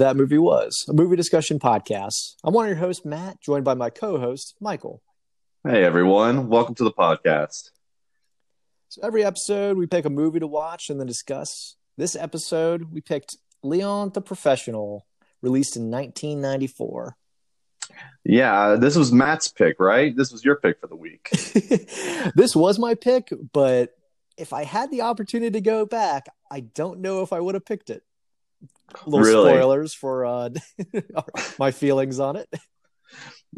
[0.00, 2.36] That Movie Was, a movie discussion podcast.
[2.42, 5.02] I'm one of your hosts, Matt, joined by my co host, Michael.
[5.62, 6.48] Hey, everyone.
[6.48, 7.68] Welcome to the podcast.
[8.88, 11.76] So, every episode, we pick a movie to watch and then discuss.
[11.98, 15.06] This episode, we picked Leon the Professional,
[15.42, 17.18] released in 1994.
[18.24, 20.16] Yeah, this was Matt's pick, right?
[20.16, 21.28] This was your pick for the week.
[22.34, 23.90] this was my pick, but
[24.38, 27.66] if I had the opportunity to go back, I don't know if I would have
[27.66, 28.02] picked it.
[29.06, 29.50] Little Really?
[29.52, 30.50] spoilers for uh,
[31.58, 32.48] my feelings on it.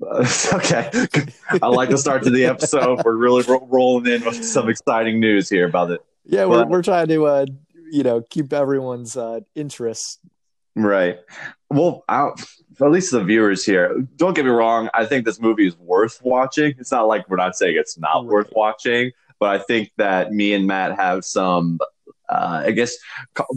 [0.52, 0.90] okay.
[1.62, 3.00] I like the start to the episode.
[3.04, 6.00] We're really ro- rolling in with some exciting news here about it.
[6.24, 7.46] Yeah, we're Well- we're trying to uh,
[7.90, 10.20] you know keep everyone's uh, interest.
[10.74, 11.18] Right.
[11.68, 12.30] Well, I,
[12.80, 14.88] at least the viewers here, don't get me wrong.
[14.94, 16.74] I think this movie is worth watching.
[16.78, 18.32] It's not like we're not saying it's not Right.
[18.32, 21.78] worth watching, but I think that me and Matt have some,
[22.32, 22.96] uh, I guess,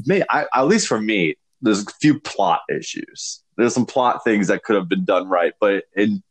[0.05, 3.41] may, I, at least for me, there's a few plot issues.
[3.57, 6.21] There's some plot things that could have been done right, but in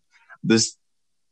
[0.42, 0.76] this,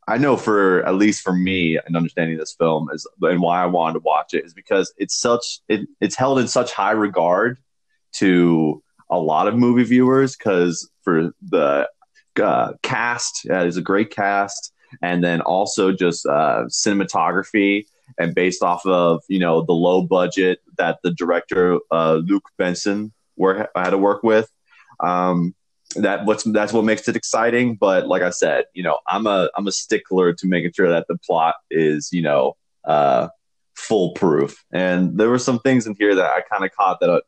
[0.08, 3.66] I know for at least for me and understanding this film is and why I
[3.66, 7.58] wanted to watch it is because it's such it, it's held in such high regard
[8.14, 11.88] to a lot of movie viewers because for the
[12.42, 17.84] uh, cast uh, is a great cast and then also just uh, cinematography
[18.18, 23.12] and based off of you know the low budget that the director uh, Luc Besson
[23.36, 24.50] were, had to work with.
[24.98, 25.54] Um,
[25.94, 27.76] that what's that's what makes it exciting.
[27.76, 31.06] But like I said, you know, I'm a I'm a stickler to making sure that
[31.08, 33.28] the plot is you know uh,
[33.76, 34.64] foolproof.
[34.72, 37.22] And there were some things in here that I kind of caught that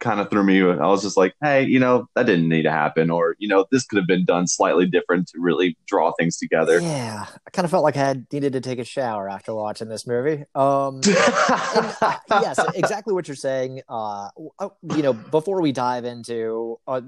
[0.00, 0.60] kind of threw me.
[0.62, 3.66] I was just like, hey, you know, that didn't need to happen, or you know,
[3.70, 6.80] this could have been done slightly different to really draw things together.
[6.80, 9.88] Yeah, I kind of felt like I had needed to take a shower after watching
[9.88, 10.44] this movie.
[10.54, 13.82] Um, and, uh, yes, exactly what you're saying.
[13.88, 17.00] Uh, uh, you know, before we dive into, uh,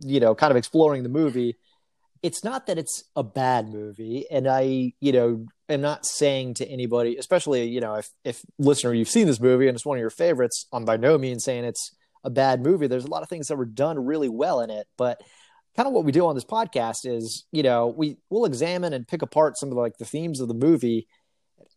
[0.00, 1.58] you know, kind of exploring the movie,
[2.22, 6.66] it's not that it's a bad movie, and I, you know, am not saying to
[6.66, 10.00] anybody, especially you know, if if listener you've seen this movie and it's one of
[10.00, 11.92] your favorites, I'm by no means saying it's
[12.24, 12.86] a bad movie.
[12.86, 15.20] There's a lot of things that were done really well in it, but
[15.76, 19.06] kind of what we do on this podcast is, you know, we we'll examine and
[19.06, 21.06] pick apart some of like the themes of the movie.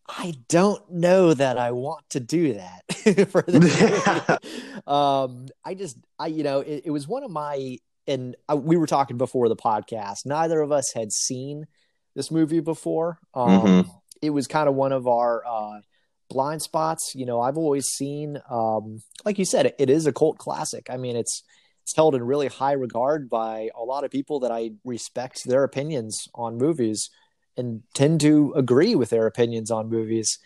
[0.08, 2.82] I don't know that I want to do that
[3.30, 4.40] for the
[4.92, 8.78] um, I just, I, you know, it, it was one of my, and I, we
[8.78, 10.26] were talking before the podcast.
[10.26, 11.66] Neither of us had seen
[12.16, 13.20] this movie before.
[13.34, 13.90] Um, Mhm.
[14.22, 15.80] It was kind of one of our uh,
[16.32, 17.14] blind spots.
[17.16, 20.88] You know, I've always seen, um, like you said, it, it is a cult classic.
[20.90, 21.44] I mean, it's
[21.84, 25.64] it's held in really high regard by a lot of people that I respect their
[25.64, 27.10] opinions on movies
[27.58, 30.38] and tend to agree with their opinions on movies.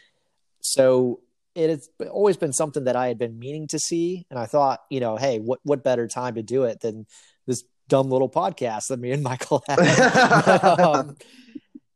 [0.62, 1.20] So
[1.54, 4.82] it has always been something that I had been meaning to see, and I thought,
[4.90, 7.06] you know, hey, what what better time to do it than
[7.46, 10.80] this dumb little podcast that me and Michael have?
[10.80, 11.16] um,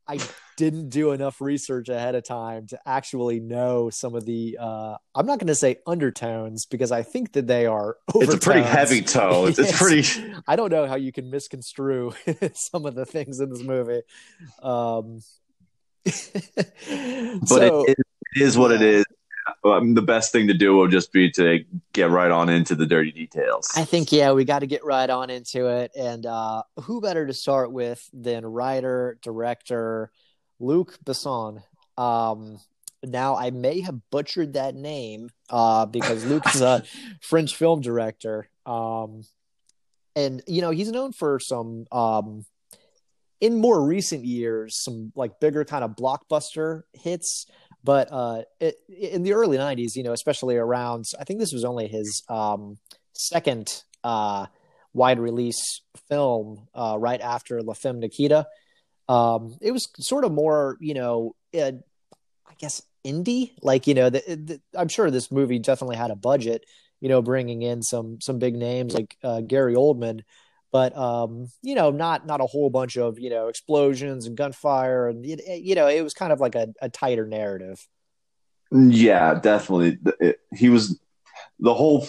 [0.06, 0.18] I
[0.60, 4.58] didn't do enough research ahead of time to actually know some of the.
[4.60, 7.96] Uh, I'm not going to say undertones because I think that they are.
[8.14, 9.54] it's a pretty heavy tone.
[9.56, 10.34] It's pretty.
[10.46, 12.12] I don't know how you can misconstrue
[12.52, 14.02] some of the things in this movie.
[14.62, 15.20] Um,
[16.04, 16.12] but
[17.46, 17.96] so, it,
[18.34, 19.06] it is what it is.
[19.64, 22.84] Um, the best thing to do will just be to get right on into the
[22.84, 23.70] dirty details.
[23.74, 25.92] I think yeah, we got to get right on into it.
[25.98, 30.10] And uh, who better to start with than writer director
[30.60, 31.62] Luc Besson?
[31.96, 32.58] Um,
[33.02, 36.84] now I may have butchered that name uh, because Luc is a
[37.22, 39.22] French film director, um,
[40.14, 41.86] and you know he's known for some.
[41.90, 42.44] Um,
[43.40, 47.46] in more recent years, some like bigger kind of blockbuster hits,
[47.82, 51.64] but uh, it, in the early '90s, you know, especially around, I think this was
[51.64, 52.76] only his um,
[53.14, 54.46] second uh,
[54.92, 58.46] wide release film uh, right after La Femme Nikita.
[59.10, 61.72] Um, it was sort of more, you know, uh,
[62.46, 63.50] I guess indie.
[63.60, 66.64] Like, you know, the, the, I'm sure this movie definitely had a budget,
[67.00, 70.20] you know, bringing in some some big names like uh, Gary Oldman,
[70.70, 75.08] but um, you know, not not a whole bunch of you know explosions and gunfire,
[75.08, 77.84] and it, it- you know, it was kind of like a, a tighter narrative.
[78.70, 79.98] Yeah, definitely.
[80.20, 81.00] It- he was
[81.58, 82.06] the whole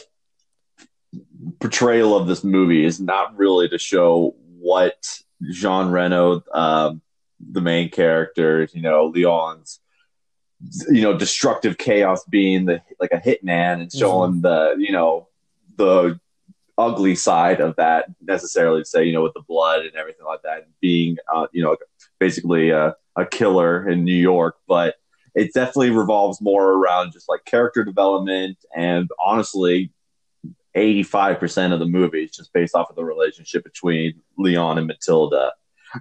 [1.59, 7.01] portrayal of this movie is not really to show what Jean Reno, um,
[7.39, 9.79] the main character, you know, Leon's,
[10.89, 15.27] you know, destructive chaos being the like a hitman and showing the you know
[15.77, 16.19] the
[16.77, 20.41] ugly side of that necessarily to say you know with the blood and everything like
[20.43, 21.75] that being uh, you know
[22.19, 24.95] basically a, a killer in New York, but
[25.33, 29.91] it definitely revolves more around just like character development and honestly
[30.75, 35.53] 85% of the movie is just based off of the relationship between Leon and Matilda.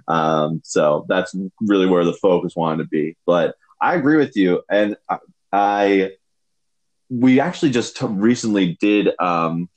[0.07, 3.17] Um, so that's really where the focus wanted to be.
[3.25, 4.63] But I agree with you.
[4.69, 5.17] And I,
[5.51, 6.11] I
[7.09, 9.69] we actually just t- recently did um,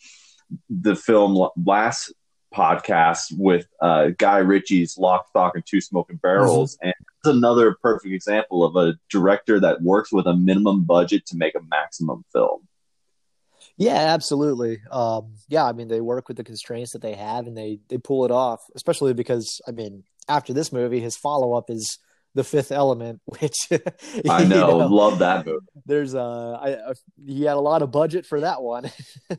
[0.71, 2.13] the film last
[2.55, 6.77] podcast with uh, Guy Ritchie's Lock, Stock, and Two Smoking Barrels.
[6.77, 6.87] Mm-hmm.
[6.87, 11.37] And it's another perfect example of a director that works with a minimum budget to
[11.37, 12.69] make a maximum film.
[13.77, 14.79] Yeah, absolutely.
[14.91, 17.99] Um, yeah, I mean, they work with the constraints that they have and they, they
[17.99, 21.99] pull it off, especially because, I mean, after this movie, his follow up is
[22.35, 23.57] the fifth element which
[24.29, 25.65] i know, know, love that movie.
[25.87, 26.93] there's uh I,
[27.25, 28.91] he had a lot of budget for that one.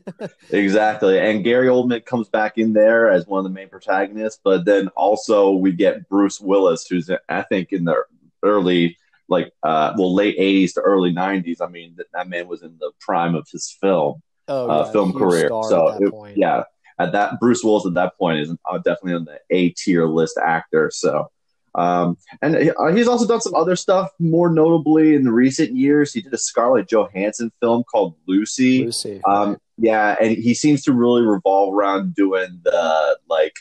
[0.50, 4.64] Exactly and gary oldman comes back in there as one of the main protagonists but
[4.64, 8.02] then also we get bruce willis who's i think in the
[8.42, 8.96] early
[9.28, 12.76] like uh well late 80s to early 90s i mean that, that man was in
[12.78, 16.62] the prime of his film oh, uh, film career so it, yeah
[16.98, 20.38] at that bruce willis at that point is uh, definitely on the a tier list
[20.42, 21.30] actor so
[21.76, 24.10] um, and uh, he's also done some other stuff.
[24.18, 28.86] More notably, in the recent years, he did a Scarlett Johansson film called Lucy.
[28.86, 29.20] Lucy.
[29.28, 33.58] Um, yeah, and he seems to really revolve around doing the like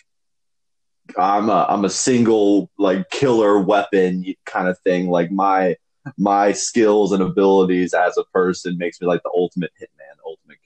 [1.18, 5.10] I'm a I'm a single like killer weapon kind of thing.
[5.10, 5.76] Like my
[6.18, 10.05] my skills and abilities as a person makes me like the ultimate hitman,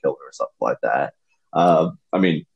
[0.02, 1.14] killer, or something like that.
[1.52, 2.46] Uh, I mean,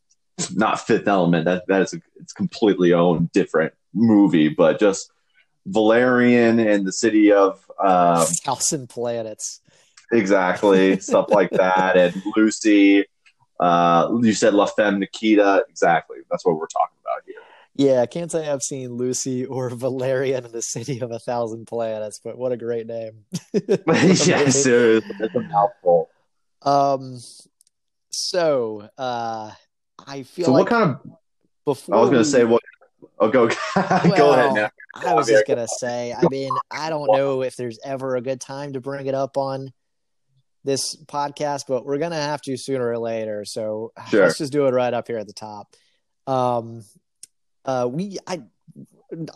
[0.54, 1.44] not Fifth Element.
[1.44, 5.10] That that is a, it's completely own different movie, but just
[5.66, 9.60] Valerian and the city of um, Thousand Planets.
[10.12, 13.04] Exactly, stuff like that, and Lucy.
[13.60, 15.64] Uh, you said La Femme Nikita.
[15.68, 17.36] Exactly, that's what we're talking about here.
[17.76, 21.66] Yeah, I can't say I've seen Lucy or Valerian in the City of a Thousand
[21.66, 23.24] Planets, but what a great name!
[23.52, 26.10] yeah, seriously, it's a mouthful.
[26.64, 27.20] Um,
[28.10, 29.52] so uh,
[30.06, 30.46] I feel.
[30.46, 31.00] So, like what kind of?
[31.64, 32.62] Before I was going to say what
[33.18, 34.70] Oh, go well, go ahead now.
[34.94, 36.12] I was just gonna say.
[36.12, 39.36] I mean, I don't know if there's ever a good time to bring it up
[39.36, 39.72] on
[40.64, 43.44] this podcast, but we're gonna have to sooner or later.
[43.44, 44.24] So sure.
[44.24, 45.74] let's just do it right up here at the top.
[46.26, 46.84] Um,
[47.64, 48.42] uh, we I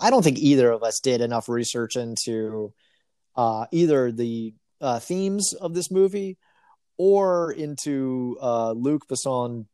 [0.01, 2.73] I don't think either of us did enough research into
[3.37, 6.37] uh, either the uh, themes of this movie
[6.99, 9.67] or into uh, Luc Besson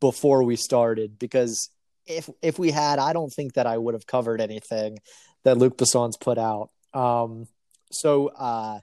[0.00, 1.70] before we started because
[2.06, 4.98] if if we had, I don't think that I would have covered anything
[5.44, 6.70] that Luc Besson's put out.
[6.94, 7.46] Um,
[7.92, 8.80] so, uh,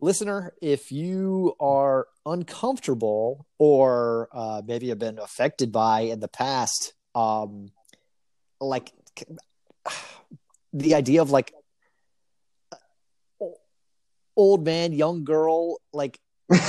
[0.00, 6.92] listener, if you are uncomfortable or uh, maybe have been affected by in the past,
[7.14, 7.70] um,
[8.60, 8.92] like
[10.72, 11.52] the idea of like
[14.36, 16.18] old man, young girl, like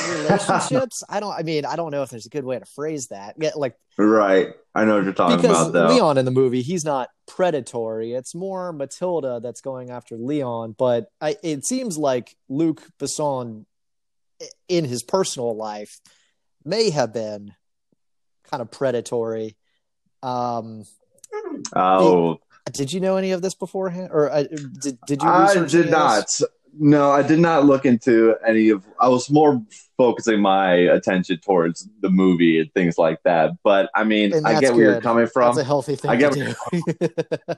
[0.09, 1.03] relationships.
[1.09, 1.33] I don't.
[1.33, 3.35] I mean, I don't know if there's a good way to phrase that.
[3.37, 4.53] Yeah, like right.
[4.73, 5.87] I know what you're talking because about.
[5.87, 8.13] Though Leon in the movie, he's not predatory.
[8.13, 10.75] It's more Matilda that's going after Leon.
[10.77, 13.65] But I, it seems like Luc Besson,
[14.67, 15.99] in his personal life,
[16.63, 17.53] may have been
[18.49, 19.55] kind of predatory.
[20.23, 20.83] Um,
[21.75, 22.39] oh.
[22.71, 25.29] Did you know any of this beforehand, or uh, did did you?
[25.29, 26.25] I did not.
[26.77, 28.83] No, I did not look into any of.
[28.99, 29.61] I was more
[29.97, 33.51] focusing my attention towards the movie and things like that.
[33.63, 35.55] But I mean, I get where you're coming from.
[35.55, 36.55] That's a healthy thing I get to
[36.99, 37.55] do.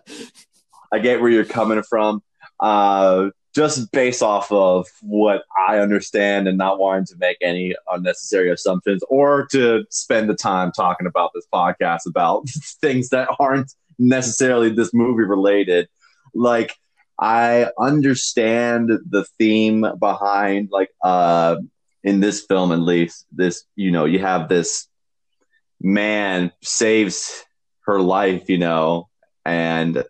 [0.92, 2.22] I get where you're coming from.
[2.60, 8.52] Uh, just based off of what I understand and not wanting to make any unnecessary
[8.52, 12.48] assumptions or to spend the time talking about this podcast about
[12.82, 15.90] things that aren't necessarily this movie related.
[16.36, 16.76] Like
[17.20, 21.58] I understand the theme behind like uh
[22.04, 24.88] in this film at least this you know you have this
[25.82, 27.44] man saves
[27.86, 29.10] her life you know
[29.46, 30.04] and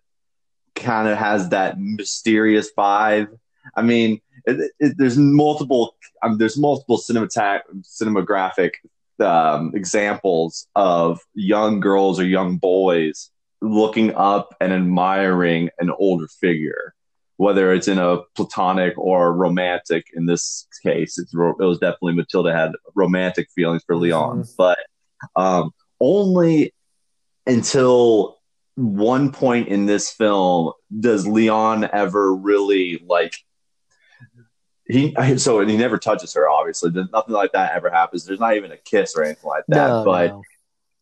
[0.75, 3.27] kind of has that mysterious vibe.
[3.75, 8.71] I mean it, it, there's multiple um, there's multiple cinematographic
[9.19, 13.29] um, examples of young girls or young boys
[13.61, 16.93] looking up and admiring an older figure
[17.37, 20.07] whether it's in a platonic or romantic.
[20.13, 24.51] In this case, it was definitely Matilda had romantic feelings for Leon, mm-hmm.
[24.57, 24.79] but
[25.35, 26.73] um, only
[27.45, 28.37] until
[28.75, 33.33] one point in this film does Leon ever really like
[34.87, 38.39] he so and he never touches her obviously There's nothing like that ever happens there's
[38.39, 40.43] not even a kiss or anything like that no, but no.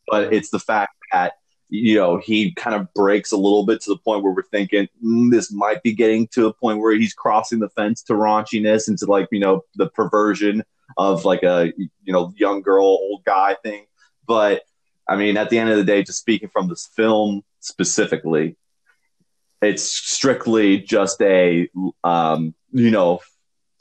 [0.07, 1.33] but it's the fact that
[1.69, 4.87] you know, he kind of breaks a little bit to the point where we're thinking
[5.03, 8.87] mm, this might be getting to a point where he's crossing the fence to raunchiness
[8.87, 10.63] and to like, you know, the perversion
[10.97, 13.85] of like a, you know, young girl, old guy thing.
[14.27, 14.63] But
[15.07, 18.57] I mean, at the end of the day, just speaking from this film specifically,
[19.61, 21.69] it's strictly just a
[22.03, 23.21] um, you know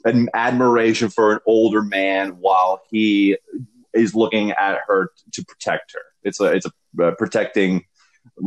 [0.03, 3.37] an admiration for an older man while he
[3.95, 6.01] is looking at her to protect her.
[6.23, 7.85] It's a it's a uh, protecting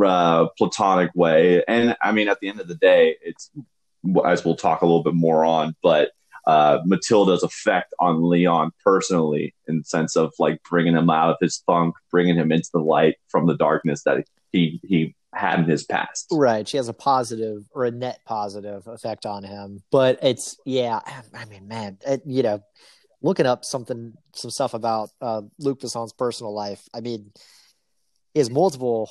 [0.04, 3.50] uh, platonic way, and I mean at the end of the day, it's
[4.24, 6.12] as we'll talk a little bit more on, but
[6.46, 11.36] uh, Matilda's effect on Leon personally, in the sense of like bringing him out of
[11.40, 15.64] his funk, bringing him into the light from the darkness that he he had in
[15.66, 16.26] his past.
[16.30, 16.66] Right.
[16.66, 19.82] She has a positive or a net positive effect on him.
[19.90, 21.00] But it's, yeah,
[21.34, 22.62] I mean, man, it, you know,
[23.22, 27.32] looking up something, some stuff about uh, Luc Besson's personal life, I mean,
[28.34, 29.10] he has multiple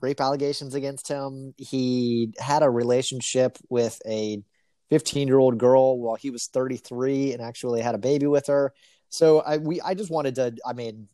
[0.00, 1.54] rape allegations against him.
[1.56, 4.42] He had a relationship with a
[4.90, 8.72] 15 year old girl while he was 33 and actually had a baby with her.
[9.08, 11.08] So I we I just wanted to I mean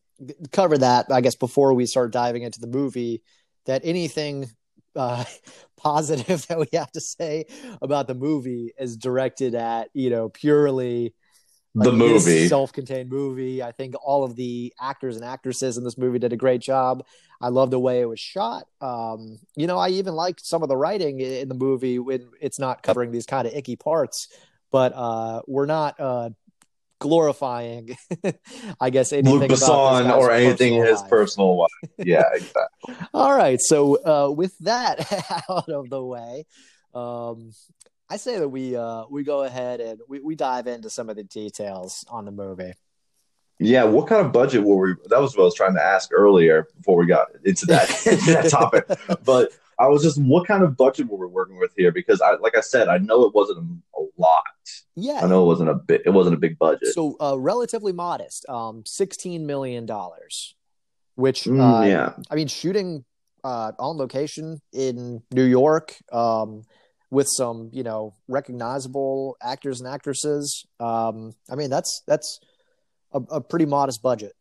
[0.53, 3.23] cover that I guess before we start diving into the movie
[3.67, 4.49] that anything
[4.95, 5.25] uh,
[5.77, 7.47] positive that we have to say
[7.83, 11.15] about the movie is directed at you know purely
[11.77, 15.97] like, the movie self-contained movie i think all of the actors and actresses in this
[15.97, 17.05] movie did a great job
[17.41, 20.69] i love the way it was shot um, you know i even liked some of
[20.69, 24.29] the writing in the movie when it's not covering these kind of icky parts
[24.73, 26.31] but uh, we're not uh,
[26.99, 27.97] glorifying,
[28.81, 31.11] I guess, anything Luc Besson or anything in his life.
[31.11, 31.71] personal life.
[31.99, 32.95] Yeah, exactly.
[33.15, 33.61] All right.
[33.61, 35.01] So uh, with that
[35.51, 36.45] out of the way,
[36.95, 37.53] um,
[38.09, 41.17] I say that we uh, we go ahead and we, we dive into some of
[41.17, 42.73] the details on the movie.
[43.59, 44.95] Yeah, what kind of budget were we?
[45.07, 48.33] That was what I was trying to ask earlier before we got into that into
[48.33, 48.87] that topic.
[49.25, 51.93] But I was just, what kind of budget were we working with here?
[51.93, 54.43] Because I, like I said, I know it wasn't a, lot.
[54.95, 56.03] Yeah, I know it wasn't a bit.
[56.07, 56.95] It wasn't a big budget.
[56.95, 60.55] So uh, relatively modest, um, sixteen million dollars.
[61.17, 63.05] Which, mm, uh, yeah, I mean, shooting
[63.45, 66.63] uh, on location in New York um,
[67.17, 70.67] with some, you know, recognizable actors and actresses.
[70.79, 72.41] Um, I mean, that's that's
[73.11, 74.35] a, a pretty modest budget.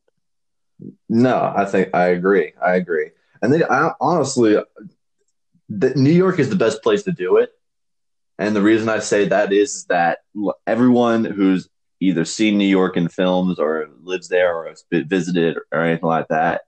[1.08, 2.52] No, I think I agree.
[2.62, 3.12] I agree.
[3.42, 4.58] And then I, honestly,
[5.70, 7.52] the, New York is the best place to do it.
[8.38, 10.18] And the reason I say that is that
[10.68, 11.70] everyone who's
[12.02, 16.28] either seen New York in films or lives there or has visited or anything like
[16.28, 16.64] that,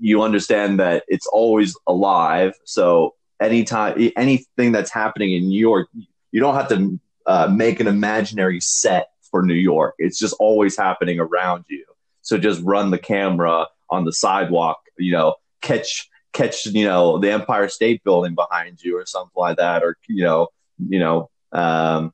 [0.00, 2.54] you understand that it's always alive.
[2.64, 5.88] So anytime anything that's happening in New York,
[6.30, 9.94] you don't have to uh, make an imaginary set for New York.
[9.98, 11.84] It's just always happening around you.
[12.22, 17.30] So just run the camera on the sidewalk, you know, catch catch you know the
[17.30, 22.12] Empire State Building behind you or something like that, or you know you know um,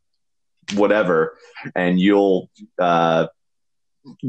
[0.74, 1.36] whatever,
[1.74, 3.26] and you'll uh,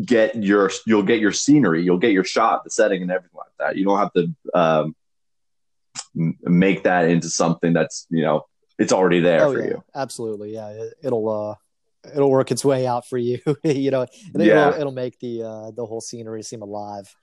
[0.05, 3.51] get your you'll get your scenery, you'll get your shot, the setting, and everything like
[3.59, 3.77] that.
[3.77, 4.95] You don't have to um,
[6.15, 8.45] make that into something that's you know
[8.77, 9.67] it's already there oh, for yeah.
[9.67, 9.83] you.
[9.93, 10.69] Absolutely, yeah.
[11.03, 11.55] It, will uh,
[12.15, 13.39] it'll work its way out for you.
[13.63, 14.69] you know, yeah.
[14.69, 17.13] it'll, it'll make the uh, the whole scenery seem alive.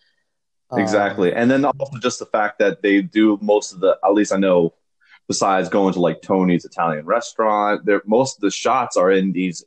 [0.73, 1.33] Exactly.
[1.33, 4.33] Um, and then also just the fact that they do most of the, at least
[4.33, 4.75] I know,
[5.29, 9.65] besides going to like Tony's Italian restaurant, there most of the shots are in these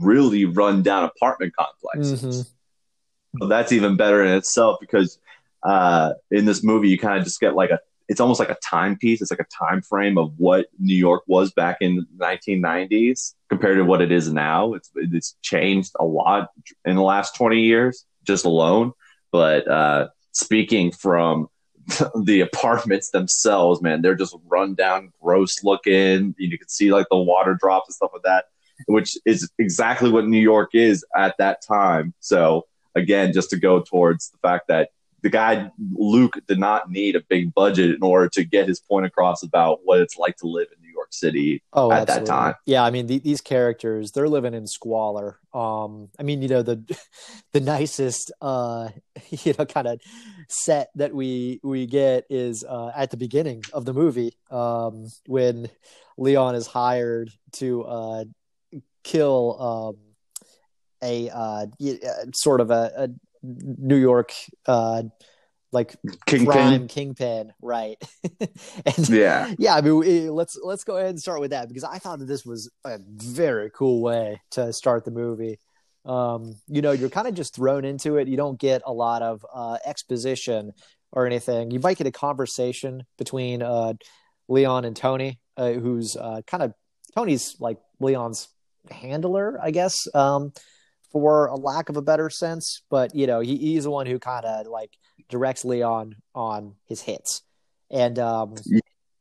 [0.00, 2.22] really run down apartment complexes.
[2.22, 3.38] Mm-hmm.
[3.40, 5.18] So that's even better in itself because
[5.62, 7.78] uh, in this movie you kind of just get like a
[8.08, 9.22] it's almost like a timepiece.
[9.22, 13.76] It's like a time frame of what New York was back in the 1990s compared
[13.76, 14.74] to what it is now.
[14.74, 16.50] It's it's changed a lot
[16.84, 18.92] in the last 20 years just alone.
[19.30, 21.48] But uh, speaking from
[22.22, 26.34] the apartments themselves, man, they're just run down, gross looking.
[26.38, 28.46] You can see like the water drops and stuff like that,
[28.86, 32.14] which is exactly what New York is at that time.
[32.20, 34.90] So again, just to go towards the fact that
[35.22, 39.06] the guy Luc did not need a big budget in order to get his point
[39.06, 42.26] across about what it's like to live in New York City oh, at absolutely.
[42.26, 42.54] that time.
[42.66, 45.38] Yeah, I mean the, these characters, they're living in squalor.
[45.54, 46.82] Um, I mean, you know the
[47.52, 48.88] the nicest, uh,
[49.30, 50.00] you know, kind of
[50.48, 55.68] set that we we get is uh, at the beginning of the movie um, when
[56.18, 58.24] Leon is hired to uh,
[59.04, 59.96] kill um,
[61.02, 61.66] a uh,
[62.34, 63.08] sort of a, a
[63.42, 64.32] New York
[64.66, 65.02] uh
[65.72, 65.96] like
[66.26, 66.46] kingpin.
[66.46, 67.96] crime kingpin, right?
[68.40, 69.74] and, yeah, yeah.
[69.74, 72.44] I mean, let's let's go ahead and start with that because I thought that this
[72.44, 75.58] was a very cool way to start the movie.
[76.04, 78.28] Um, you know, you're kind of just thrown into it.
[78.28, 80.72] You don't get a lot of uh, exposition
[81.10, 81.70] or anything.
[81.70, 83.94] You might get a conversation between uh,
[84.48, 86.74] Leon and Tony, uh, who's uh, kind of
[87.14, 88.48] Tony's like Leon's
[88.90, 90.06] handler, I guess.
[90.14, 90.52] Um,
[91.12, 92.82] for a lack of a better sense.
[92.90, 94.90] But you know, he, he's the one who kind of like
[95.28, 97.42] directs Leon on his hits,
[97.90, 98.54] and um,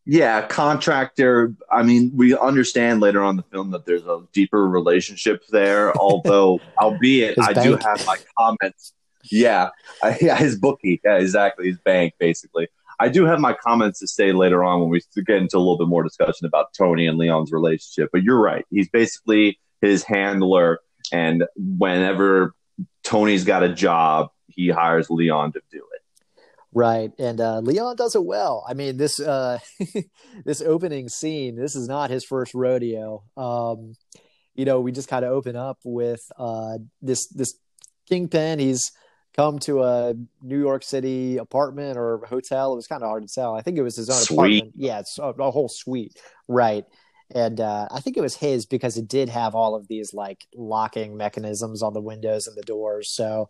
[0.05, 1.53] yeah, contractor.
[1.71, 5.95] I mean, we understand later on the film that there's a deeper relationship there.
[5.98, 8.93] Although, albeit, I do have my comments.
[9.31, 9.69] Yeah,
[10.01, 11.00] I, yeah, his bookie.
[11.03, 11.67] Yeah, exactly.
[11.67, 12.67] His bank, basically.
[13.00, 15.77] I do have my comments to say later on when we get into a little
[15.77, 18.10] bit more discussion about Tony and Leon's relationship.
[18.12, 18.63] But you're right.
[18.69, 20.79] He's basically his handler,
[21.12, 22.53] and whenever
[23.03, 26.01] Tony's got a job, he hires Leon to do it.
[26.74, 28.65] Right, and uh, Leon does it well.
[28.68, 29.60] I mean, this uh,
[30.46, 31.56] this opening scene.
[31.56, 33.24] This is not his first rodeo.
[33.36, 33.94] Um,
[34.56, 37.53] you know, we just kind of open up with uh, this this
[38.08, 38.60] kingpin.
[38.60, 38.91] He's
[39.36, 42.74] come to a New York City apartment or hotel.
[42.74, 43.56] It was kind of hard to tell.
[43.56, 44.38] I think it was his own suite.
[44.38, 44.74] apartment.
[44.75, 46.86] Yeah, it's a, a, whole suite, right?
[47.34, 50.46] And uh, I think it was his because it did have all of these like
[50.56, 53.14] locking mechanisms on the windows and the doors.
[53.14, 53.50] So,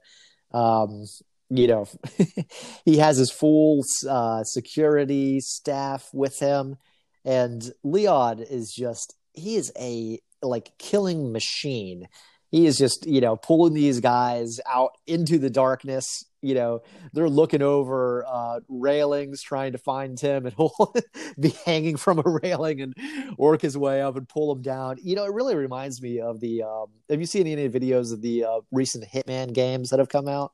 [0.53, 1.05] um,
[1.49, 1.87] you know,
[2.85, 6.77] he has his full uh, security staff with him,
[7.25, 12.07] and Leon is just he is a like killing machine
[12.51, 16.81] he is just you know pulling these guys out into the darkness you know
[17.13, 20.93] they're looking over uh, railings trying to find him and he'll
[21.39, 22.95] be hanging from a railing and
[23.37, 24.97] work his way up and pull him down.
[25.01, 28.21] You know it really reminds me of the um, have you seen any videos of
[28.21, 30.53] the uh, recent hitman games that have come out?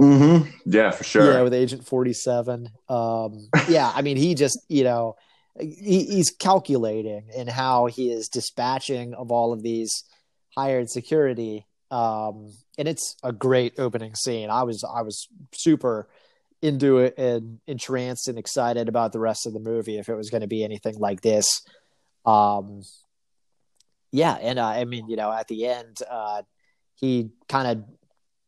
[0.00, 0.48] Mm-hmm.
[0.66, 1.32] Yeah for sure.
[1.32, 5.14] Yeah with agent 47 um, yeah i mean he just you know
[5.58, 10.04] he, he's calculating in how he is dispatching of all of these
[10.56, 11.66] hired security.
[11.90, 14.50] Um, and it's a great opening scene.
[14.50, 16.08] I was I was super
[16.62, 20.30] into it and entranced and excited about the rest of the movie if it was
[20.30, 21.46] going to be anything like this.
[22.26, 22.82] Um,
[24.12, 26.42] yeah, and uh, I mean, you know, at the end, uh,
[26.94, 27.84] he kind of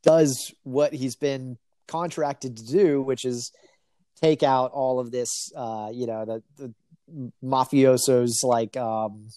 [0.02, 1.56] does what he's been
[1.88, 3.52] contracted to do, which is
[4.20, 6.74] take out all of this, uh, you know, the, the
[7.44, 9.28] mafiosos like um,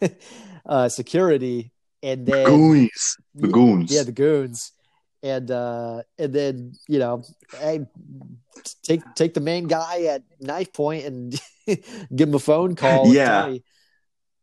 [0.66, 1.70] uh, security
[2.04, 4.72] and then goons, the goons, yeah, the goons,
[5.22, 7.24] and uh, and then you know,
[7.58, 7.86] hey,
[8.82, 13.08] take take the main guy at knife point and give him a phone call.
[13.08, 13.54] Yeah.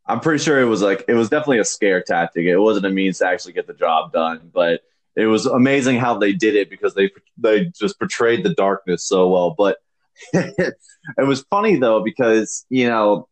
[0.08, 2.45] I'm pretty sure it was like it was definitely a scare tactic.
[2.45, 4.82] It wasn't a means to actually get the job done, but
[5.15, 9.30] it was amazing how they did it because they they just portrayed the darkness so
[9.30, 9.54] well.
[9.56, 9.78] But
[10.34, 10.76] it
[11.17, 13.30] was funny though because you know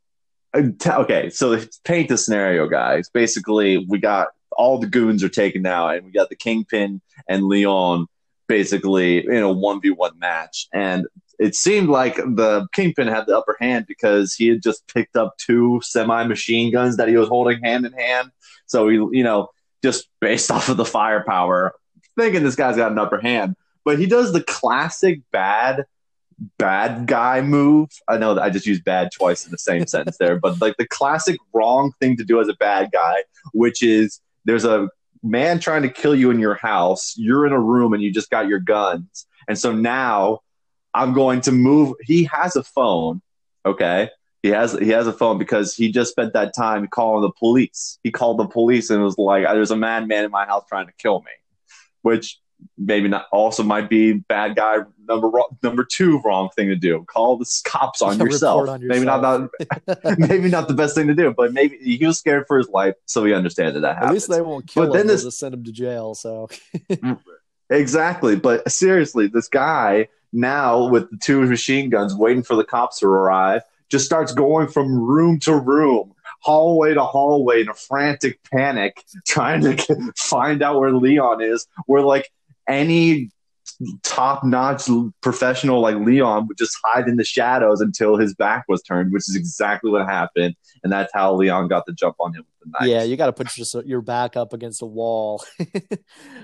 [0.54, 0.62] Uh,
[1.02, 3.10] okay, so paint the scenario, guys.
[3.10, 7.44] Basically, we got all the goons are taken out, and we got the Kingpin and
[7.44, 8.08] Leon
[8.48, 11.08] basically in a one v one match, and
[11.40, 15.38] it seemed like the Kingpin had the upper hand because he had just picked up
[15.38, 18.32] two semi machine guns that he was holding hand in hand.
[18.66, 19.50] So he, you know,
[19.82, 21.74] just based off of the firepower,
[22.18, 23.56] thinking this guy's got an upper hand.
[23.86, 25.86] But he does the classic bad
[26.58, 27.90] bad guy move.
[28.08, 30.76] I know that I just used bad twice in the same sentence there, but like
[30.78, 33.24] the classic wrong thing to do as a bad guy,
[33.54, 34.90] which is there's a
[35.24, 37.14] man trying to kill you in your house.
[37.18, 39.26] You're in a room and you just got your guns.
[39.48, 40.40] And so now
[40.94, 41.96] I'm going to move.
[42.02, 43.22] He has a phone.
[43.66, 44.10] Okay.
[44.42, 48.00] He has he has a phone because he just spent that time calling the police.
[48.04, 50.94] He called the police and was like, "There's a madman in my house trying to
[50.98, 51.32] kill me,"
[52.04, 52.40] which
[52.78, 55.30] maybe not also might be bad guy number
[55.64, 57.04] number two wrong thing to do.
[57.08, 58.70] Call the cops on, yourself.
[58.70, 59.00] on yourself.
[59.00, 62.46] Maybe not, not maybe not the best thing to do, but maybe he was scared
[62.48, 64.10] for his life, so he understands that that happens.
[64.10, 64.98] At least they won't kill but him.
[64.98, 66.16] Then this, just send him to jail.
[66.16, 66.50] So
[66.90, 67.20] mm,
[67.70, 73.00] exactly, but seriously, this guy now with the two machine guns waiting for the cops
[73.00, 78.40] to arrive just starts going from room to room hallway to hallway in a frantic
[78.44, 81.68] panic, trying to get, find out where Leon is.
[81.86, 82.32] Where like
[82.70, 83.32] any
[84.04, 84.90] top notch
[85.22, 89.28] professional like Leon would just hide in the shadows until his back was turned, which
[89.30, 90.56] is exactly what happened.
[90.84, 92.90] And that's how Leon got the jump on him with the knife.
[92.90, 95.44] Yeah, you got to put your, your back up against the wall.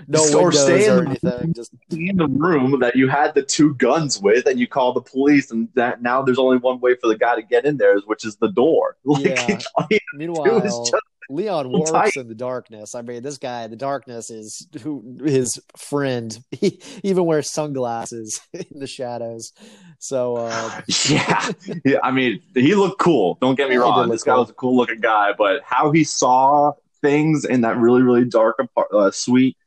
[0.07, 1.53] no or windows stay or anything.
[1.53, 5.01] Just in the room that you had the two guns with, and you call the
[5.01, 7.99] police, and that now there's only one way for the guy to get in there,
[8.05, 8.97] which is the door.
[9.05, 9.97] Like, yeah.
[10.13, 10.93] Meanwhile, just,
[11.29, 12.95] Leon works in the darkness.
[12.95, 16.37] I mean, this guy, the darkness is who his friend.
[16.55, 19.51] He even wears sunglasses in the shadows.
[19.99, 21.51] So uh, yeah,
[21.83, 21.97] yeah.
[22.01, 23.37] I mean, he looked cool.
[23.41, 24.09] Don't get me wrong.
[24.09, 24.33] This cool.
[24.33, 28.25] guy was a cool looking guy, but how he saw things in that really really
[28.25, 28.57] dark
[28.93, 29.57] uh, suite.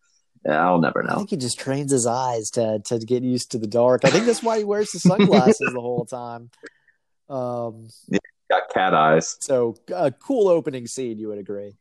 [0.48, 1.12] I'll never know.
[1.12, 4.04] I think he just trains his eyes to to get used to the dark.
[4.04, 6.50] I think that's why he wears the sunglasses the whole time.
[7.28, 8.18] Um, yeah
[8.48, 9.37] got cat eyes.
[9.40, 11.76] So a cool opening scene, you would agree.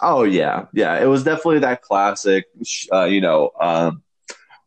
[0.00, 1.00] Oh yeah, yeah.
[1.00, 2.46] It was definitely that classic.
[2.92, 4.02] Uh, you know, um,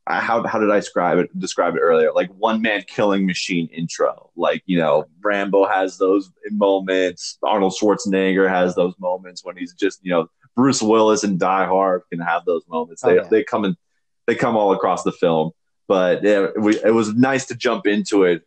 [0.08, 1.40] how how did I describe it?
[1.40, 4.32] Describe it earlier, like one man killing machine intro.
[4.36, 7.38] Like you know, Rambo has those moments.
[7.44, 12.02] Arnold Schwarzenegger has those moments when he's just you know Bruce Willis and Die Hard
[12.10, 13.04] can have those moments.
[13.04, 13.28] They oh, yeah.
[13.30, 13.78] they come in,
[14.26, 15.52] they come all across the film.
[15.88, 18.44] But it, it was nice to jump into it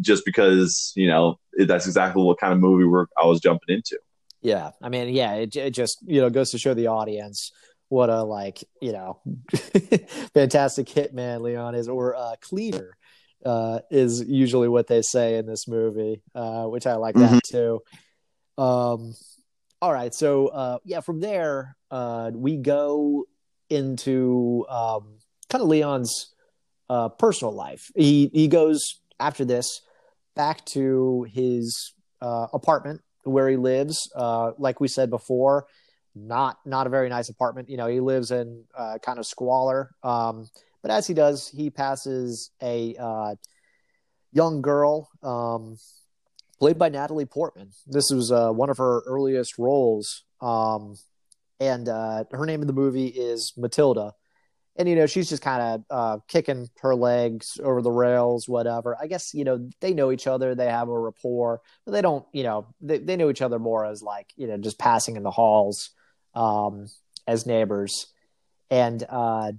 [0.00, 3.98] just because you know that's exactly what kind of movie we're I was jumping into.
[4.40, 7.52] Yeah, I mean, yeah, it, it just you know goes to show the audience
[7.88, 9.20] what a like you know
[10.34, 12.96] fantastic hitman Leon is, or uh, cleaner
[13.44, 17.34] uh, is usually what they say in this movie, uh, which I like mm-hmm.
[17.34, 17.80] that too.
[18.56, 19.14] Um,
[19.80, 23.24] all right, so uh, yeah, from there uh, we go
[23.70, 26.34] into um, kind of Leon's
[26.88, 27.90] uh, personal life.
[27.94, 29.82] He he goes after this
[30.34, 34.10] back to his uh, apartment where he lives.
[34.14, 35.66] Uh, like we said before,
[36.14, 37.68] not not a very nice apartment.
[37.68, 39.90] You know, he lives in uh, kind of squalor.
[40.02, 40.48] Um,
[40.82, 43.34] but as he does, he passes a uh,
[44.32, 45.78] young girl um,
[46.58, 47.70] played by Natalie Portman.
[47.86, 50.96] This was uh, one of her earliest roles, um,
[51.58, 54.12] and uh, her name in the movie is Matilda
[54.76, 58.96] and you know she's just kind of uh, kicking her legs over the rails whatever.
[59.00, 62.24] I guess you know they know each other they have a rapport but they don't
[62.32, 65.22] you know they, they know each other more as like you know just passing in
[65.22, 65.90] the halls
[66.34, 66.86] um,
[67.26, 68.06] as neighbors.
[68.70, 69.52] And uh,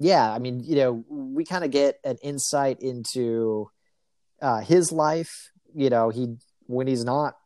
[0.00, 3.68] yeah i mean you know we kind of get an insight into
[4.40, 5.50] uh, his life.
[5.74, 7.36] You know he when he's not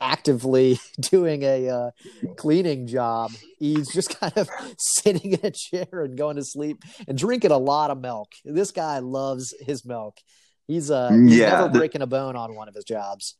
[0.00, 1.90] actively doing a uh,
[2.36, 3.32] cleaning job.
[3.58, 7.58] He's just kind of sitting in a chair and going to sleep and drinking a
[7.58, 8.32] lot of milk.
[8.44, 10.18] This guy loves his milk.
[10.66, 13.36] He's uh he's yeah, never breaking a bone on one of his jobs.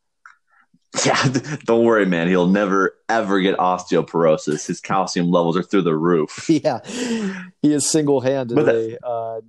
[1.05, 1.21] Yeah,
[1.65, 2.29] don't worry, man.
[2.29, 4.67] He'll never ever get osteoporosis.
[4.67, 6.47] His calcium levels are through the roof.
[6.49, 9.41] Yeah, he is single handedly uh,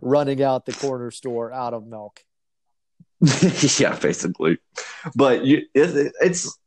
[0.00, 2.20] running out the corner store out of milk.
[3.78, 4.58] yeah, basically.
[5.14, 6.58] But you, it, it's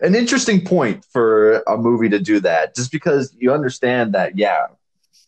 [0.00, 4.68] an interesting point for a movie to do that, just because you understand that, yeah,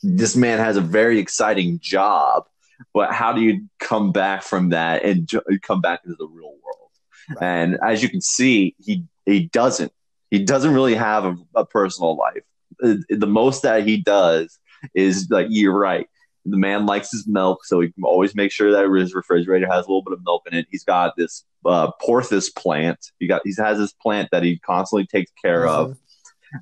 [0.02, 2.46] this man has a very exciting job,
[2.94, 5.30] but how do you come back from that and
[5.62, 6.90] come back into the real world?
[7.28, 7.42] Right.
[7.42, 9.92] And as you can see, he he doesn't.
[10.30, 12.42] He doesn't really have a, a personal life.
[12.82, 14.58] Uh, the most that he does
[14.94, 16.08] is like you're right
[16.46, 19.86] the man likes his milk, so he can always make sure that his refrigerator has
[19.86, 20.66] a little bit of milk in it.
[20.70, 22.98] He's got this uh, pothos plant.
[23.18, 25.92] He got he has this plant that he constantly takes care mm-hmm.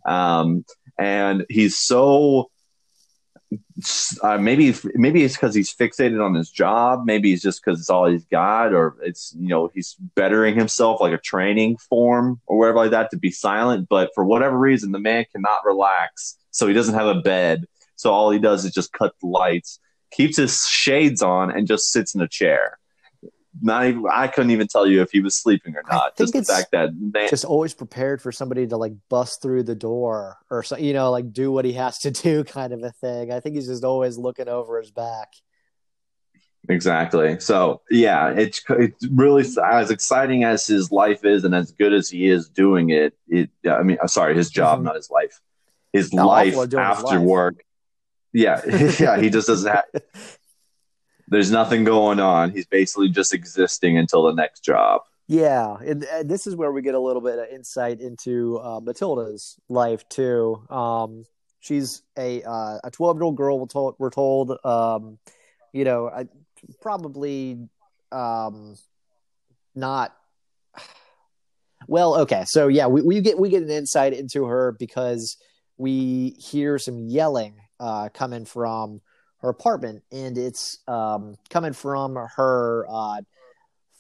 [0.07, 0.65] of, um,
[0.99, 2.51] and he's so.
[4.23, 7.05] Uh, maybe maybe it's because he's fixated on his job.
[7.07, 11.01] Maybe it's just because it's all he's got, or it's you know he's bettering himself
[11.01, 13.89] like a training form or whatever like that to be silent.
[13.89, 17.65] But for whatever reason, the man cannot relax, so he doesn't have a bed
[17.99, 19.81] so all he does is just cut the lights,
[20.13, 22.79] keeps his shades on, and just sits in a chair.
[23.61, 26.17] Not even I couldn't even tell you if he was sleeping or not.
[26.17, 29.75] Just the fact that man, just always prepared for somebody to like bust through the
[29.75, 32.93] door or so, you know, like do what he has to do, kind of a
[32.93, 33.33] thing.
[33.33, 35.33] I think he's just always looking over his back.
[36.69, 37.41] Exactly.
[37.41, 42.09] So yeah, it's it's really as exciting as his life is, and as good as
[42.09, 43.15] he is doing it.
[43.27, 43.51] It.
[43.69, 44.87] I mean, sorry, his job, mm-hmm.
[44.87, 45.41] not his life.
[45.93, 47.21] His life after his life.
[47.21, 47.65] work
[48.33, 48.61] yeah,
[48.99, 49.85] yeah, he just doesn't have.
[51.29, 52.53] There's nothing going on.
[52.53, 55.03] He's basically just existing until the next job.
[55.27, 58.81] Yeah, and, and this is where we get a little bit of insight into uh,
[58.81, 60.63] Matilda's life too.
[60.71, 61.25] Um,
[61.61, 63.59] she's a uh, a 12 year old girl.
[63.59, 65.19] We're told, we're told um,
[65.73, 66.27] you know, I,
[66.81, 67.69] probably
[68.13, 68.77] um,
[69.75, 70.15] not.
[71.87, 75.39] Well, okay, so yeah, we, we get we get an insight into her because
[75.79, 79.01] we hear some yelling uh, coming from
[79.39, 83.21] her apartment, and it's um, coming from her uh,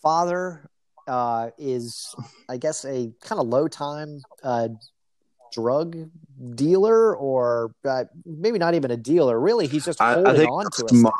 [0.02, 0.68] father.
[1.06, 2.14] Uh, is
[2.50, 4.68] I guess a kind of low time uh,
[5.54, 5.96] drug
[6.54, 9.40] dealer, or uh, maybe not even a dealer.
[9.40, 11.12] Really, he's just holding I, I on to a stash.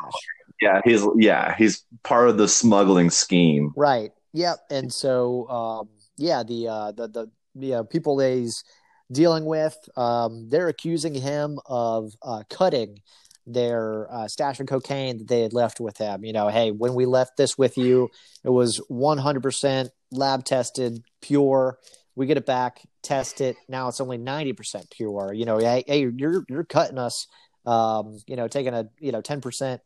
[0.60, 3.72] Yeah, he's yeah he's part of the smuggling scheme.
[3.76, 4.10] Right.
[4.32, 4.58] Yep.
[4.70, 8.62] And so um, yeah, the uh, the the uh, people he's
[9.10, 9.76] dealing with.
[9.96, 13.00] Um, they're accusing him of uh, cutting
[13.46, 16.24] their uh, stash of cocaine that they had left with him.
[16.24, 18.10] You know, hey, when we left this with you,
[18.44, 21.78] it was 100% lab tested, pure.
[22.14, 23.56] We get it back, test it.
[23.68, 25.32] Now it's only 90% pure.
[25.32, 27.26] You know, hey, hey you're you're cutting us.
[27.64, 29.80] Um, you know, taking a you know 10%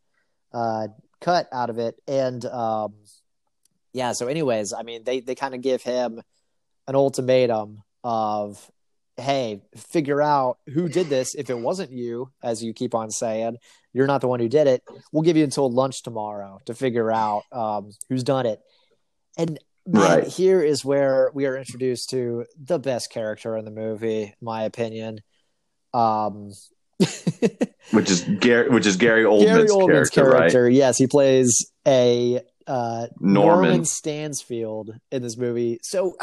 [0.53, 0.89] uh,
[1.21, 2.95] cut out of it, and um,
[3.93, 4.13] yeah.
[4.13, 6.23] So, anyways, I mean, they they kind of give him
[6.87, 8.71] an ultimatum of
[9.23, 11.35] hey, figure out who did this.
[11.35, 13.57] If it wasn't you, as you keep on saying,
[13.93, 14.83] you're not the one who did it.
[15.13, 18.61] We'll give you until lunch tomorrow to figure out um, who's done it.
[19.39, 20.27] And man, Right.
[20.27, 24.65] here is where we are introduced to the best character in the movie, in my
[24.65, 25.21] opinion.
[25.95, 26.53] Um,
[27.91, 32.41] which is Gary, which is Gary Oldman's, Gary Oldman's character, character, yes, he plays a
[32.67, 33.63] uh, Norman.
[33.63, 35.81] Norman Stansfield in this movie.
[35.83, 36.17] So,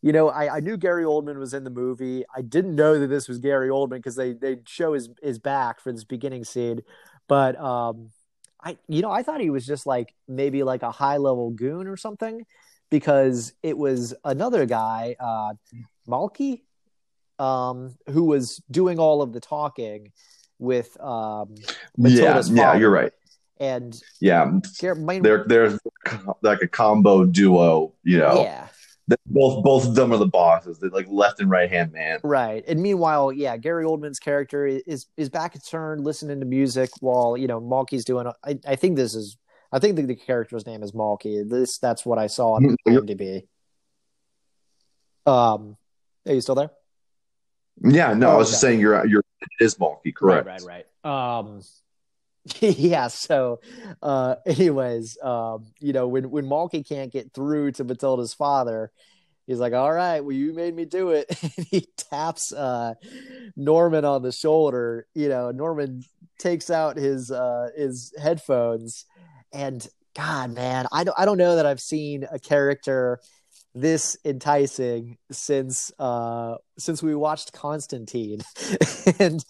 [0.00, 2.24] you know, I, I knew Gary Oldman was in the movie.
[2.34, 5.80] I didn't know that this was Gary Oldman because they they show his his back
[5.80, 6.82] for this beginning scene,
[7.26, 8.10] but um,
[8.62, 11.86] I you know I thought he was just like maybe like a high level goon
[11.88, 12.44] or something
[12.90, 15.54] because it was another guy, uh,
[16.08, 16.62] Malky,
[17.38, 20.12] um, who was doing all of the talking
[20.58, 21.54] with um,
[21.96, 22.12] Right?
[22.12, 23.12] Yeah, Matilda's yeah, you're right.
[23.58, 24.58] and Yeah,
[25.22, 25.78] Gar- they're they're
[26.42, 27.94] like a combo duo.
[28.04, 28.68] You know, yeah.
[29.26, 30.78] Both both of them are the bosses.
[30.78, 32.20] They're like left and right hand man.
[32.22, 32.62] Right.
[32.68, 37.36] And meanwhile, yeah, Gary Oldman's character is is back at turn listening to music while,
[37.36, 39.36] you know, Malky's doing I, I think this is
[39.72, 41.48] I think the, the character's name is Malky.
[41.48, 43.46] This that's what I saw on IMDb.
[45.26, 45.76] Um
[46.26, 46.70] are you still there?
[47.82, 48.52] Yeah, no, I was Okay.
[48.52, 50.46] just saying you're you're it is Malky, correct?
[50.46, 51.38] Right, right, right.
[51.38, 51.62] Um
[52.60, 53.60] yeah, so
[54.02, 58.90] uh anyways, um, you know, when when Malky can't get through to Matilda's father,
[59.46, 61.26] he's like, All right, well you made me do it.
[61.56, 62.94] and he taps uh
[63.56, 65.06] Norman on the shoulder.
[65.14, 66.02] You know, Norman
[66.38, 69.04] takes out his uh his headphones
[69.52, 73.20] and God man, I don't I don't know that I've seen a character
[73.80, 78.40] this enticing since uh since we watched Constantine
[79.18, 79.44] and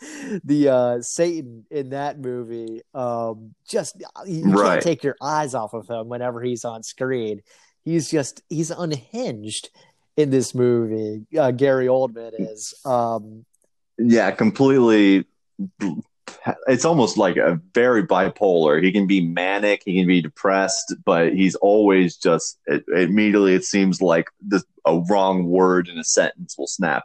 [0.45, 4.73] the uh Satan in that movie um just you Right.
[4.73, 7.41] can't take your eyes off of him whenever he's on screen
[7.85, 9.71] he's just he's unhinged
[10.17, 13.45] in this movie uh, Gary Oldman is um
[13.99, 15.25] Yeah, completely.
[16.67, 18.83] It's almost like a very bipolar.
[18.83, 23.55] He can be manic, he can be depressed, but he's always just it, immediately.
[23.55, 27.05] It seems like the, a wrong word in a sentence will snap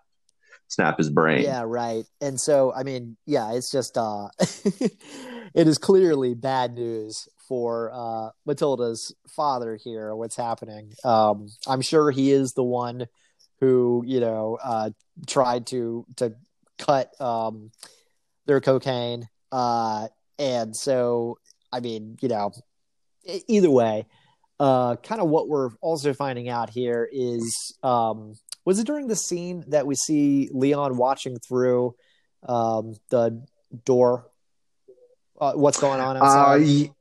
[0.69, 1.43] snap his brain.
[1.43, 7.27] yeah right and so I mean yeah it's just uh it is clearly bad news
[7.47, 13.05] for uh Matilda's father here what's happening um I'm sure he is the one
[13.59, 14.89] who you know uh
[15.27, 16.33] tried to to
[16.79, 17.69] cut um
[18.45, 20.07] their cocaine uh
[20.39, 21.37] and so
[21.71, 22.51] I mean you know
[23.47, 24.05] either way
[24.59, 29.15] uh kind of what we're also finding out here is um was it during the
[29.15, 31.95] scene that we see Leon watching through
[32.47, 33.45] um the
[33.85, 34.29] door
[35.41, 36.91] uh, what's going on Uh, outside y-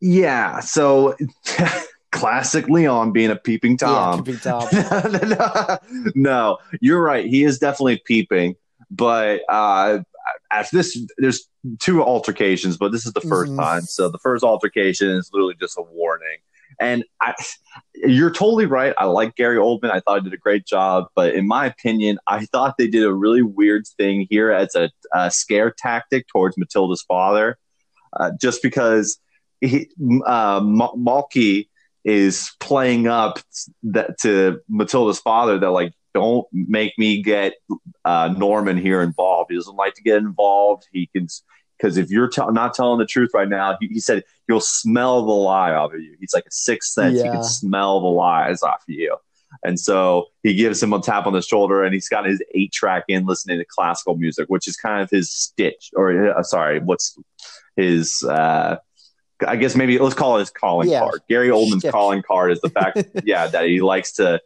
[0.00, 0.60] yeah.
[0.60, 1.16] So
[2.12, 4.24] classic Leon being a peeping yeah tom.
[4.24, 5.78] Peeping Tom.
[6.14, 7.26] no, you're right.
[7.26, 8.56] He is definitely peeping,
[8.90, 10.00] but uh,
[10.52, 11.48] after this, there's
[11.80, 13.56] two altercations, but this is the 1st Mhm.
[13.58, 13.82] time.
[13.82, 16.38] So the first altercation is literally just a warning.
[16.80, 17.34] And I,
[17.94, 18.92] you're totally right.
[18.98, 19.90] I like Gary Oldman.
[19.90, 23.04] I thought he did a great job, but in my opinion, I thought they did
[23.04, 27.56] a really weird thing here as a, a scare tactic towards Matilda's father,
[28.18, 29.18] uh, just because
[29.60, 29.88] he,
[30.26, 31.68] uh, Ma- Malky
[32.04, 33.38] is playing up
[33.82, 37.54] that to Matilda's father that like don't make me get
[38.04, 39.50] uh, Norman here involved.
[39.50, 40.86] He doesn't like to get involved.
[40.92, 41.28] He can
[41.78, 45.26] because if you're tell not telling the truth right now, he, he said you'll smell
[45.26, 46.16] the lie off of you.
[46.18, 47.16] He's like a sixth sense.
[47.24, 49.14] He can smell the lies off of you.
[49.62, 52.72] And so he gives him a tap on the shoulder, and he's got his eight
[52.72, 56.80] track in listening to classical music, which is kind of his stitch, or uh, sorry,
[56.80, 57.16] what's
[57.76, 58.22] his?
[58.22, 58.76] Uh,
[59.46, 61.00] I guess maybe let's call it his calling Yeah.
[61.00, 61.20] card.
[61.28, 64.40] Gary Oldman's calling card is the fact, yeah, that he likes to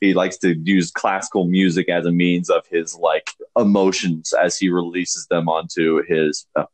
[0.00, 4.68] he likes to use classical music as a means of his like emotions as he
[4.70, 6.64] releases them onto his uh,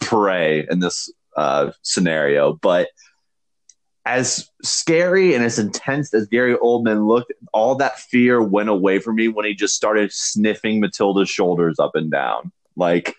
[0.00, 2.52] prey in this uh, scenario.
[2.54, 2.88] But
[4.04, 9.16] as scary and as intense as Gary Oldman looked, all that fear went away from
[9.16, 12.50] me when he just started sniffing Matilda's shoulders up and down.
[12.76, 13.14] Like,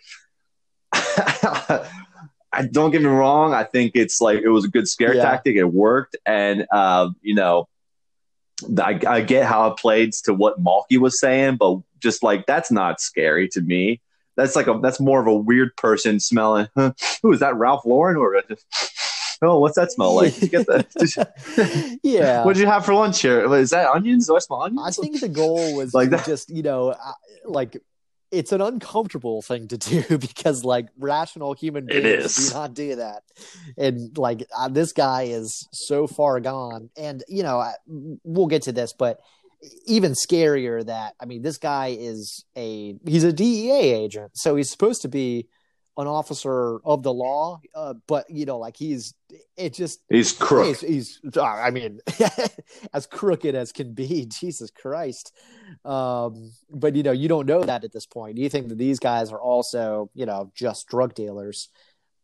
[0.94, 3.54] I don't get me wrong.
[3.54, 5.24] I think it's like it was a good scare Yeah.
[5.24, 5.56] tactic.
[5.56, 7.68] It worked, and uh, you know,
[8.80, 12.72] I, I get how it plays to what Malky was saying, but just like that's
[12.72, 14.02] not scary to me.
[14.36, 16.68] That's like a that's more of a weird person smelling.
[16.76, 17.56] Huh, who is that?
[17.56, 18.66] Ralph Lauren or just,
[19.42, 20.34] oh, what's that smell like?
[20.34, 23.54] Did you get the, yeah what did you have for lunch here?
[23.54, 24.28] Is that onions?
[24.28, 24.98] Do I smell onions?
[25.00, 26.26] I think the goal was Like that.
[26.26, 26.96] just you know
[27.46, 27.78] like
[28.34, 33.24] it's an uncomfortable thing to do because like rational human beings do not do that.
[33.78, 36.90] And like uh, this guy is so far gone.
[36.98, 39.20] And you know I, we'll get to this but
[39.86, 44.70] even scarier that I mean this guy is a he's a DEA agent, so he's
[44.70, 45.48] supposed to be
[45.98, 49.14] an officer of the law, uh, but you know, like he's
[49.58, 50.82] it just he's crooked.
[50.82, 52.00] He's, he's I mean,
[52.94, 54.26] as crooked as can be.
[54.40, 55.34] Jesus Christ!
[55.86, 58.38] Um, but you know, you don't know that at this point.
[58.38, 61.70] You think that these guys are also you know just drug dealers.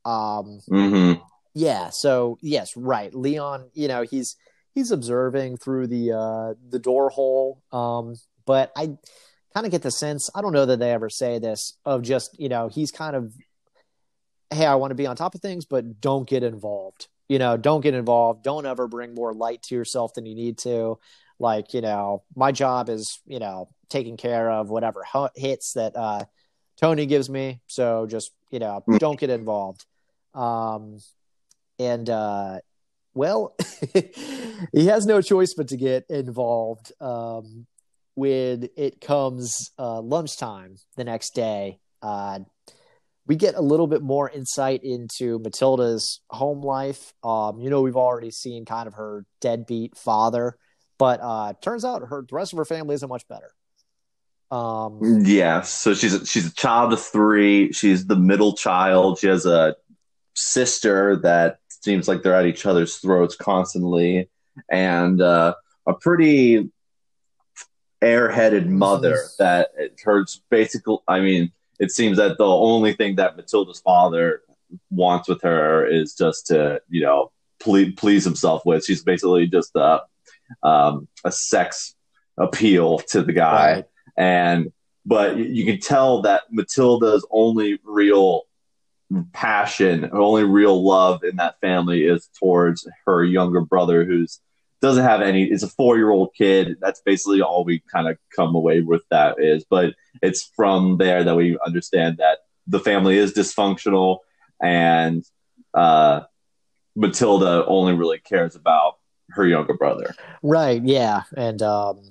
[0.06, 1.22] Um, mm-hmm.
[1.54, 1.90] Yeah.
[1.92, 3.14] So yes, right.
[3.14, 4.36] Leon, you know, he's
[4.74, 7.62] he's observing through the uh, the door hole.
[7.72, 8.98] Um, but I
[9.54, 12.40] kind of get the sense I don't know that they ever say this of just
[12.40, 13.34] you know he's kind of
[14.52, 17.08] hey, I want to be on top of things, but don't get involved.
[17.28, 18.44] You know, don't get involved.
[18.44, 21.00] Don't ever bring more light to yourself than you need to.
[21.40, 26.26] Like, you know, my job is, you know, taking care of whatever hits that uh,
[26.78, 27.62] Tony gives me.
[27.68, 28.98] So just, you know, hmm.
[28.98, 29.86] don't get involved.
[30.34, 30.98] Um,
[31.78, 32.60] and, uh,
[33.14, 33.56] well,
[34.74, 37.66] he has no choice but to get involved um,
[38.16, 41.80] when it comes uh, lunchtime the next day.
[42.02, 42.40] Uh,
[43.30, 47.14] we get a little bit more insight into Matilda's home life.
[47.24, 50.58] Um, you know, we've already seen kind of her deadbeat father,
[50.98, 53.54] but uh, turns out her the rest of her family isn't much better.
[54.50, 57.72] Um, yeah, so she's a, she's a child of three.
[57.72, 59.20] She's the middle child.
[59.20, 59.76] She has a
[60.34, 64.28] sister that seems like they're at each other's throats constantly,
[64.72, 65.54] and uh,
[65.86, 66.72] a pretty
[68.02, 69.70] airheaded mother that
[70.04, 70.42] hurts.
[70.50, 70.98] basically.
[71.08, 74.42] I mean it seems that the only thing that Matilda's father
[74.90, 78.86] wants with her is just to, you know, please, please himself with.
[78.86, 80.02] She's basically just a,
[80.62, 81.96] um, a sex
[82.38, 83.74] appeal to the guy.
[83.74, 83.86] Right.
[84.18, 84.72] And,
[85.06, 88.44] but you can tell that Matilda's only real
[89.34, 94.40] passion, only real love in that family is towards her younger brother who's
[94.82, 96.78] doesn't have any it's a four year old kid.
[96.80, 101.24] That's basically all we kind of come away with that is but it's from there
[101.24, 104.20] that we understand that the family is dysfunctional
[104.62, 105.24] and
[105.74, 106.22] uh,
[106.96, 108.98] matilda only really cares about
[109.30, 110.16] her younger brother.
[110.42, 112.02] Right yeah and um,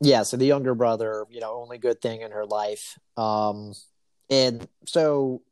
[0.00, 3.74] yeah so the younger brother you know only good thing in her life um,
[4.30, 5.42] and so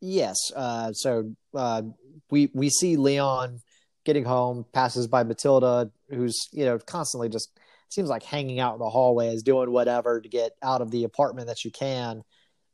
[0.00, 1.82] yes uh, so uh,
[2.30, 3.60] we we see leon
[4.04, 8.80] getting home, passes by Matilda, who's you know constantly just seems like hanging out in
[8.80, 12.22] the hallways, doing whatever to get out of the apartment that she can.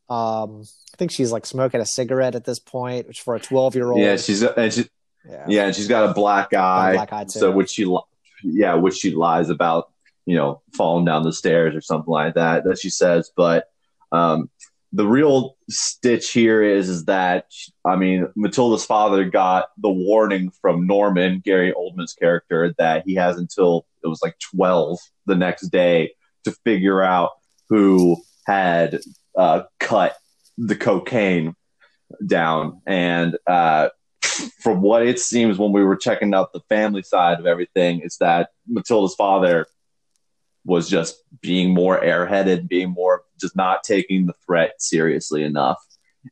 [0.09, 3.75] Um, I think she's like smoking a cigarette at this point, which for a twelve
[3.75, 4.89] year old, yeah, she's and she,
[5.29, 5.45] yeah.
[5.49, 7.95] yeah, and she's got a black eye, black eye so which she,
[8.43, 9.91] yeah, which she lies about,
[10.25, 13.69] you know, falling down the stairs or something like that that she says, but
[14.13, 14.49] um,
[14.93, 17.47] the real stitch here is is that
[17.85, 23.37] I mean Matilda's father got the warning from Norman Gary Oldman's character that he has
[23.37, 26.13] until it was like twelve the next day
[26.45, 27.31] to figure out
[27.69, 29.01] who had
[29.37, 30.17] uh, cut
[30.57, 31.55] the cocaine
[32.27, 32.81] down.
[32.87, 33.91] And uh,
[34.63, 38.17] from what it seems when we were checking out the family side of everything is
[38.19, 39.67] that Matilda's father
[40.69, 45.79] was just being more airheaded, being more just not taking the threat seriously enough.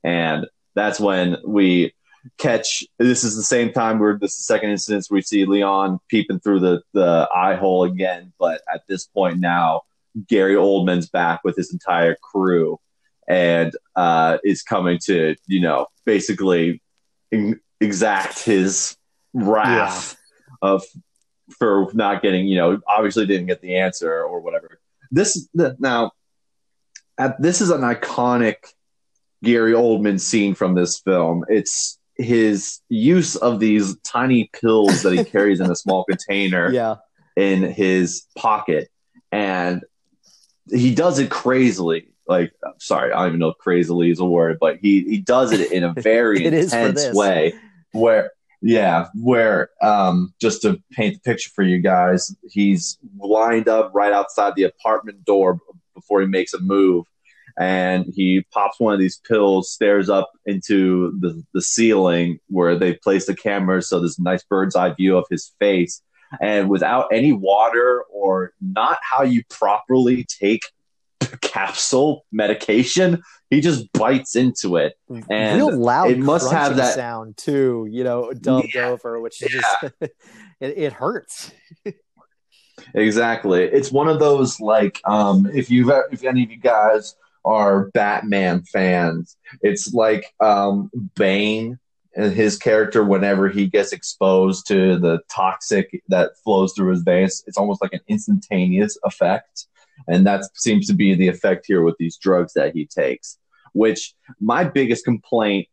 [0.05, 1.95] And that's when we
[2.39, 6.01] catch this is the same time where this is the second instance we see Leon
[6.09, 9.83] peeping through the, the eye hole again, but at this point now
[10.29, 12.79] Gary Oldman's back with his entire crew
[13.29, 16.83] and uh, is coming to, you know, basically
[17.81, 18.97] exact his
[19.33, 20.17] wrath
[20.63, 20.69] yeah.
[20.69, 20.83] of
[21.59, 24.81] for not getting, you know, obviously didn't get the answer or whatever.
[25.11, 26.13] This now,
[27.19, 28.57] at, this is an iconic
[29.43, 31.45] Gary Oldman scene from this film.
[31.49, 36.97] It's his use of these tiny pills that he carries in a small container yeah.
[37.37, 38.89] in his pocket,
[39.31, 39.85] and
[40.71, 42.09] he does it crazily.
[42.27, 45.53] Like, sorry, I don't even know if crazily is a word, but he he does
[45.53, 47.55] it in a very intense way
[47.93, 48.33] where
[48.63, 54.13] yeah, where um, just to paint the picture for you guys, he's lined up right
[54.13, 55.61] outside the apartment door
[55.95, 57.05] before he makes a move,
[57.59, 62.95] and he pops one of these pills, stares up into the the ceiling where they
[62.95, 66.03] place the camera, so there's a nice bird's eye view of his face,
[66.41, 70.63] and without any water or not how you properly take
[71.41, 73.23] capsule medication.
[73.51, 74.95] He just bites into it,
[75.31, 76.11] and real loud.
[76.11, 79.49] It must have that sound too, you know, dubbed yeah, over, which yeah.
[79.49, 80.15] just it,
[80.61, 81.53] it hurts.
[82.95, 87.15] exactly, it's one of those like um, if you've if any of you guys
[87.45, 91.79] are Batman fans, it's like um, Bane
[92.17, 97.59] his character whenever he gets exposed to the toxic that flows through his veins it's
[97.59, 99.67] almost like an instantaneous effect
[100.09, 103.39] and that seems to be the effect here with these drugs that he takes
[103.77, 105.69] which my biggest complaint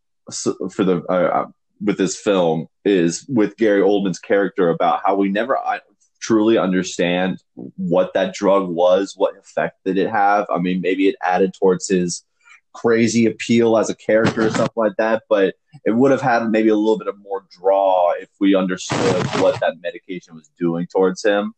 [0.72, 1.46] for the uh, uh,
[1.82, 5.80] with this film is with Gary Oldman's character about how we never uh,
[6.20, 10.46] truly understand what that drug was, what effect did it have.
[10.50, 12.24] I mean, maybe it added towards his
[12.74, 15.56] crazy appeal as a character or something like that, but
[15.86, 19.60] it would have had maybe a little bit of more draw if we understood what
[19.60, 21.54] that medication was doing towards him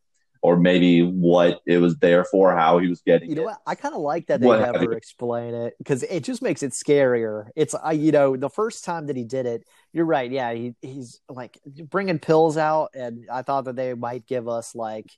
[0.45, 3.31] or maybe what it was there for, how he was getting.
[3.31, 3.45] You know it.
[3.45, 3.61] what?
[3.65, 6.71] I kind of like that they what never explain it because it just makes it
[6.71, 7.47] scarier.
[7.55, 10.31] It's I, you know, the first time that he did it, you're right.
[10.31, 14.75] Yeah, he he's like bringing pills out, and I thought that they might give us
[14.75, 15.11] like,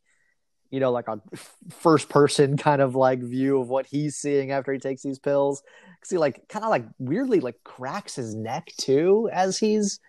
[0.69, 1.19] you know, like a
[1.71, 5.61] first person kind of like view of what he's seeing after he takes these pills.
[5.99, 9.99] Because he like kind of like weirdly like cracks his neck too as he's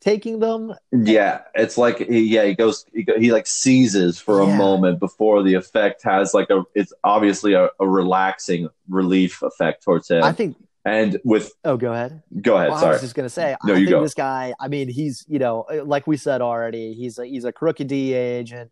[0.00, 0.74] taking them.
[0.92, 4.52] Yeah, it's like yeah, he goes he, he like seizes for yeah.
[4.52, 9.82] a moment before the effect has like a it's obviously a, a, relaxing relief effect
[9.84, 10.22] towards him.
[10.22, 12.22] I think and with oh, go ahead.
[12.40, 12.70] Go ahead.
[12.70, 13.56] Well, sorry, I was just gonna say.
[13.64, 14.02] No, I you think go.
[14.02, 14.54] This guy.
[14.58, 17.88] I mean, he's you know, uh, like we said already, he's a he's a crooked
[17.88, 18.70] DEA agent.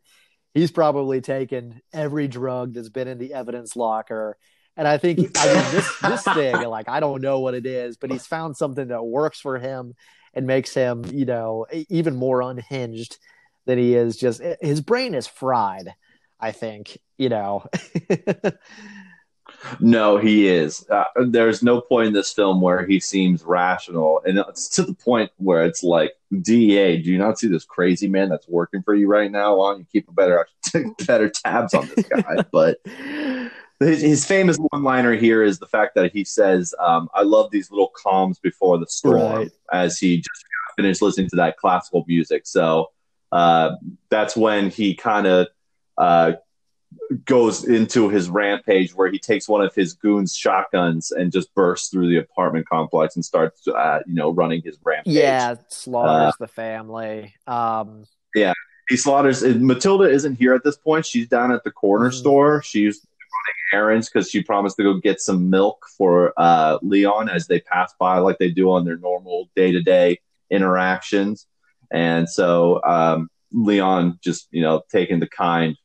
[0.54, 4.38] He's probably taken every drug that's been in the evidence locker.
[4.78, 7.96] And I think I mean this this thing, like I don't know what it is,
[7.96, 9.94] but he's found something that works for him
[10.36, 13.18] and makes him, you know, even more unhinged
[13.64, 14.16] than he is.
[14.16, 15.94] Just his brain is fried.
[16.38, 17.64] I think, you know.
[19.80, 20.86] no, he is.
[20.90, 24.94] Uh, there's no point in this film where he seems rational, and it's to the
[24.94, 26.12] point where it's like,
[26.42, 29.56] DEA, do you not see this crazy man that's working for you right now?
[29.56, 30.46] Why don't you keep a better
[31.06, 32.44] better tabs on this guy?
[32.52, 32.78] but
[33.80, 37.50] his, his famous one liner here is the fact that he says, um, I love
[37.50, 39.50] these little calms before the storm right.
[39.72, 40.44] as he just
[40.76, 42.46] finished listening to that classical music.
[42.46, 42.90] So
[43.32, 43.72] uh,
[44.10, 45.48] that's when he kind of
[45.98, 46.32] uh,
[47.24, 51.88] goes into his rampage where he takes one of his goons' shotguns and just bursts
[51.88, 55.12] through the apartment complex and starts, uh, you know, running his rampage.
[55.12, 57.34] Yeah, slaughters uh, the family.
[57.46, 58.04] Um,
[58.34, 58.52] yeah,
[58.88, 59.42] he slaughters.
[59.42, 61.04] Matilda isn't here at this point.
[61.04, 62.18] She's down at the corner mm-hmm.
[62.18, 62.62] store.
[62.62, 63.06] She's
[63.72, 67.94] errands because she promised to go get some milk for uh, Leon as they pass
[67.98, 70.20] by, like they do on their normal day to day
[70.50, 71.46] interactions.
[71.92, 75.76] And so um, Leon, just you know, taking the kind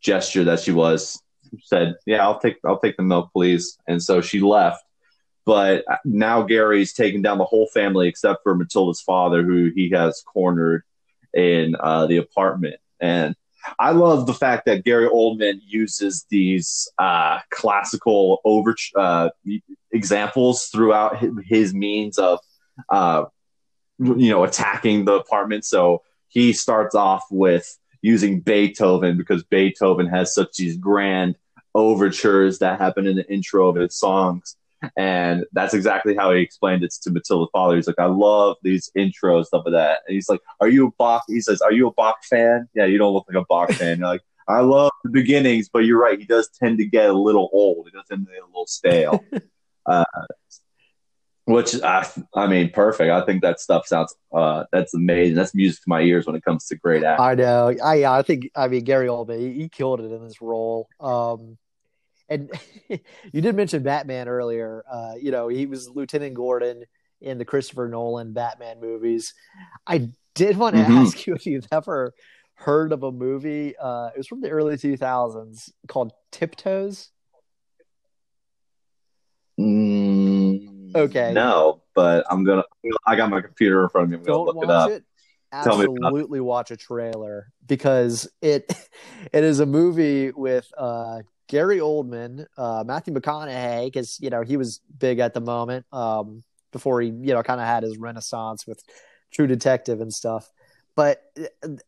[0.00, 1.20] gesture that she was,
[1.64, 4.82] said, "Yeah, I'll take I'll take the milk, please." And so she left.
[5.44, 10.22] But now Gary's taken down the whole family except for Matilda's father, who he has
[10.22, 10.84] cornered
[11.34, 12.76] in uh, the apartment.
[13.00, 13.34] And
[13.78, 19.30] I love the fact that Gary Oldman uses these uh, classical over uh,
[19.92, 22.38] examples throughout his, means of,
[22.88, 23.24] uh,
[23.98, 25.64] you know, attacking the apartment.
[25.64, 31.36] So he starts off with using Beethoven because Beethoven has such these grand
[31.74, 34.56] overtures that happen in the intro of his songs.
[34.96, 37.76] And that's exactly how he explained it to Matilda's father.
[37.76, 40.00] He's like, I love these intros, stuff like that.
[40.06, 41.24] And he's like, Are you a Bach?
[41.28, 42.68] He says, Are you a Bach fan?
[42.74, 43.98] Yeah, you don't look like a Bach fan.
[43.98, 46.18] You're like, I love the beginnings, but you're right.
[46.18, 47.86] He does tend to get a little old.
[47.86, 49.24] He does tend to get a little stale.
[49.86, 50.04] uh,
[51.44, 53.10] which I, I mean, perfect.
[53.10, 55.34] I think that stuff sounds uh, that's amazing.
[55.34, 57.24] That's music to my ears when it comes to great acting.
[57.24, 57.74] I know.
[57.82, 60.88] I I think I mean Gary Oldman, he, he killed it in this role.
[61.00, 61.58] Um,
[62.32, 62.50] and
[63.32, 64.84] you did mention Batman earlier.
[64.90, 66.84] Uh, you know, he was Lieutenant Gordon
[67.20, 69.34] in the Christopher Nolan Batman movies.
[69.86, 70.98] I did want to mm-hmm.
[70.98, 72.14] ask you if you've ever
[72.54, 73.74] heard of a movie.
[73.76, 77.10] Uh, it was from the early 2000s called Tiptoes.
[79.60, 81.32] Mm, okay.
[81.32, 82.64] No, but I'm gonna.
[83.06, 84.16] I got my computer in front of me.
[84.16, 84.90] I'm gonna Don't look it up.
[84.90, 85.04] It.
[85.54, 88.72] Absolutely watch a trailer because it
[89.32, 91.18] it is a movie with uh,
[91.48, 96.42] Gary Oldman, uh, Matthew McConaughey, because you know he was big at the moment um,
[96.72, 98.82] before he you know kind of had his renaissance with
[99.32, 100.50] True Detective and stuff.
[100.94, 101.22] But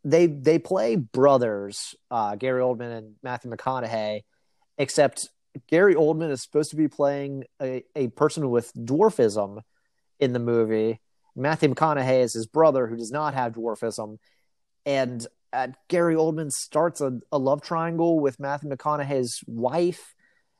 [0.03, 4.23] they they play brothers, uh, Gary Oldman and Matthew McConaughey,
[4.79, 5.29] except
[5.69, 9.61] Gary Oldman is supposed to be playing a, a person with dwarfism
[10.19, 11.01] in the movie.
[11.37, 14.19] Matthew McConaughey is his brother who does not have dwarfism,
[14.87, 20.15] and uh, Gary Oldman starts a, a, love triangle with Matthew McConaughey's wife,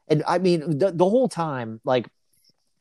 [0.09, 2.09] and I mean the, the whole time, like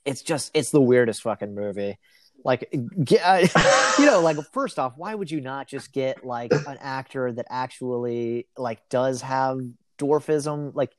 [0.05, 1.97] it's just it's the weirdest fucking movie.
[2.45, 3.47] Like, get, uh,
[3.99, 7.47] you know, like first off, why would you not just get like an actor that
[7.49, 9.59] actually like does have
[9.97, 10.75] dwarfism?
[10.75, 10.91] Like,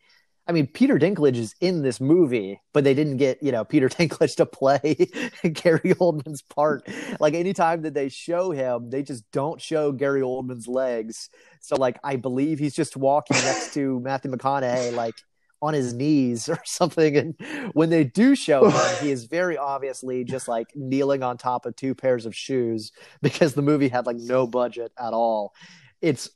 [0.47, 3.89] I mean, Peter Dinklage is in this movie, but they didn't get, you know, Peter
[3.91, 4.81] Dinklage to play
[5.43, 6.87] Gary Oldman's part.
[7.19, 11.31] Like anytime that they show him, they just don't show Gary Oldman's legs.
[11.61, 15.15] So like I believe he's just walking next to Matthew McConaughey, like
[15.63, 17.17] on his knees or something.
[17.17, 17.35] And
[17.73, 21.75] when they do show him, he is very obviously just like kneeling on top of
[21.75, 22.93] two pairs of shoes
[23.23, 25.55] because the movie had like no budget at all.
[26.03, 26.29] It's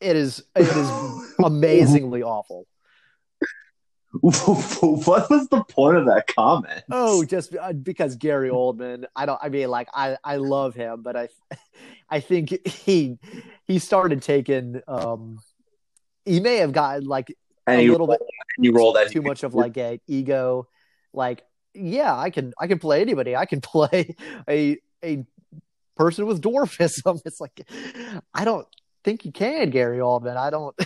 [0.00, 2.68] it is it is amazingly awful.
[4.20, 6.82] what was the point of that comment?
[6.90, 9.04] Oh, just uh, because Gary Oldman.
[9.14, 9.38] I don't.
[9.42, 11.28] I mean, like I I love him, but I
[12.10, 13.18] I think he
[13.66, 14.80] he started taking.
[14.88, 15.38] um
[16.24, 17.34] He may have gotten like
[17.66, 18.20] and a little bit
[18.58, 20.68] you roll that too much of like a ego.
[21.12, 21.42] Like,
[21.74, 23.36] yeah, I can I can play anybody.
[23.36, 24.16] I can play
[24.48, 25.24] a a
[25.96, 27.20] person with dwarfism.
[27.24, 27.68] It's like
[28.34, 28.66] I don't
[29.04, 30.36] think you can, Gary Oldman.
[30.36, 30.76] I don't.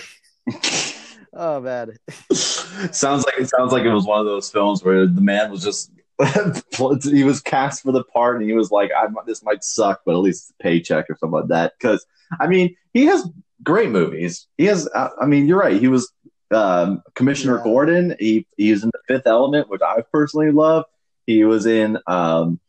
[1.33, 1.97] Oh man.
[2.33, 5.62] sounds like it sounds like it was one of those films where the man was
[5.62, 5.91] just
[7.03, 10.12] he was cast for the part and he was like, I, "This might suck, but
[10.12, 12.07] at least it's a paycheck or something like that." Because
[12.41, 13.28] I mean, he has
[13.62, 14.47] great movies.
[14.59, 14.89] He has.
[14.95, 15.80] Uh, I mean, you're right.
[15.80, 16.12] He was
[16.51, 17.64] um, Commissioner yeah.
[17.64, 18.16] Gordon.
[18.18, 20.85] He he was in the Fifth Element, which I personally love.
[21.26, 22.61] He was in um,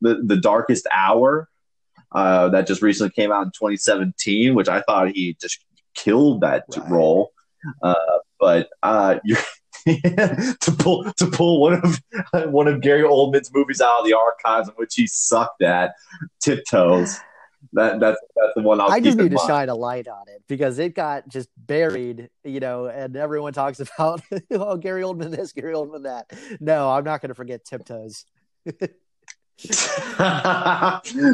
[0.00, 1.48] the the Darkest Hour.
[2.14, 5.64] Uh, that just recently came out in 2017, which I thought he just
[5.94, 6.90] killed that right.
[6.90, 7.32] role.
[7.82, 7.94] Uh,
[8.38, 9.18] but uh,
[9.86, 14.68] to pull to pull one of one of Gary Oldman's movies out of the archives
[14.68, 15.94] in which he sucked at,
[16.40, 17.18] Tiptoes.
[17.72, 19.48] That that's that's the one I'll I just need to mind.
[19.48, 23.80] shine a light on it because it got just buried, you know, and everyone talks
[23.80, 26.30] about oh Gary Oldman this, Gary Oldman that.
[26.60, 28.24] No, I'm not going to forget Tiptoes.
[28.64, 29.88] this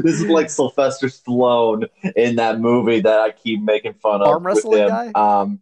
[0.05, 4.29] is like Sylvester Stallone in that movie that I keep making fun of.
[4.29, 5.11] Arm wrestling guy.
[5.15, 5.61] Um,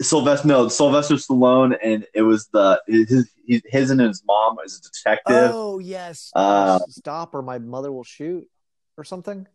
[0.00, 4.82] Sylvester, no, Sylvester Stallone, and it was the his his and his mom as a
[4.82, 5.52] detective.
[5.54, 8.46] Oh yes, uh, stop or my mother will shoot
[8.96, 9.48] or something.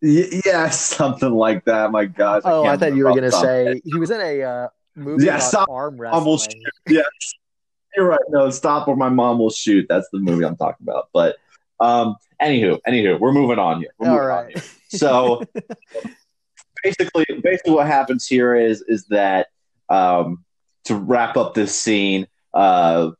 [0.00, 1.90] Y- yeah, something like that.
[1.90, 2.42] My God.
[2.44, 5.40] Oh, I, I thought you were gonna say he was in a uh, movie yeah,
[5.40, 6.64] stop, arm wrestling.
[6.88, 7.04] Yes,
[7.94, 8.20] you're right.
[8.30, 9.84] No, stop or my mom will shoot.
[9.90, 11.10] That's the movie I'm talking about.
[11.12, 11.36] But
[11.80, 13.90] um, anywho, anywho, we're moving on here.
[14.00, 14.52] All right.
[14.52, 14.62] Here.
[14.88, 15.44] So
[16.82, 19.48] basically, basically, what happens here is is that
[19.88, 20.44] um,
[20.84, 23.10] to wrap up this scene, uh,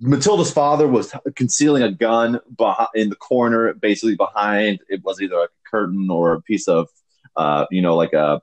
[0.00, 5.36] Matilda's father was concealing a gun behind, in the corner, basically behind it was either
[5.36, 6.88] a curtain or a piece of,
[7.36, 8.42] uh, you know, like a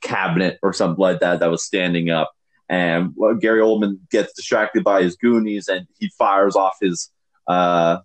[0.00, 2.32] cabinet or something like that that was standing up.
[2.68, 7.10] And Gary Oldman gets distracted by his Goonies and he fires off his
[7.46, 7.98] uh,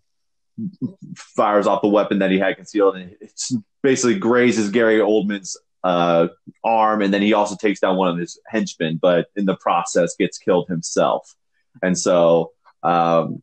[1.16, 3.41] fires off the weapon that he had concealed and it
[3.84, 6.28] basically grazes Gary Oldman's uh,
[6.64, 10.16] arm, and then he also takes down one of his henchmen, but in the process
[10.18, 11.34] gets killed himself.
[11.82, 12.51] And so,
[12.84, 13.41] um,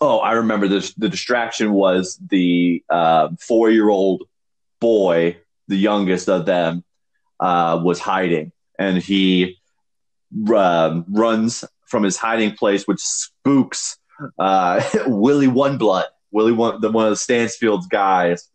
[0.00, 0.94] oh, I remember this.
[0.94, 4.24] The distraction was the uh, four-year-old
[4.80, 6.84] boy, the youngest of them,
[7.40, 9.58] uh, was hiding, and he
[10.54, 13.98] um, runs from his hiding place, which spooks
[14.38, 18.48] uh, Willie One Blood, Willie One, the one of the Stansfield's guys,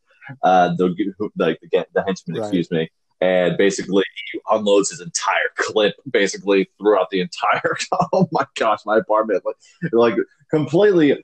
[0.44, 2.46] uh, the like the, the henchman, right.
[2.46, 2.90] excuse me,
[3.22, 7.78] and basically he unloads his entire clip basically throughout the entire.
[8.14, 9.56] oh my gosh, my apartment like
[9.92, 10.16] like
[10.50, 11.24] completely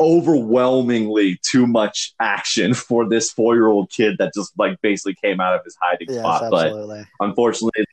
[0.00, 5.40] overwhelmingly too much action for this four year old kid that just like basically came
[5.40, 6.42] out of his hiding yes, spot.
[6.44, 7.04] Absolutely.
[7.18, 7.84] But unfortunately,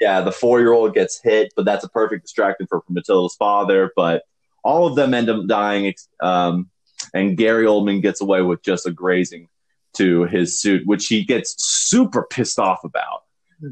[0.00, 3.36] yeah, the four year old gets hit, but that's a perfect distraction for, for Matilda's
[3.36, 3.92] father.
[3.94, 4.24] But
[4.62, 6.70] all of them end up dying, um,
[7.14, 9.48] and Gary Oldman gets away with just a grazing
[9.94, 13.22] to his suit, which he gets super pissed off about.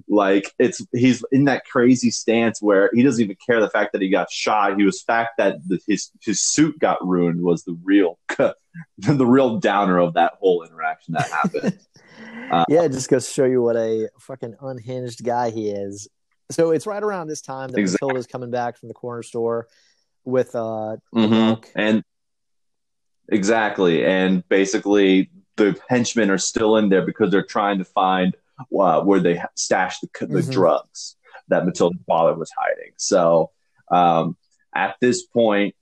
[0.09, 4.01] Like it's he's in that crazy stance where he doesn't even care the fact that
[4.01, 4.79] he got shot.
[4.79, 8.19] He was fact that the, his his suit got ruined was the real
[8.99, 11.79] the real downer of that whole interaction that happened.
[12.53, 16.09] uh, yeah, just goes to show you what a fucking unhinged guy he is.
[16.53, 18.07] So it's right around this time that exactly.
[18.07, 19.67] Matilda's coming back from the corner store
[20.25, 21.61] with uh mm-hmm.
[21.77, 22.03] and
[23.29, 28.35] exactly and basically the henchmen are still in there because they're trying to find
[28.79, 30.51] uh, where they stashed the, the mm-hmm.
[30.51, 31.17] drugs
[31.49, 32.93] that Matilda's father was hiding.
[32.97, 33.51] So
[33.91, 34.37] um,
[34.75, 35.75] at this point,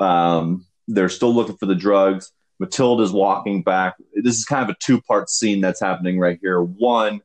[0.00, 2.32] um, they're still looking for the drugs.
[2.58, 3.94] Matilda's walking back.
[4.14, 6.60] This is kind of a two part scene that's happening right here.
[6.60, 7.20] One,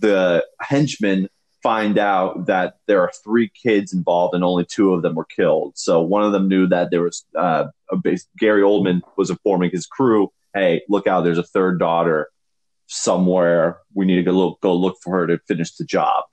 [0.00, 1.28] the henchmen
[1.62, 5.72] find out that there are three kids involved and only two of them were killed.
[5.76, 9.70] So one of them knew that there was uh, a base, Gary Oldman was informing
[9.70, 12.30] his crew hey, look out, there's a third daughter
[12.86, 13.78] somewhere.
[13.94, 16.24] We need to go look, go look for her to finish the job.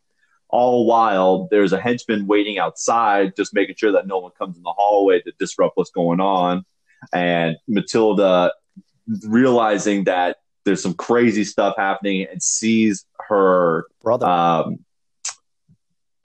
[0.49, 4.63] all while there's a henchman waiting outside, just making sure that no one comes in
[4.63, 6.63] the hallway to disrupt what's going on.
[7.13, 8.53] And Matilda
[9.27, 14.25] realizing that there's some crazy stuff happening and sees her brother.
[14.25, 14.84] Um,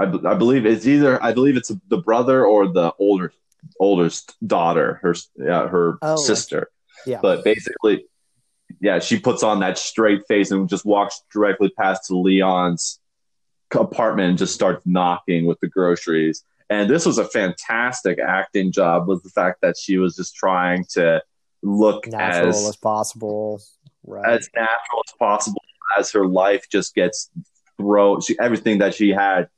[0.01, 3.32] I, I believe it's either I believe it's the brother or the older
[3.78, 6.70] oldest daughter, her yeah, her Oh, sister.
[7.07, 7.20] yeah.
[7.22, 8.07] But basically,
[8.80, 13.01] yeah, she puts on that straight face and just walks directly past to Leon's
[13.72, 16.44] apartment and just starts knocking with the groceries.
[16.70, 20.84] And this was a fantastic acting job with the fact that she was just trying
[20.92, 21.22] to
[21.62, 23.61] look natural as as possible.
[24.07, 24.24] Right.
[24.30, 25.62] as natural as possible
[25.98, 27.30] as her life just gets
[27.76, 29.48] thrown she, everything that she had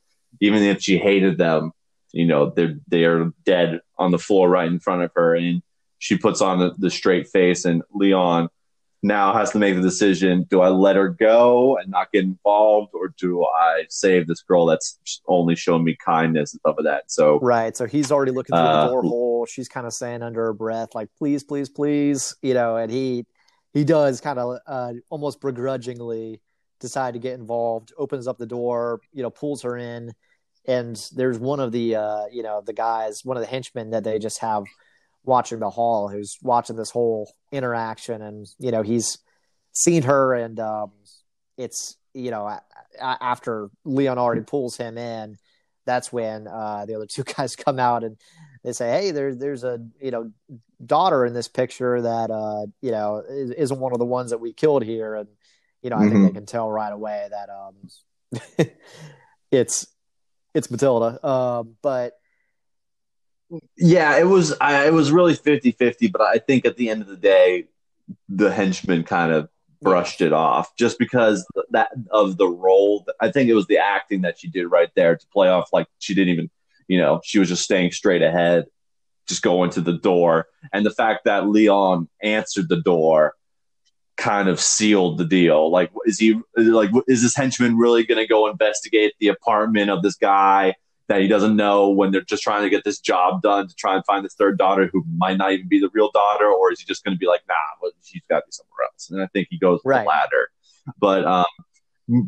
[0.41, 1.73] even if she hated them
[2.13, 5.63] you know they're they're dead on the floor right in front of her and
[5.99, 8.49] she puts on the, the straight face and leon
[9.05, 12.91] now has to make the decision do i let her go and not get involved
[12.95, 17.11] or do i save this girl that's only shown me kindness and stuff like that
[17.11, 17.77] so Right.
[17.77, 19.47] So he's already looking through Uh, the door hole.
[19.47, 23.27] She's kind of saying under her breath, like, please, please, please, you know, and he
[23.73, 26.41] he does kind of uh, almost begrudgingly
[26.83, 30.13] decide to get involved, opens up the door, you know, pulls her in.
[30.67, 34.05] And there's one of the uh, you know, the guys, one of the henchmen that
[34.05, 34.65] they just have
[35.25, 39.19] watching the hall who's watching this whole interaction and you know, he's
[39.73, 40.91] seen her and um
[41.57, 42.59] it's you know,
[43.01, 45.39] after Leon already pulls him in,
[45.87, 48.17] that's when uh, the other two guys come out and
[48.65, 50.31] they say, "Hey, there's there's a you know
[50.85, 54.39] daughter in this picture that uh, you know is, isn't one of the ones that
[54.39, 55.29] we killed here," and
[55.83, 56.27] you know I think Mhm.
[56.29, 58.69] they can tell right away that um,
[59.51, 59.87] it's
[60.55, 61.25] it's Matilda.
[61.27, 62.15] Um, but
[63.77, 67.09] Yeah, it was I, it was really 50-50, but I think at the end of
[67.09, 67.67] the day,
[68.29, 69.49] the henchman kind of
[69.81, 73.05] brushed it off just because that of the role.
[73.21, 75.87] I think it was the acting that she did right there to play off like
[75.99, 76.51] she didn't even,
[76.89, 78.67] you know, she was just staying straight ahead,
[79.27, 83.35] just going to the door, and the fact that Leon answered the door
[84.17, 85.71] kind of sealed the deal.
[85.71, 90.03] Like, is he like is this henchman really going to go investigate the apartment of
[90.03, 90.75] this guy?
[91.09, 93.95] that he doesn't know when they're just trying to get this job done to try
[93.95, 96.81] and find this third daughter who might not even be the real daughter, or is
[96.81, 99.11] he just going to be like, nah, well, she's got to be somewhere else?
[99.11, 100.05] And I think he goes Right.
[100.05, 100.51] the latter.
[100.99, 101.45] But um,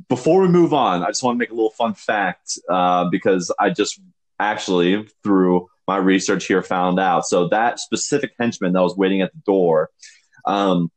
[0.08, 3.50] before we move on, I just want to make a little fun fact uh, because
[3.58, 4.00] I just
[4.38, 7.26] actually through my research here found out.
[7.26, 9.90] So that specific henchman that was waiting at the door.
[10.44, 10.90] Um,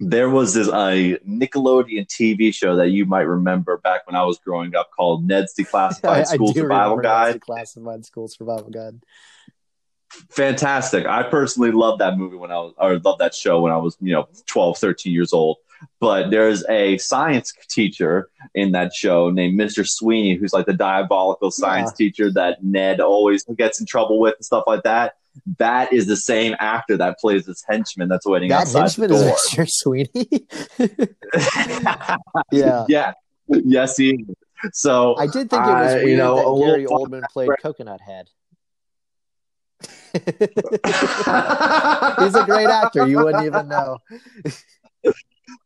[0.00, 4.38] there was this a Nickelodeon TV show that you might remember back when I was
[4.38, 7.34] growing up called Ned's Declassified School do Survival Guide.
[7.34, 9.00] Ned's Declassified School Survival Guide.
[10.30, 11.06] fantastic.
[11.06, 13.96] I personally loved that movie when I was, or loved that show when I was,
[14.00, 15.58] you know, 12, 13 years old.
[16.00, 19.86] But there's a science teacher in that show named Mr.
[19.86, 24.44] Sweeney, who's like the diabolical science teacher that Ned always gets in trouble with and
[24.44, 25.16] stuff like that.
[25.58, 29.16] That is the same actor that plays this henchman that's waiting That outside henchman the
[29.16, 29.36] is door.
[29.64, 29.68] Mr.
[29.68, 30.46] Sweeney.
[32.52, 32.84] yeah.
[32.88, 33.12] yeah.
[33.48, 34.26] Yes, he.
[34.72, 37.50] So I did think it was I- weird you know, that little Gary Oldman played
[37.60, 38.28] Coconut Head.
[40.14, 40.22] He's
[42.34, 43.06] a great actor.
[43.06, 43.98] You wouldn't even know.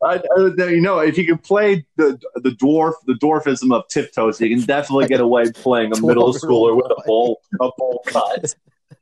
[0.03, 4.49] I, you know, if he can play the the dwarf, the dwarfism of tiptoes, he
[4.49, 8.55] can definitely get away playing a middle schooler with a bowl, a bowl cut.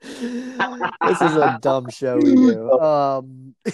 [0.07, 2.71] This is a dumb show we do.
[2.81, 3.55] Um,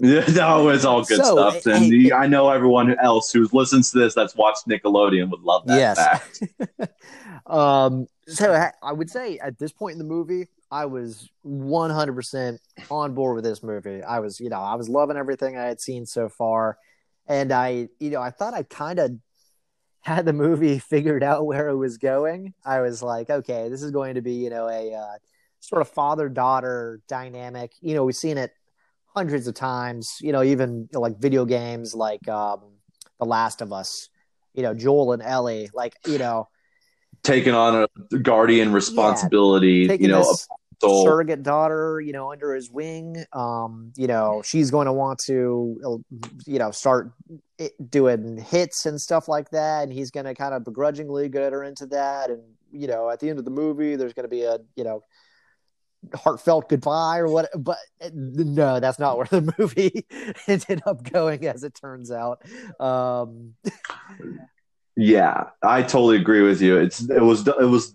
[0.00, 1.66] Yeah, no, it's all good So, stuff.
[1.66, 5.40] And hey, the- I know everyone else who listens to this that's watched Nickelodeon would
[5.40, 5.96] love that Yes.
[5.98, 6.92] fact.
[7.46, 12.58] um, so I- I would say at this point in the movie, I was 100%
[12.92, 14.00] on board with this movie.
[14.02, 16.78] I was, you know, I was loving everything I had seen so far.
[17.26, 19.12] And I, you know, I thought I kind of
[20.08, 22.54] had the movie figured out where it was going.
[22.64, 25.18] I was like, okay, this is going to be, you know, a uh,
[25.60, 27.72] sort of father daughter dynamic.
[27.80, 28.52] You know, we've seen it
[29.14, 32.60] hundreds of times, you know, even you know, like video games like um,
[33.18, 34.08] The Last of Us,
[34.54, 36.48] you know, Joel and Ellie, like, you know,
[37.22, 41.04] Taking on a guardian responsibility, taking you know, this a soul.
[41.04, 43.24] surrogate daughter, you know, under his wing.
[43.32, 46.04] Um, you know, she's going to want to,
[46.46, 47.12] you know, start
[47.90, 51.64] doing hits and stuff like that, and he's going to kind of begrudgingly get her
[51.64, 52.30] into that.
[52.30, 52.42] And
[52.72, 55.02] you know, at the end of the movie, there's going to be a, you know,
[56.14, 57.48] heartfelt goodbye or what.
[57.56, 57.78] But
[58.12, 60.06] no, that's not where the movie
[60.46, 62.42] ended up going, as it turns out.
[62.80, 63.54] Um,
[65.00, 66.76] Yeah, I totally agree with you.
[66.76, 67.92] It's it was it was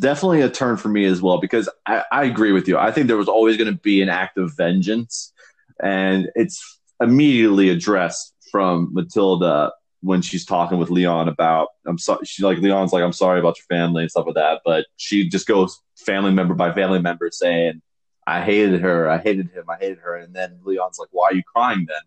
[0.00, 2.78] definitely a turn for me as well because I, I agree with you.
[2.78, 5.34] I think there was always going to be an act of vengeance,
[5.82, 9.72] and it's immediately addressed from Matilda
[10.02, 13.56] when she's talking with Leon about I'm sorry she's like Leon's like I'm sorry about
[13.58, 17.30] your family and stuff like that but she just goes family member by family member
[17.32, 17.82] saying
[18.26, 21.34] I hated her I hated him I hated her and then Leon's like why are
[21.34, 22.02] you crying then?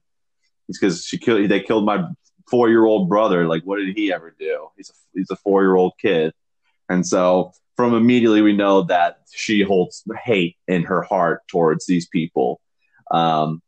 [0.67, 2.05] It's because she killed they killed my
[2.49, 4.69] four year old brother like what did he ever do?
[4.77, 6.33] He's a he's a four year old kid
[6.89, 12.07] and so from immediately we know that she holds hate in her heart towards these
[12.07, 12.61] people
[13.11, 13.61] um,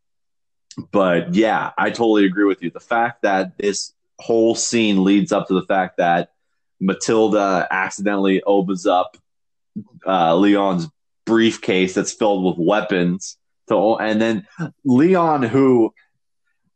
[0.92, 2.70] but yeah, I totally agree with you.
[2.70, 6.32] The fact that this whole scene leads up to the fact that
[6.80, 9.18] Matilda accidentally opens up
[10.06, 10.88] uh, Leon's
[11.26, 13.38] briefcase that's filled with weapons.
[13.70, 14.48] To, and then
[14.84, 15.94] Leon, who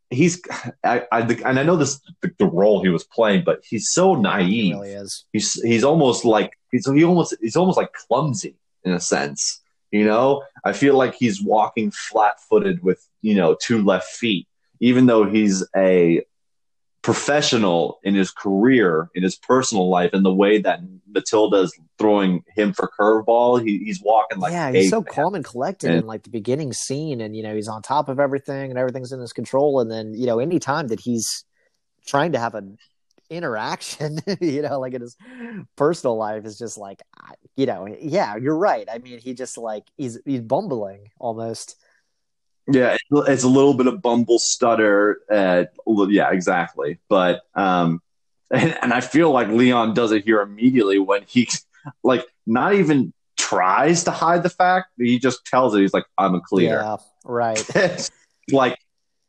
[0.10, 0.42] he's,
[0.84, 4.16] I, I, and I know this the, the, role he was playing, but he's so
[4.16, 4.50] naive.
[4.50, 5.26] He really is.
[5.34, 9.62] He's he's almost like he's he almost he's almost like clumsy in a sense.
[9.96, 14.46] You know, I feel like he's walking flat footed with, you know, two left feet,
[14.82, 16.26] even though he's a
[17.02, 22.74] professional in his career, in his personal life, in the way that Matilda's throwing him
[22.74, 23.66] for curveball.
[23.66, 26.74] He, he's walking like yeah, he's so calm and collected and, in like the beginning
[26.74, 29.80] scene, and you know he's on top of everything, and everything's in his control.
[29.80, 31.46] And then you know any time that he's
[32.06, 32.78] trying to have an
[33.30, 35.16] interaction, you know, like in his
[35.76, 37.02] personal life is just like,
[37.56, 38.88] you know, yeah, you're right.
[38.92, 41.76] I mean, he just like he's he's bumbling almost.
[42.68, 45.20] Yeah, it's a little bit of bumble stutter.
[45.32, 45.66] Uh,
[46.10, 47.00] yeah, exactly.
[47.10, 48.02] But um,
[48.52, 51.48] and, and I feel like Leon does it here immediately when he
[52.04, 54.88] like not even tries to hide the fact.
[54.98, 55.82] He just tells it.
[55.82, 58.10] He's like, "I'm a cleaner." Yeah, right.
[58.52, 58.78] like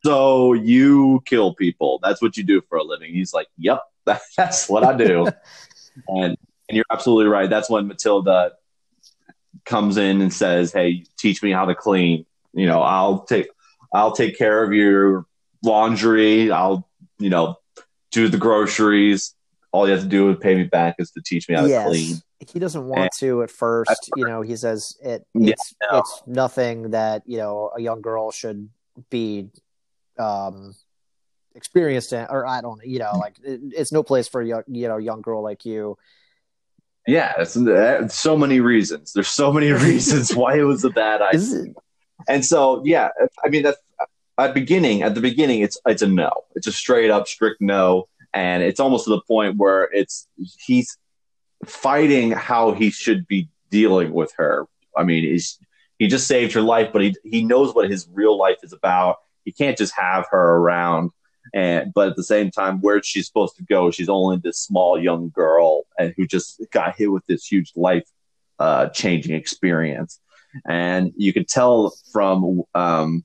[0.07, 1.99] so you kill people.
[2.01, 3.13] That's what you do for a living.
[3.13, 3.83] He's like, yep,
[4.37, 5.27] that's what I do.
[6.09, 6.37] and
[6.69, 7.51] and you're absolutely right.
[7.51, 8.53] That's when Matilda
[9.65, 12.25] comes in and says, "Hey, teach me how to clean.
[12.53, 13.49] You know, I'll take
[13.93, 15.27] I'll take care of your
[15.65, 16.51] laundry.
[16.53, 16.89] I'll
[17.19, 17.57] you know
[18.13, 19.35] do the groceries.
[19.73, 21.83] All you have to do is pay me back is to teach me how yes.
[21.83, 22.17] to clean."
[22.53, 24.11] He doesn't want and to at first.
[24.15, 25.27] You know, he says it.
[25.35, 25.99] It's yeah, no.
[25.99, 28.69] it's nothing that you know a young girl should
[29.11, 29.51] be
[30.19, 30.75] um,
[31.55, 34.63] experienced in, or I don't, you know, like it, it's no place for a young,
[34.69, 35.97] you know, young girl like you.
[37.07, 39.13] Yeah, it's, it's so many reasons.
[39.13, 41.75] There's so many reasons why it was a bad idea.
[42.29, 43.11] And so, yeah,
[43.45, 43.79] I mean, that's
[44.39, 45.03] at beginning.
[45.03, 46.31] At the beginning, it's it's a no.
[46.55, 50.99] It's a straight up strict no, and it's almost to the point where it's he's
[51.65, 54.67] fighting how he should be dealing with her.
[54.97, 55.59] I mean, he's
[55.99, 59.17] he just saved her life, but he he knows what his real life is about
[59.47, 61.11] you can't just have her around
[61.55, 63.91] and but at the same time where she's supposed to go?
[63.91, 68.05] She's only this small young girl and who just got hit with this huge life
[68.59, 70.21] uh, changing experience.
[70.69, 73.25] And you can tell from um,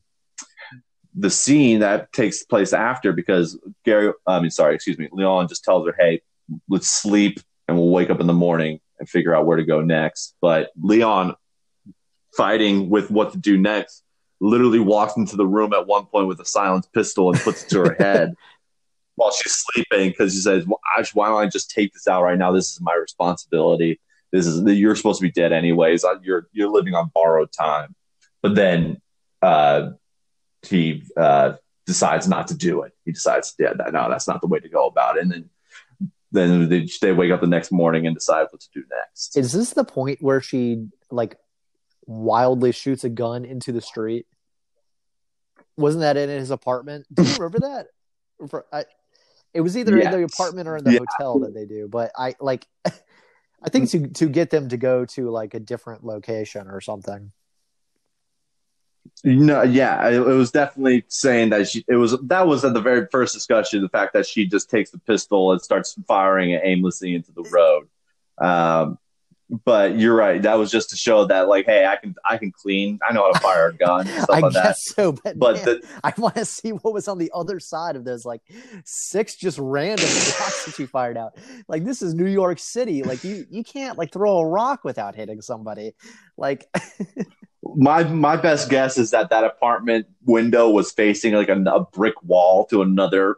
[1.15, 5.61] the scene that takes place after because gary i mean sorry excuse me leon just
[5.61, 6.21] tells her hey
[6.69, 9.81] let's sleep and we'll wake up in the morning and figure out where to go
[9.81, 10.35] next.
[10.41, 11.35] But leon
[12.35, 14.03] fighting with what to do next
[14.41, 17.69] literally walks into the room at one point with a silenced pistol and puts it
[17.69, 18.35] to her head
[19.15, 20.79] while she's sleeping because she says, well,
[21.13, 22.51] "Why don't I just take this out right now?
[22.51, 23.99] This is my responsibility.
[24.31, 26.03] This is you're supposed to be dead anyways.
[26.23, 27.95] You're you're living on borrowed time."
[28.41, 28.99] But then
[29.41, 29.91] uh,
[30.63, 31.53] he uh,
[31.85, 32.93] decides not to do it.
[33.05, 35.49] He decides, "Yeah, no, that's not the way to go about it." And then
[36.31, 39.37] then they, they wake up the next morning and decide what to do next.
[39.37, 41.37] Is this the point where she like
[42.05, 44.25] wildly shoots a gun into the street?
[45.81, 47.05] Wasn't that in his apartment?
[47.13, 47.87] Do you remember that?
[48.49, 48.85] For, I,
[49.53, 50.13] it was either yes.
[50.13, 50.99] in the apartment or in the yeah.
[50.99, 51.87] hotel that they do.
[51.87, 56.03] But I like, I think to to get them to go to like a different
[56.03, 57.31] location or something.
[59.23, 61.83] No, yeah, it, it was definitely saying that she.
[61.87, 63.81] It was that was at the very first discussion.
[63.81, 67.43] The fact that she just takes the pistol and starts firing it aimlessly into the
[67.43, 67.87] road.
[68.39, 68.97] Um,
[69.65, 70.41] but you're right.
[70.41, 72.99] That was just to show that, like, hey, I can I can clean.
[73.07, 74.07] I know how to fire a gun.
[74.29, 74.77] I like guess that.
[74.77, 77.97] so, but, but man, the, I want to see what was on the other side
[77.97, 78.41] of those like
[78.85, 81.37] six just random shots that you fired out.
[81.67, 83.03] Like this is New York City.
[83.03, 85.95] Like you you can't like throw a rock without hitting somebody.
[86.37, 86.65] Like
[87.75, 92.15] my my best guess is that that apartment window was facing like a, a brick
[92.23, 93.35] wall to another.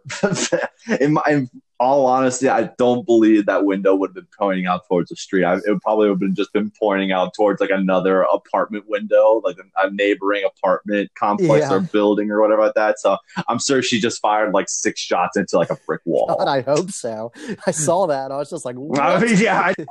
[1.00, 1.50] in my in
[1.84, 5.44] all honesty, I don't believe that window would have been pointing out towards the street.
[5.44, 9.42] I, it would probably have been just been pointing out towards like another apartment window,
[9.44, 11.74] like a, a neighboring apartment complex yeah.
[11.74, 13.00] or building or whatever like that.
[13.00, 13.18] So
[13.48, 16.36] I'm sure she just fired like six shots into like a brick wall.
[16.38, 17.32] God, I hope so.
[17.68, 18.32] I saw that.
[18.32, 19.74] I was just like, I mean, yeah.
[19.78, 19.86] I,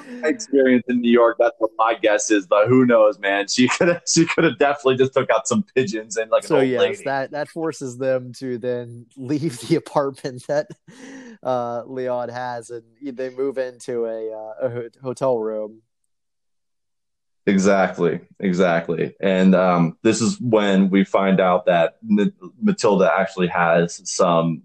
[0.24, 1.36] experience in New York.
[1.38, 3.48] That's what my guess is, but who knows, man?
[3.48, 6.56] She could have she could have definitely just took out some pigeons and like so
[6.56, 7.02] an old yes, lady.
[7.04, 10.68] that that forces them to then leave the apartment that
[11.42, 15.82] uh, Leon has, and they move into a, uh, a hotel room.
[17.46, 19.14] Exactly, exactly.
[19.20, 24.62] And um, this is when we find out that Matilda actually has some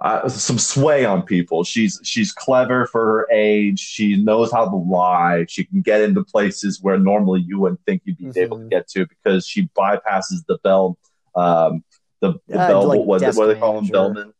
[0.00, 1.64] uh, some sway on people.
[1.64, 3.80] She's she's clever for her age.
[3.80, 5.46] She knows how to lie.
[5.48, 8.36] She can get into places where normally you wouldn't think you'd be Mhm.
[8.36, 10.96] able to get to because she bypasses the bell.
[11.34, 11.82] Um,
[12.20, 12.86] the, the Uh, bell.
[12.86, 13.88] like what, what do they call them?
[13.88, 14.32] Bellman.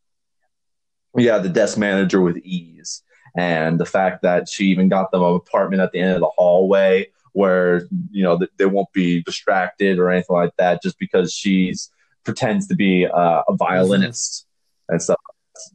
[1.15, 3.03] Yeah, the desk manager with ease,
[3.35, 6.29] and the fact that she even got them an apartment at the end of the
[6.37, 11.91] hallway where you know they won't be distracted or anything like that, just because she's
[12.23, 14.45] pretends to be uh, a violinist
[14.87, 15.19] and stuff.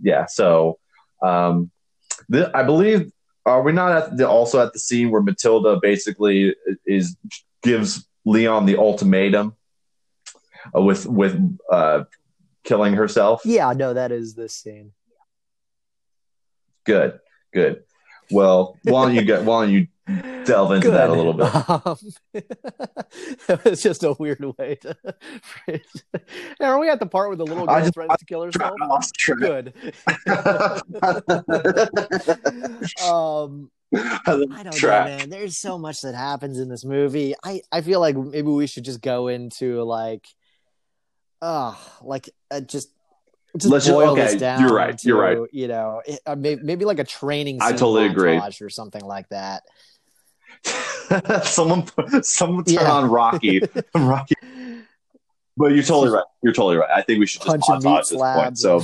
[0.01, 0.79] Yeah, so
[1.23, 1.71] um,
[2.31, 3.11] th- I believe
[3.47, 6.55] are we not at the, also at the scene where Matilda basically
[6.87, 7.17] is
[7.63, 9.57] gives Leon the ultimatum
[10.77, 12.05] uh, with with uh,
[12.65, 13.43] killing herself?
[13.45, 14.93] Yeah, no, that is this scene.
[16.85, 17.19] Good,
[17.53, 17.85] good.
[18.31, 19.87] Well, why don't you get why don't you
[20.45, 21.55] delve into that a little bit?
[21.69, 21.97] Um,
[23.65, 24.97] was just a weird way to
[25.43, 25.81] phrase.
[26.13, 26.29] it.
[26.61, 28.75] Now, are we at the part where the little girl just- threatens to kill herself?
[28.81, 29.39] Lost track.
[29.39, 29.73] Good.
[33.05, 35.31] um, I don't know, man.
[35.31, 37.35] There's so much that happens in this movie.
[37.45, 40.27] I I feel like maybe we should just go into like,
[41.43, 42.91] uh like uh, just.
[43.57, 44.61] Just Let's just- boil okay, this down.
[44.61, 45.39] you're right, you're right.
[45.53, 47.59] You know, it, uh, maybe, maybe like a training.
[47.63, 48.41] I totally agree.
[48.61, 49.63] or something like that.
[51.45, 51.87] someone
[52.23, 52.91] someone turn Yeah.
[52.93, 53.61] on Rocky.
[53.95, 54.35] Rocky.
[55.57, 56.25] But you're totally right.
[56.43, 56.91] You're totally right.
[56.91, 58.59] I think we should just Punch and montage at this point.
[58.59, 58.81] So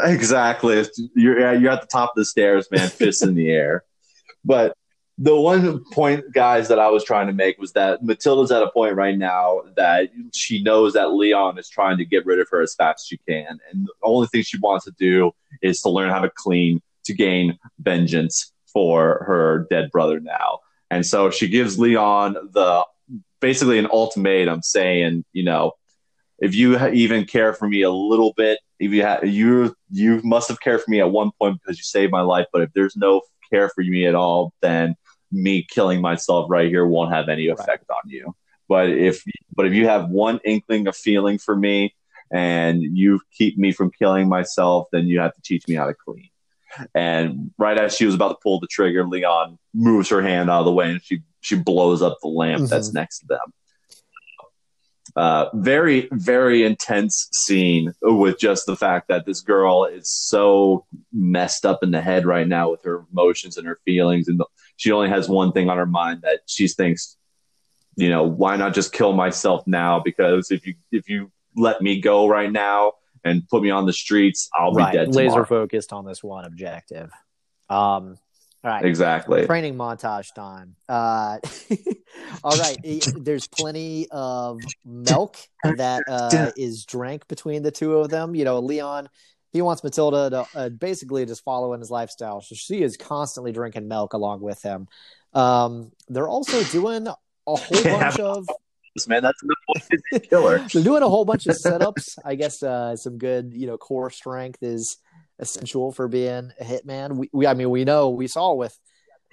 [0.00, 0.84] ba- exactly,
[1.14, 3.84] you're you're at the top of the stairs, man, fists in the air.
[4.44, 4.76] But
[5.16, 8.70] the one point, guys, that I was trying to make was that Matilda's at a
[8.70, 12.60] point right now that she knows that Leon is trying to get rid of her
[12.60, 15.30] as fast as she can, and the only thing she wants to do
[15.62, 20.58] is to learn how to clean to gain vengeance for her dead brother now.
[20.90, 22.84] And so she gives Leon the
[23.40, 25.72] basically an ultimatum saying, you know,
[26.38, 30.48] if you even care for me a little bit, if you ha- you you must
[30.48, 32.96] have cared for me at one point because you saved my life, but if there's
[32.96, 34.96] no care for me at all, then
[35.34, 37.58] me killing myself right here won't have any Right.
[37.58, 38.34] effect on you.
[38.68, 39.22] But if
[39.54, 41.94] but if you have one inkling of feeling for me
[42.32, 45.94] and you keep me from killing myself, then you have to teach me how to
[45.94, 46.30] clean.
[46.94, 50.60] And right as she was about to pull the trigger, Leon moves her hand out
[50.60, 52.70] of the way and she she blows up the lamp mm-hmm.
[52.70, 53.52] that's next to them.
[55.16, 61.64] Uh, very very intense scene with just the fact that this girl is so messed
[61.64, 64.42] up in the head right now with her emotions and her feelings, and
[64.76, 67.16] she only has one thing on her mind that she thinks,
[67.94, 70.00] you know, why not just kill myself now?
[70.00, 73.92] Because if you if you let me go right now and put me on the
[73.92, 77.12] streets, I'll right, be dead laser focused on this one objective.
[77.70, 78.18] Um,
[78.64, 79.46] all right, Exactly.
[79.46, 80.74] training montage time.
[80.88, 81.38] Uh,
[82.44, 82.78] all right,
[83.16, 88.34] there's plenty of milk that uh, is drank between the two of them.
[88.34, 89.08] You know, Leon.
[89.52, 93.52] He wants Matilda to uh, basically just follow in his lifestyle, so she is constantly
[93.52, 94.88] drinking milk along with him.
[95.32, 97.14] Um, they're also doing a
[97.46, 98.00] whole Yeah.
[98.00, 98.48] bunch of
[99.08, 99.40] Man, that's
[100.12, 100.60] a killer.
[100.72, 102.16] they're doing a whole bunch of setups.
[102.24, 104.98] I guess uh, some good, you know, core strength is
[105.38, 107.16] essential for being a hitman.
[107.16, 108.78] We, we I mean, we know we saw with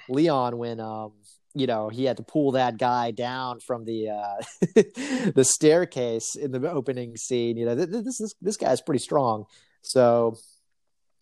[0.09, 1.13] Leon when, um,
[1.53, 4.41] you know, he had to pull that guy down from the uh,
[5.35, 7.57] the staircase in the opening scene.
[7.57, 9.45] You know, th- th- this is this guy's pretty strong.
[9.81, 10.37] So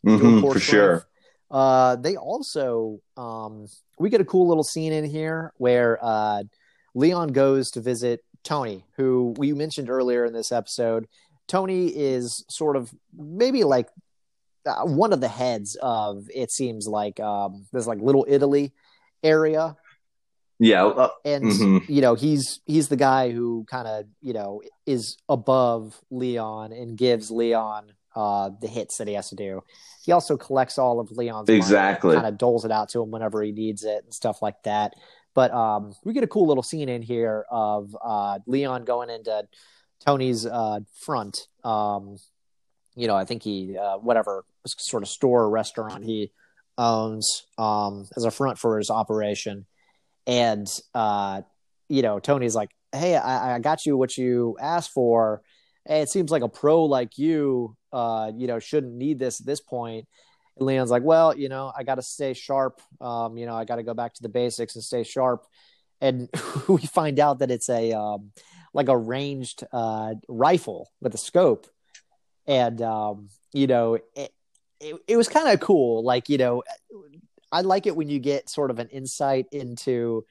[0.05, 1.05] Mhm, for sure.
[1.51, 3.67] Uh, they also um,
[3.97, 6.43] we get a cool little scene in here where uh,
[6.93, 11.07] Leon goes to visit Tony, who we mentioned earlier in this episode.
[11.47, 13.89] Tony is sort of maybe like
[14.69, 18.71] uh, one of the heads of it seems like um, this like little Italy
[19.23, 19.75] area
[20.59, 20.85] Yeah.
[20.85, 21.89] uh, and Mhm.
[21.89, 26.97] you know he's he's the guy who kind of you know is above Leon and
[26.97, 29.61] gives Leon uh, the hits that he has to do.
[30.03, 32.15] He also collects all of Leon's Exactly.
[32.15, 34.93] kind of doles it out to him whenever he needs it and stuff like that.
[35.35, 39.47] But um, we get a cool little scene in here of uh, Leon going into
[40.05, 41.47] Tony's uh, front.
[41.63, 42.17] Um,
[42.95, 46.31] you know, I think he uh, whatever sort of store or restaurant he
[46.77, 49.65] owns um, as a front for his operation
[50.29, 51.41] and uh,
[51.89, 55.41] you know Tony's like, "Hey, I, I got you what you asked for.
[55.87, 59.47] Hey, it seems like a pro like you, uh, you know, shouldn't need this at
[59.47, 60.07] this point."
[60.55, 62.81] And Leon's like, well, you know, I got to stay sharp.
[63.01, 65.45] Um, you know, I got to go back to the basics and stay sharp.
[66.01, 66.29] And
[66.67, 68.31] we find out that it's a um,
[68.73, 71.65] like a ranged uh, rifle with a scope,
[72.45, 74.31] and um, you know, it,
[74.79, 76.03] it, it was kind of cool.
[76.03, 76.63] Like, you know,
[77.51, 80.25] I like it when you get sort of an insight into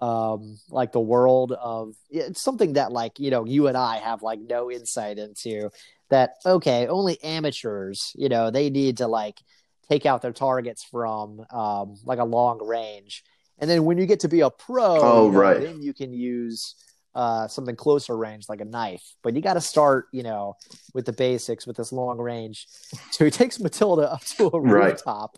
[0.00, 4.20] um like the world of it's something that like you know you and I have
[4.20, 5.70] like no insight into
[6.10, 9.38] that okay only amateurs you know they need to like
[9.88, 13.22] take out their targets from um like a long range
[13.60, 15.94] and then when you get to be a pro oh you know, right then you
[15.94, 16.74] can use
[17.14, 19.02] uh something closer range like a knife.
[19.22, 20.54] But you got to start you know
[20.94, 22.66] with the basics with this long range.
[23.12, 25.00] So he takes matilda up to a Right.
[25.00, 25.36] rooftop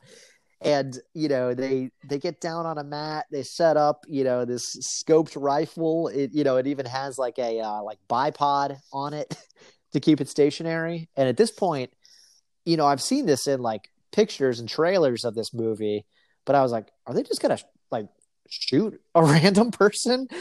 [0.63, 3.27] and you know they they get down on a mat.
[3.31, 6.09] They set up you know this scoped rifle.
[6.09, 9.37] It you know it even has like a uh, like bipod on it
[9.93, 11.09] to keep it stationary.
[11.17, 11.91] And at this point
[12.65, 16.05] you know i've seen this in like pictures and trailers of this movie
[16.45, 17.59] but i was like are they just gonna
[17.91, 18.07] like
[18.49, 20.29] shoot a random person?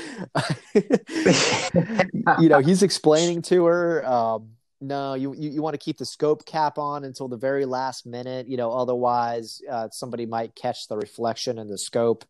[2.39, 4.49] You know he's explaining to her um
[4.79, 8.05] no you, you you want to keep the scope cap on until the very last
[8.05, 12.23] minute you know otherwise uh, somebody might catch the reflection in the scope.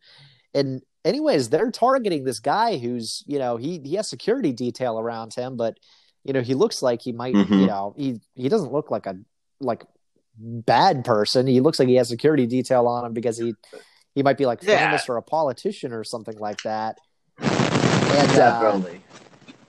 [0.54, 5.34] And anyways they're targeting this guy who's you know he he has security detail around
[5.34, 5.78] him but
[6.24, 7.62] you know he looks like he might Mhm.
[7.62, 9.16] you know he he doesn't look like a
[9.60, 9.86] like
[10.38, 11.46] bad person.
[11.46, 13.54] He looks like he has security detail on him because he
[14.16, 14.86] he might be like Yeah.
[14.86, 16.98] famous or a politician or something like that
[18.18, 19.02] and uh, definitely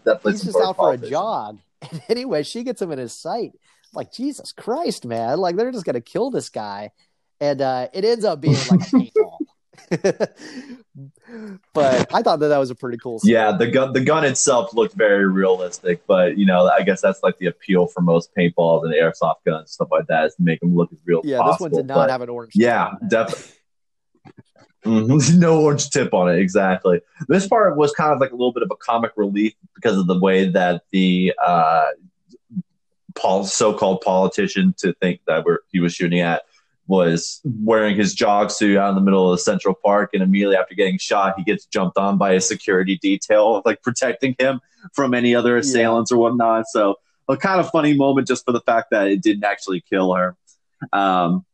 [0.04, 1.58] definitely he's just out for a jog.
[1.92, 3.52] And anyway, she gets him in his sight.
[3.92, 5.36] Like Jesus Christ, man!
[5.36, 6.92] Like they're just gonna kill this guy,
[7.42, 9.36] and uh, it ends up being like a paintball.
[11.74, 13.18] but I thought that that was a pretty cool.
[13.18, 13.34] Scene.
[13.34, 17.22] Yeah, the gun the gun itself looked very realistic, but you know, I guess that's
[17.22, 20.60] like the appeal for most paintballs and airsoft guns, stuff like that, is to make
[20.60, 21.40] them look as real as yeah.
[21.40, 21.68] possible.
[21.68, 22.52] This one did not but- have an orange.
[22.54, 23.10] Yeah, tip on it.
[23.10, 23.44] definitely.
[24.84, 25.36] Mhm.
[25.38, 27.00] no orange tip on it, exactly.
[27.28, 30.06] This part was kind of like a little bit of a comic relief because of
[30.06, 31.86] the way that the uh,
[33.14, 36.42] pol- so-called politician to think that we're, he was shooting at
[36.86, 40.56] was wearing his jog suit out in the middle of the Central Park, and immediately
[40.56, 44.60] after getting shot, he gets jumped on by a security detail, like protecting him
[44.92, 46.66] from any other assailants or whatnot.
[46.68, 46.96] So
[47.26, 50.36] a kind of funny moment just for the fact that it didn't actually kill her.
[50.92, 51.46] Um,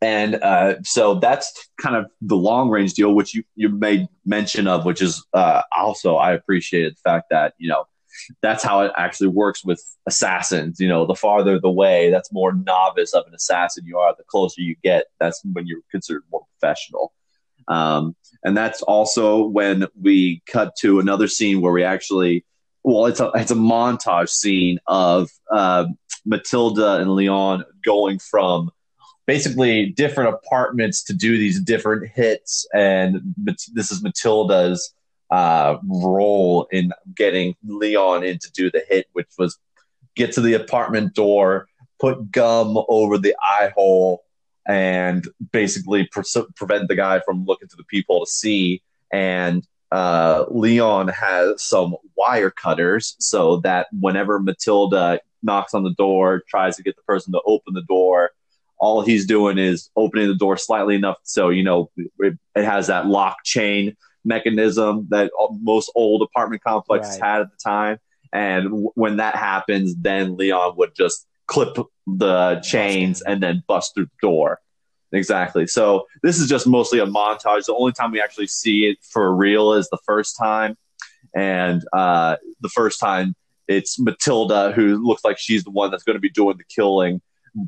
[0.00, 4.66] and uh, so that's kind of the long range deal, which you, you made mention
[4.66, 7.86] of, which is uh, also I appreciated the fact that you know
[8.42, 10.80] that's how it actually works with assassins.
[10.80, 14.14] You know, the farther the way, that's more novice of an assassin you are.
[14.16, 17.12] The closer you get, that's when you're considered more professional.
[17.68, 22.44] Um, and that's also when we cut to another scene where we actually,
[22.82, 25.86] well, it's a it's a montage scene of uh,
[26.24, 28.70] Matilda and Leon going from
[29.28, 34.94] basically different apartments to do these different hits, and this is Matilda's
[35.30, 39.58] uh, role in getting Leon in to do the hit, which was
[40.16, 41.68] get to the apartment door,
[42.00, 44.24] put gum over the eye hole,
[44.66, 46.24] and basically pre-
[46.56, 48.80] prevent the guy from looking to the people to see.
[49.12, 49.62] And
[49.92, 56.76] uh, Leon has some wire cutters so that whenever Matilda knocks on the door, tries
[56.76, 58.30] to get the person to open the door,
[58.80, 62.86] all he's doing is opening the door slightly enough so you know it, it has
[62.86, 65.30] that lock chain mechanism that
[65.62, 67.28] most old apartment complexes Right.
[67.28, 67.98] had at the time.
[68.32, 73.94] And w- when that happens, then Leon would just clip the chains and then bust
[73.94, 74.60] through the door.
[75.12, 75.66] Exactly.
[75.66, 77.64] So this is just mostly a montage.
[77.64, 80.76] The only time we actually see it for real is the first time,
[81.34, 83.34] and uh, the first time
[83.66, 87.22] it's Matilda who looks like she's the one that's going to be doing the killing,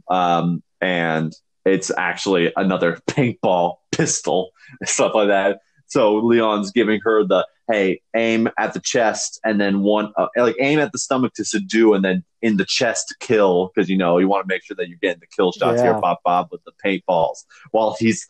[0.08, 1.32] um, and
[1.64, 4.50] it's actually another paintball pistol
[4.84, 5.60] stuff like that.
[5.86, 10.56] So Leon's giving her the hey, aim at the chest and then one uh, like
[10.60, 13.96] aim at the stomach to subdue and then in the chest to kill because you
[13.96, 16.00] know you want to make sure that you're getting the kill shots here, Yeah.
[16.00, 18.26] pop pop with the paintballs while he's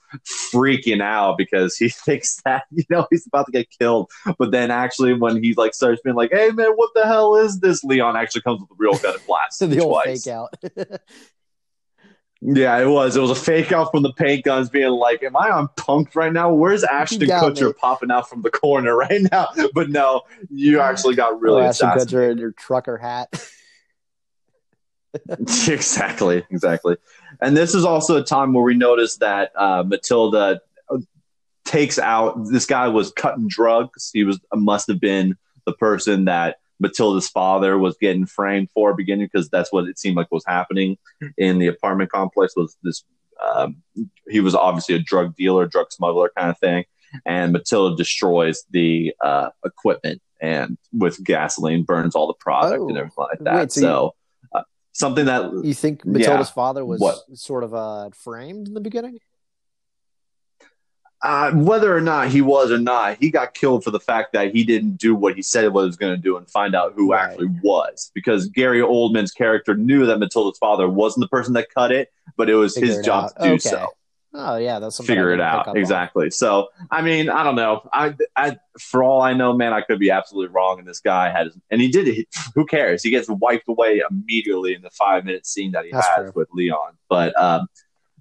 [0.52, 4.10] freaking out because he thinks that you know he's about to get killed.
[4.38, 7.60] But then actually when he like starts being like, hey man, what the hell is
[7.60, 7.84] this?
[7.84, 10.24] Leon actually comes with a real gun and blasts the old twice.
[10.24, 10.54] fake out.
[12.42, 13.16] Yeah, it was.
[13.16, 16.16] It was a fake out from the paint guns being like, Am I on punked
[16.16, 16.52] right now?
[16.52, 17.72] Where's Ashton Kutcher me.
[17.74, 19.48] popping out from the corner right now?
[19.74, 21.90] But no, you actually got really oh, Ashton.
[21.90, 23.28] Kutcher in your trucker hat.
[25.38, 26.96] exactly, exactly.
[27.40, 30.98] And this is also a time where we notice that uh, Matilda uh,
[31.64, 34.10] takes out this guy was cutting drugs.
[34.12, 35.36] He was must have been
[35.66, 40.16] the person that Matilda's father was getting framed for beginning because that's what it seemed
[40.16, 40.96] like was happening
[41.38, 43.04] in the apartment complex was this
[43.54, 43.76] um,
[44.28, 46.84] he was obviously a drug dealer, drug smuggler kind of thing.
[47.24, 52.88] And Matilda destroys the uh, equipment and with gasoline burns all the product Oh.
[52.88, 53.54] and everything like that.
[53.56, 54.14] Wait, so so
[54.54, 54.62] uh,
[54.92, 56.52] something that You think Matilda's Yeah.
[56.52, 57.16] father was What?
[57.34, 59.18] sort of uh, framed in the beginning?
[61.22, 64.54] Uh, whether or not he was or not, he got killed for the fact that
[64.54, 67.12] he didn't do what he said he was going to do and find out who
[67.12, 67.30] Right.
[67.30, 68.10] actually was.
[68.14, 72.48] Because Gary Oldman's character knew that Matilda's father wasn't the person that cut it, but
[72.48, 73.36] it was Figure his it job out.
[73.36, 73.58] to do Okay.
[73.68, 73.88] so.
[74.32, 75.76] Oh yeah, that's something Figure it out up on.
[75.76, 76.30] exactly.
[76.30, 77.88] So, I mean, I don't know.
[77.92, 80.78] I, I, for all I know, man, I could be absolutely wrong.
[80.78, 82.06] And this guy had, his, and he did.
[82.06, 82.28] it.
[82.54, 83.02] Who cares?
[83.02, 86.32] He gets wiped away immediately in the five minute scene that he That's has true.
[86.36, 86.92] with Leon.
[87.08, 87.66] But um,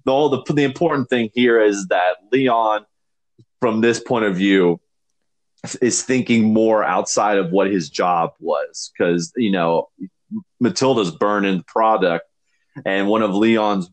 [0.04, 2.86] the whole the the important thing here is that Leon,
[3.60, 4.80] from this point of view,
[5.82, 9.88] is thinking more outside of what his job was because you know
[10.58, 12.26] Matilda's burning the product,
[12.84, 13.90] and one of Leon's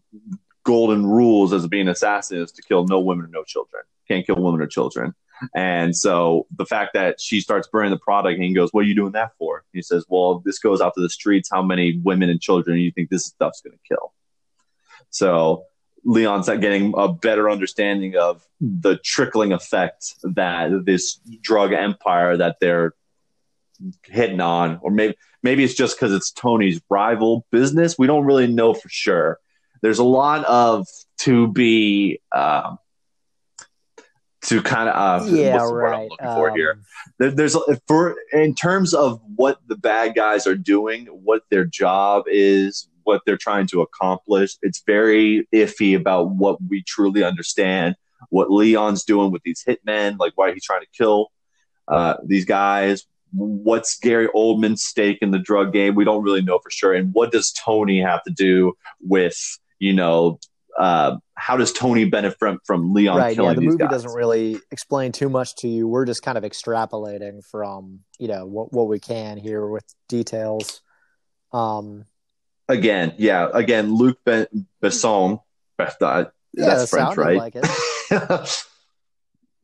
[0.64, 3.84] golden rules as being an assassin is to kill no women or no children.
[4.08, 5.14] Can't kill women or children.
[5.56, 8.88] And so the fact that she starts burning the product and he goes, What are
[8.88, 9.64] you doing that for?
[9.72, 11.50] He says, Well, this goes out to the streets.
[11.52, 14.14] How many women and children do you think this stuff's going to kill?
[15.10, 15.64] So
[16.08, 22.56] Leon's not getting a better understanding of the trickling effect that this drug empire that
[22.62, 22.94] they're
[24.04, 27.98] hitting on, or maybe maybe it's just because it's Tony's rival business.
[28.00, 29.40] We don't really know for sure.
[29.82, 30.88] There's a lot of
[31.20, 32.80] to be um,
[34.44, 36.10] to kind of uh, yeah, the I'm right.
[36.10, 36.84] looking for here Um,
[37.20, 42.26] there, there's for in terms of what the bad guys are doing, what their job
[42.28, 44.58] is, what they're trying to accomplish.
[44.62, 47.96] It's very iffy about what we truly understand.
[48.30, 51.32] What Leon's doing with these hitmen, like why he's trying to kill
[51.88, 53.06] uh, these guys.
[53.32, 55.96] What's Gary Oldman's stake in the drug game?
[55.96, 56.94] We don't really know for sure.
[56.94, 59.38] And what does Tony have to do with
[59.80, 60.40] you know?
[60.78, 63.36] Uh, how does Tony benefit from, from Leon right.
[63.36, 63.90] killing Yeah, the these movie guys?
[63.90, 65.88] doesn't really explain too much to you.
[65.88, 70.82] We're just kind of extrapolating from you know what what we can here with details.
[71.54, 72.06] Um,
[72.70, 73.50] Again, yeah.
[73.54, 75.42] Again, Luc ben- Besson.
[75.80, 75.86] Uh,
[76.54, 77.38] yeah, that's that French, right?
[77.38, 77.56] Like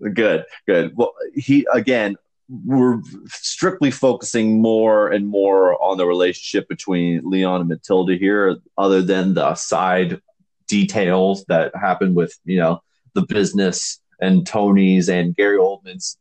[0.01, 0.14] it.
[0.14, 0.95] good, good.
[0.95, 2.18] Well, he again.
[2.49, 9.01] We're strictly focusing more and more on the relationship between Leon and Matilda here, other
[9.01, 10.22] than the side
[10.68, 12.82] details that happen with you know
[13.14, 16.18] the business and Tony's and Gary Oldman's.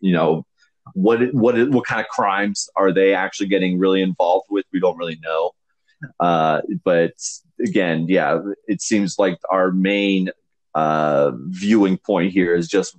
[0.00, 0.46] You know
[0.94, 4.66] what what what kind of crimes are they actually getting really involved with?
[4.72, 5.52] We don't really know.
[6.20, 7.12] Uh, but
[7.64, 10.30] again, yeah, it seems like our main
[10.74, 12.96] uh, viewing point here is just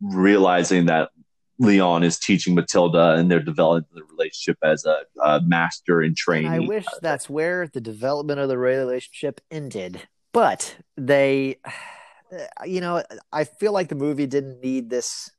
[0.00, 1.10] realizing that
[1.58, 6.48] Leon is teaching Matilda and they're developing the relationship as a, a master and trainee.
[6.48, 10.02] I wish that's where the development of the relationship ended.
[10.32, 11.56] But they,
[12.66, 13.02] you know,
[13.32, 15.30] I feel like the movie didn't need this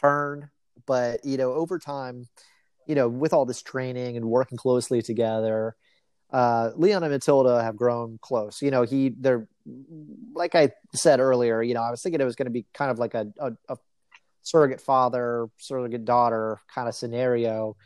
[0.00, 0.50] turn.
[0.86, 2.28] But, you know, over time,
[2.86, 5.74] you know, with all this training and working closely together,
[6.32, 8.62] uh, Leon and Matilda have grown close.
[8.62, 9.48] You know, he, they're,
[10.34, 12.90] like I said earlier, you know, I was thinking it was going to be kind
[12.90, 13.78] of like a, a, a
[14.42, 17.76] surrogate father, surrogate daughter kind of scenario.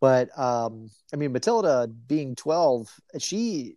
[0.00, 2.88] But um, I mean, Matilda being 12,
[3.18, 3.76] she,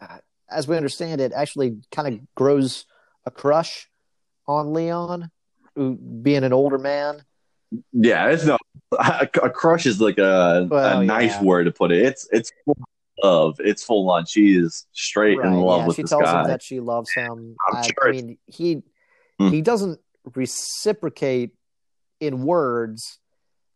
[0.00, 0.18] uh,
[0.50, 2.86] as we understand it, actually kind of grows
[3.24, 3.88] a crush
[4.48, 5.30] on Leon,
[5.76, 7.22] who, being an older man.
[7.92, 8.58] yeah, it's no
[8.98, 11.42] a, a crush is like a, Well, a nice yeah.
[11.42, 12.02] word to put it.
[12.02, 12.50] It's it's
[13.22, 14.26] of it's full on.
[14.26, 16.42] She is straight in Right, love yeah, with she this tells guy.
[16.42, 17.56] him that she loves him.
[17.68, 18.82] I'm I, sure I mean, he
[19.40, 19.48] Hmm.
[19.48, 19.98] he doesn't
[20.34, 21.52] reciprocate
[22.20, 23.18] in words,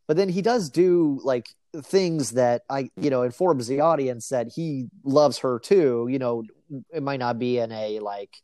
[0.07, 1.49] but then he does do like
[1.83, 6.07] things that I, you know, informs the audience that he loves her too.
[6.11, 6.43] You know,
[6.93, 8.37] it might not be in a like,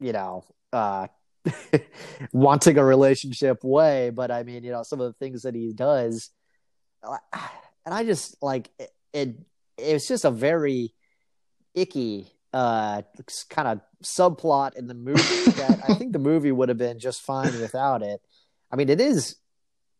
[0.00, 1.08] you know, uh,
[2.32, 5.72] wanting a relationship way, but I mean, you know, some of the things that he
[5.74, 6.30] does,
[7.02, 8.90] and I just like it.
[9.12, 9.36] it
[9.78, 10.92] it's just a very
[11.74, 13.02] icky uh
[13.50, 15.20] kind of subplot in the movie
[15.50, 18.20] that I think the movie would have been just fine without it.
[18.70, 19.36] I mean, it is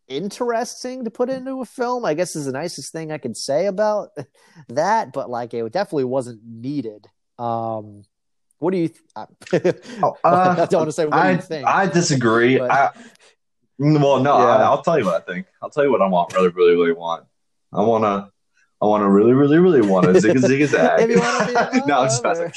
[0.09, 2.05] interesting to put into a film.
[2.05, 4.11] I guess is the nicest thing I can say about
[4.69, 7.07] that, but like it definitely wasn't needed.
[7.39, 8.05] Um
[8.59, 8.89] what do you
[9.51, 11.66] th- Oh, I uh, don't want to say what do I you think.
[11.66, 12.59] I disagree.
[12.59, 12.90] But- I,
[13.78, 14.44] well, no, Yeah.
[14.44, 15.47] I, I'll tell you what I think.
[15.61, 16.32] I'll tell you what I want.
[16.32, 17.27] Really, really, really want.
[17.70, 18.32] I want to.
[18.82, 21.01] I want to really, really, really want to zig a zig a zag.
[21.01, 22.53] If you wanna be in no, I'm just messing.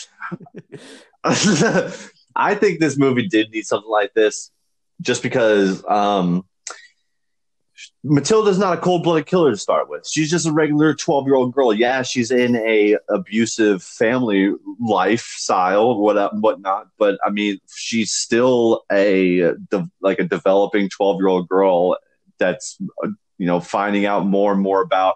[2.35, 4.51] I think this movie did need something like this,
[5.01, 6.45] just because um,
[8.03, 10.07] Matilda's not a cold blooded killer to start with.
[10.07, 11.73] She's just a regular 12 year old girl.
[11.73, 16.87] Yeah, she's in a abusive family lifestyle, what whatnot.
[16.97, 19.53] But I mean, she's still a
[20.01, 21.97] like a developing 12 year old girl
[22.39, 22.77] that's
[23.37, 25.15] you know finding out more and more about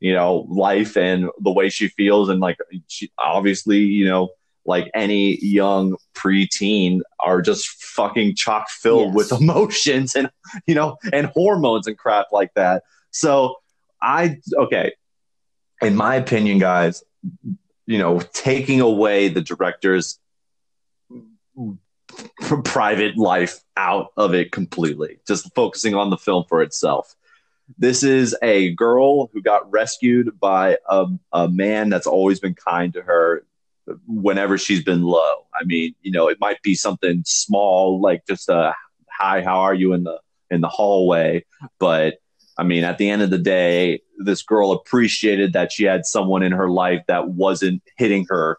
[0.00, 2.28] you know life and the way she feels.
[2.28, 2.58] And like
[2.88, 4.30] she obviously you know
[4.64, 9.14] like any young preteen are just fucking chock filled yes.
[9.14, 10.30] with emotions and
[10.66, 12.82] you know and hormones and crap like that.
[13.10, 13.56] So
[14.02, 14.92] i okay.
[15.82, 17.02] In my opinion guys
[17.86, 20.18] you know taking away the director's
[22.64, 27.16] private life out of it completely just focusing on the film for itself
[27.78, 32.92] this is a girl who got rescued by a, a man that's always been kind
[32.94, 33.44] to her
[34.06, 35.46] whenever she's been low.
[35.54, 38.74] I mean, you know, it might be something small like just a
[39.10, 40.20] hi, how are you in the
[40.50, 41.44] in the hallway,
[41.78, 42.18] but
[42.58, 46.42] I mean, at the end of the day, this girl appreciated that she had someone
[46.42, 48.58] in her life that wasn't hitting her,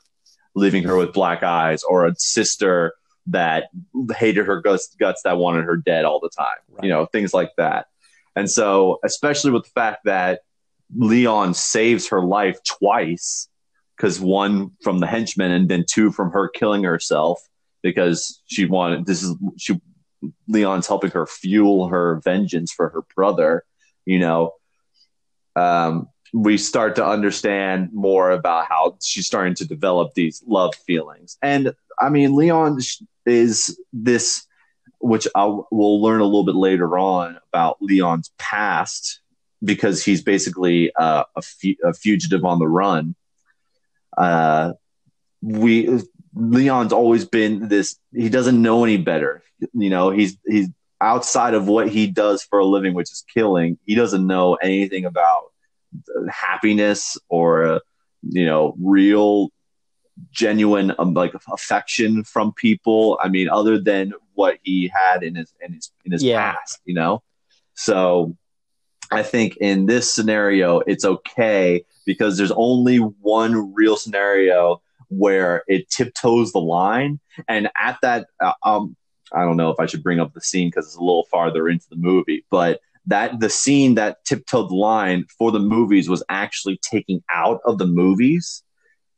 [0.56, 2.94] leaving her with black eyes, or a sister
[3.28, 3.70] that
[4.16, 6.46] hated her guts, guts that wanted her dead all the time.
[6.70, 6.84] Right.
[6.84, 7.88] You know, things like that.
[8.38, 10.42] And so, especially with the fact that
[10.96, 13.50] Leon saves her life twice,
[13.98, 17.42] because one from the henchmen and then two from her killing herself
[17.82, 19.82] because she wanted this is she
[20.48, 23.64] Leon's helping her fuel her vengeance for her brother,
[24.06, 24.54] you know.
[25.56, 31.38] Um, we start to understand more about how she's starting to develop these love feelings.
[31.42, 32.80] And I mean, Leon
[33.26, 34.47] is this
[35.00, 39.20] which I will learn a little bit later on about Leon's past
[39.64, 43.16] because he's basically uh, a, fu- a, fugitive on the run.
[44.18, 44.74] Uh,
[45.42, 46.02] we
[46.34, 47.98] Leon's always been this.
[48.14, 49.44] He doesn't know any better.
[49.74, 50.70] You know, he's he's
[51.02, 53.78] outside of what he does for a living, which is killing.
[53.86, 55.52] He doesn't know anything about
[56.30, 57.82] happiness or
[58.24, 59.52] you know real
[60.32, 63.20] genuine um, like affection from people.
[63.22, 66.54] I mean, other than what he had in his in his in his yeah.
[66.54, 67.24] past, you know.
[67.74, 68.36] So
[69.12, 75.90] I think in this scenario, it's okay because there's only one real scenario where it
[75.90, 78.96] tiptoes the line, and at that, uh, um,
[79.34, 81.70] I don't know if I should bring up the scene because it's a little farther
[81.70, 86.24] into the movie, but that the scene that tiptoed the line for the movies was
[86.30, 88.64] actually taken out of the movies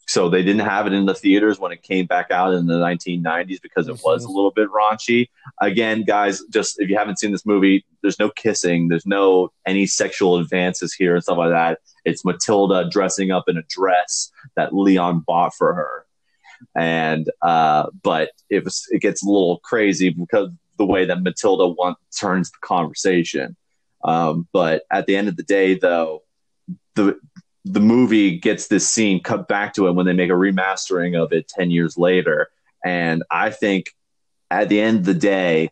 [0.10, 2.80] so they didn't have it in the theaters when it came back out in the
[2.80, 4.36] 1990s because it was a mm-hmm.
[4.36, 5.30] little bit raunchy.
[5.62, 9.86] Again, guys, just if you haven't seen this movie, there's no kissing, there's no any
[9.86, 11.78] sexual advances here and stuff like that.
[12.06, 16.08] It's Matilda dressing up in a dress that Leon bought for her,
[16.76, 20.50] and uh, but it was it gets a little crazy because
[20.80, 23.56] the way that Matilda want, turns the conversation.
[24.04, 26.24] Um, but at the end of the day, though,
[26.96, 27.20] the
[27.70, 31.32] the movie gets this scene cut back to it when they make a remastering of
[31.32, 32.50] it 10 years later.
[32.84, 33.94] And I think
[34.50, 35.70] at the end of the day,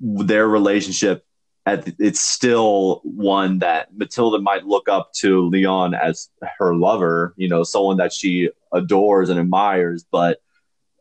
[0.00, 1.26] their relationship
[1.66, 7.48] at it's still one that Matilda might look up to Leon as her lover, you
[7.48, 10.40] know, someone that she adores and admires, but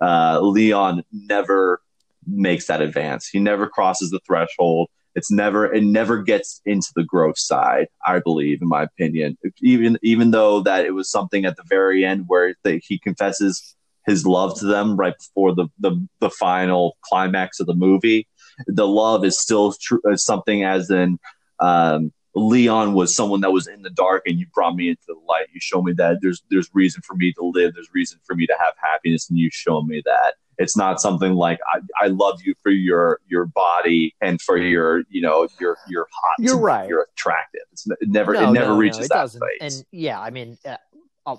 [0.02, 1.82] uh, Leon never
[2.26, 3.28] makes that advance.
[3.28, 4.90] He never crosses the threshold.
[5.18, 7.88] It's never it never gets into the growth side.
[8.06, 12.06] I believe, in my opinion, even even though that it was something at the very
[12.06, 13.76] end where they, he confesses
[14.06, 18.28] his love to them right before the, the the final climax of the movie.
[18.68, 21.18] The love is still true, uh, something as in
[21.60, 25.16] um, Leon was someone that was in the dark, and you brought me into the
[25.28, 25.48] light.
[25.54, 27.74] You show me that there's there's reason for me to live.
[27.74, 30.36] There's reason for me to have happiness, and you show me that.
[30.60, 35.04] It's not something like I, I love you for your your body and for your
[35.10, 36.36] you know your your hot.
[36.40, 36.90] You're right.
[36.90, 37.62] You're attractive.
[37.72, 39.40] It's, it never no, it never no, reaches no, it that doesn't.
[39.40, 39.58] place.
[39.62, 41.36] And yeah, I mean, uh,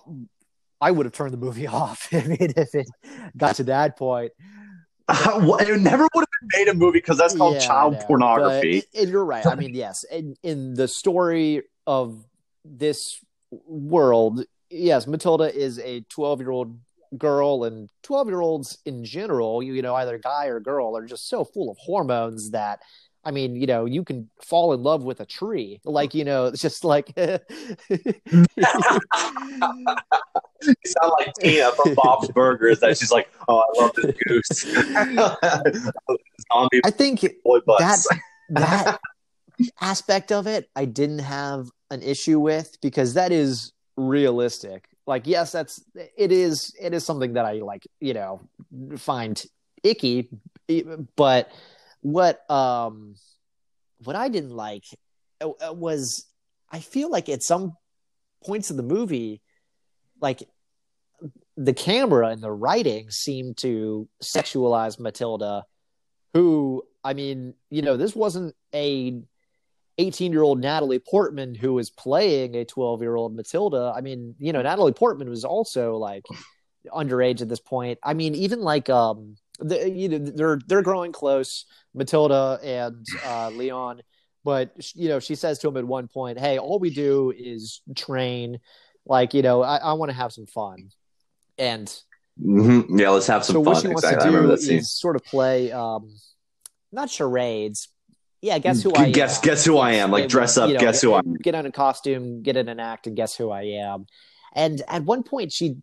[0.81, 2.09] i would have turned the movie off.
[2.13, 2.89] I mean, if it
[3.37, 4.33] got to that point.
[5.09, 8.83] Uh, well, it never would made a movie because that's called yeah, child pornography.
[8.95, 9.47] But, you're right.
[9.47, 12.25] I mean, yes, in, in the story of
[12.65, 13.21] this
[13.51, 16.79] world, yes, Matilda is a 12 year old
[17.17, 21.07] girl and 12 year olds in general, you, you know, either guy or girl, are
[21.07, 22.81] just so full of hormones that.
[23.29, 25.83] I mean, you know, you can fall in love with a tree.
[25.85, 27.39] Like, you know, it's just like you
[27.91, 28.47] sound
[31.19, 34.49] like Tina from Bob's Burgers that she's like, Oh, I love this goose.
[36.53, 38.19] Zombie I think that
[38.49, 38.99] that
[39.83, 45.51] aspect of it I didn't have an issue with because that is realistic like yes
[45.51, 45.83] that's
[46.17, 48.41] it is it is something that i like you know
[48.97, 49.45] find
[49.83, 50.29] icky
[51.17, 51.51] but
[52.01, 53.15] what um
[54.05, 54.85] what i didn't like
[55.41, 56.27] uh, was
[56.71, 57.77] I feel like at some
[58.45, 59.41] points of the movie,
[60.21, 60.43] like
[61.57, 65.65] the camera and the writing seemed to sexualize Matilda,
[66.35, 69.21] who I mean, you know, this wasn't a
[69.99, 73.93] 18 year old Natalie Portman who was playing a 12 year old Matilda.
[73.95, 76.25] I mean, you know, Natalie Portman was also like
[76.87, 77.99] underage at this point.
[78.03, 81.65] I mean, even like um, the, you know, they're they're growing close,
[81.95, 84.03] Matilda and uh, Leon.
[84.45, 87.83] But you know, she says to him at one point, "Hey, all we do is
[87.97, 88.61] train.
[89.05, 90.91] Like, you know, I, I want to have some fun."
[91.59, 91.87] And
[92.41, 92.99] mm-hmm.
[92.99, 93.75] yeah, let's have some so fun.
[93.75, 94.31] what she wants exactly.
[94.31, 96.15] to do is sort of play, um,
[96.93, 97.89] not charades.
[98.41, 99.45] Yeah, guess who I guess am.
[99.45, 100.13] guess who I am.
[100.13, 100.69] Like dress up.
[100.69, 101.35] You know, guess who I am.
[101.35, 104.07] Get on a costume, get in an act, and guess who I am.
[104.55, 105.79] And at one point, she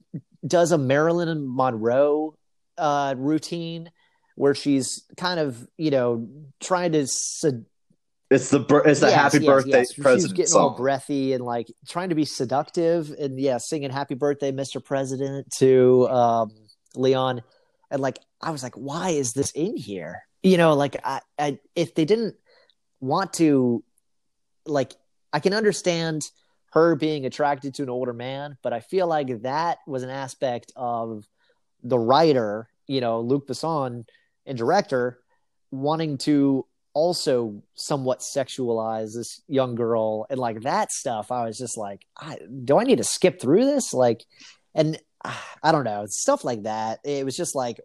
[0.48, 2.36] does a Marilyn Monroe
[2.78, 3.92] uh, routine
[4.36, 6.28] where she's kind of you know
[6.60, 7.66] trying to sed-
[8.30, 9.94] It's the it's the Yes, happy yes, birthday yes.
[9.94, 10.78] She's president getting all song.
[10.78, 14.84] breathy and like trying to be seductive and yeah, singing "Happy Birthday, Mr.
[14.84, 16.52] President" to um,
[16.96, 17.42] Leon,
[17.92, 20.24] and like I was like, why is this in here?
[20.44, 22.36] You know, like I, I if they didn't
[23.00, 23.84] want to,
[24.66, 24.94] like
[25.32, 26.22] I can understand
[26.72, 30.72] her being attracted to an older man, but I feel like that was an aspect
[30.76, 31.26] of
[31.86, 34.06] the writer, you know, Luc Besson
[34.46, 35.20] and director
[35.72, 41.78] wanting to also somewhat sexualize this young girl and like that stuff i was just
[41.78, 43.94] like I, do i need to skip through this?
[43.94, 44.24] Like
[44.74, 47.00] and ah, i don't know stuff like that.
[47.04, 47.82] It was just like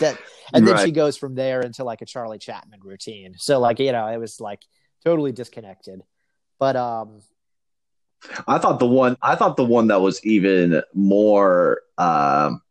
[0.00, 0.18] that
[0.52, 0.84] and then Right.
[0.84, 3.34] she goes from there into like a charlie chapman routine.
[3.38, 4.62] So like you know it was like
[5.04, 6.02] totally disconnected.
[6.58, 7.20] But um
[8.48, 12.62] I thought the one I thought the one that was even more um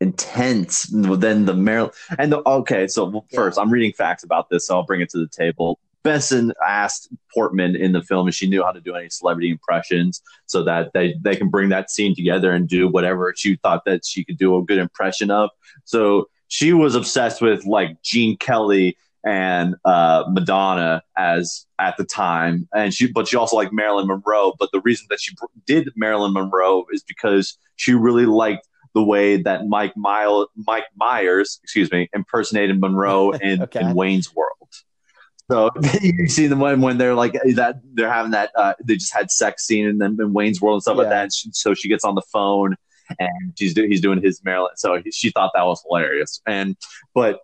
[0.00, 4.76] intense than the Marilyn and the okay, so first I'm reading facts about this, so
[4.76, 5.78] I'll bring it to the table.
[6.04, 10.22] Besson asked Portman in the film if she knew how to do any celebrity impressions
[10.46, 14.06] so that they, they can bring that scene together and do whatever she thought that
[14.06, 15.50] she could do a good impression of.
[15.84, 18.96] So she was obsessed with like Gene Kelly
[19.26, 24.52] and uh, Madonna as at the time, and she but she also liked Marilyn Monroe.
[24.56, 25.34] But the reason that she
[25.66, 31.60] did Marilyn Monroe is because she really liked the way that Mike Mile, Mike Myers,
[31.62, 33.80] excuse me, impersonated Monroe in, Okay.
[33.82, 34.50] in Wayne's World.
[35.50, 35.70] So
[36.02, 39.30] you see them when when they're like that they're having that uh, they just had
[39.30, 41.22] sex scene in in Wayne's World and stuff like that.
[41.24, 42.74] And she, so she gets on the phone
[43.20, 44.72] and she's do, he's doing his Marilyn.
[44.76, 46.40] So he, she thought that was hilarious.
[46.46, 46.74] And
[47.14, 47.40] but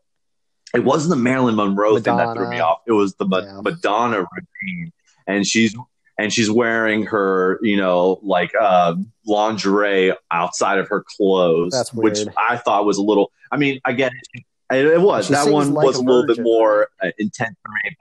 [0.75, 2.79] it wasn't the Marilyn Monroe thing that threw me off.
[2.89, 3.61] It was the Ma- Yeah.
[3.63, 4.91] Madonna routine,
[5.29, 5.77] and she's
[6.19, 8.95] and she's wearing her you know like uh,
[9.27, 12.19] lingerie outside of her clothes, That's which.
[12.37, 13.31] I thought was a little.
[13.51, 14.45] I mean, I get it.
[14.73, 17.57] It, it was She that one like was a a little bit more uh, intense
[17.63, 17.97] for me.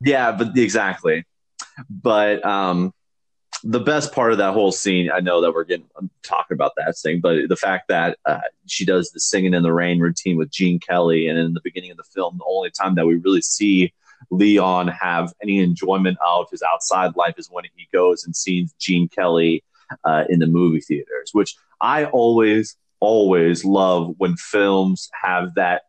[0.00, 1.24] Yeah, but exactly.
[1.90, 2.92] But um,
[3.64, 6.72] the best part of that whole scene, I know that we're getting I'm talking about
[6.76, 10.36] that thing, but the fact that uh, she does the singing in the rain routine
[10.36, 13.16] with Gene Kelly, and in the beginning of the film, the only time that we
[13.16, 13.92] really see
[14.30, 19.08] Leon have any enjoyment of his outside life is when he goes and sees Gene
[19.08, 19.64] Kelly
[20.04, 25.82] uh, in the movie theaters, which I always, always love when films have that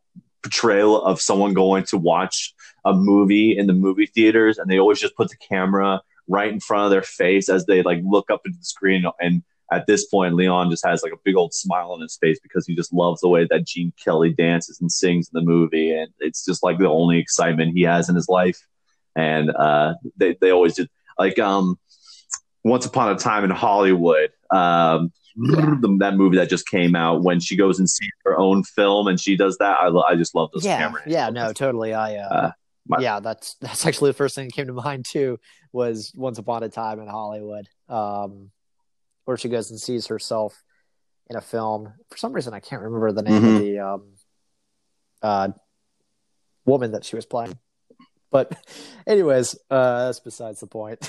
[0.43, 2.53] portrayal of someone going to watch
[2.85, 6.59] a movie in the movie theaters and they always just put the camera right in
[6.59, 10.05] front of their face as they like look up into the screen and at this
[10.05, 12.93] point leon just has like a big old smile on his face because he just
[12.93, 16.63] loves the way that gene kelly dances and sings in the movie and it's just
[16.63, 18.59] like the only excitement he has in his life.
[19.15, 21.79] And uh they, they always did like um
[22.63, 27.39] once upon a time in hollywood um the, that movie that just came out when
[27.39, 30.35] she goes and sees her own film and she does that i, lo- I just
[30.35, 30.77] love those yeah.
[30.77, 31.93] camera yeah no totally.
[31.93, 32.51] I uh, Uh,
[32.87, 35.39] my- yeah that's that's actually the first thing that came to mind too
[35.71, 37.67] was once upon a time in hollywood.
[37.89, 38.51] Um
[39.25, 40.63] where she goes and sees herself
[41.29, 41.93] in a film.
[42.09, 43.55] For some reason i can't remember the name Mhm.
[43.55, 44.03] of the um
[45.21, 45.47] uh
[46.65, 47.57] woman that she was playing.
[48.31, 48.55] But
[49.07, 50.99] anyways uh that's besides the point.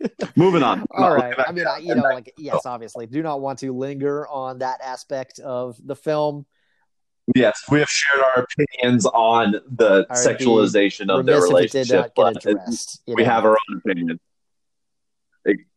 [0.36, 0.86] Moving on.
[0.90, 1.34] All right.
[1.46, 3.06] i mean I, you know like yes obviously.
[3.06, 6.46] Do not want to linger on that aspect of the film.
[7.36, 12.34] Yes, we have shared our opinions on the sexualization of their it did relationship, not
[12.34, 13.24] get addressed we know.
[13.24, 14.18] have our own opinion.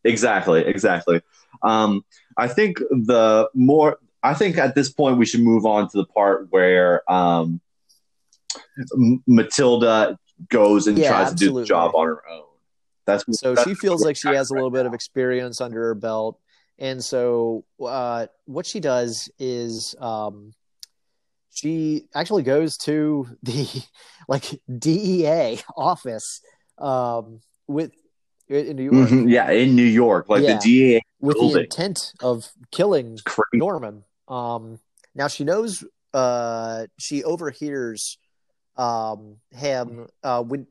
[0.04, 1.22] Exactly, exactly.
[1.62, 2.04] Um,
[2.38, 6.06] I think the more, I think at this point we should move on to the
[6.06, 7.62] part where um,
[9.28, 10.18] Matilda
[10.50, 12.44] goes and Yeah, tries to do the job on her own.
[13.06, 14.90] That's so that's she feels like she has a little right bit now.
[14.90, 16.40] of experience under her belt
[16.80, 20.54] and so uh, what she does is um,
[21.52, 23.68] she actually goes to the
[24.28, 26.42] like dea office
[26.78, 27.92] um, with
[28.54, 29.10] in New York.
[29.10, 30.54] Mhm, yeah, in New York, like Yeah.
[30.56, 31.02] the DA.
[31.20, 33.18] with the intent of killing
[33.54, 34.04] Norman.
[34.28, 34.80] Um,
[35.16, 35.84] now she knows.
[36.14, 38.18] Uh, she overhears
[38.78, 40.68] um, him uh, when.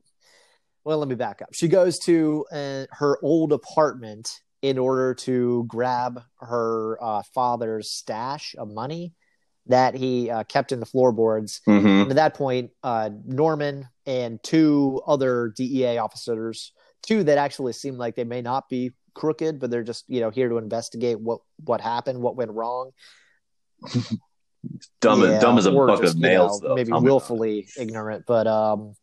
[0.84, 1.50] Well, let me back up.
[1.54, 8.54] She goes to uh, her old apartment in order to grab her uh, father's stash
[8.58, 9.12] of money
[9.66, 11.60] that he uh, kept in the floorboards.
[11.68, 12.02] Mhm.
[12.02, 16.72] And at that point, uh, Norman and two other DEA officers,
[17.02, 20.30] two that actually seem like they may not be crooked, but they're just you know
[20.30, 22.90] here to investigate what what happened, what went wrong.
[25.00, 26.74] Dumb, Yeah, dumb as a bucket of you nails, know, though.
[26.76, 28.94] Maybe about willfully ignorant, but um,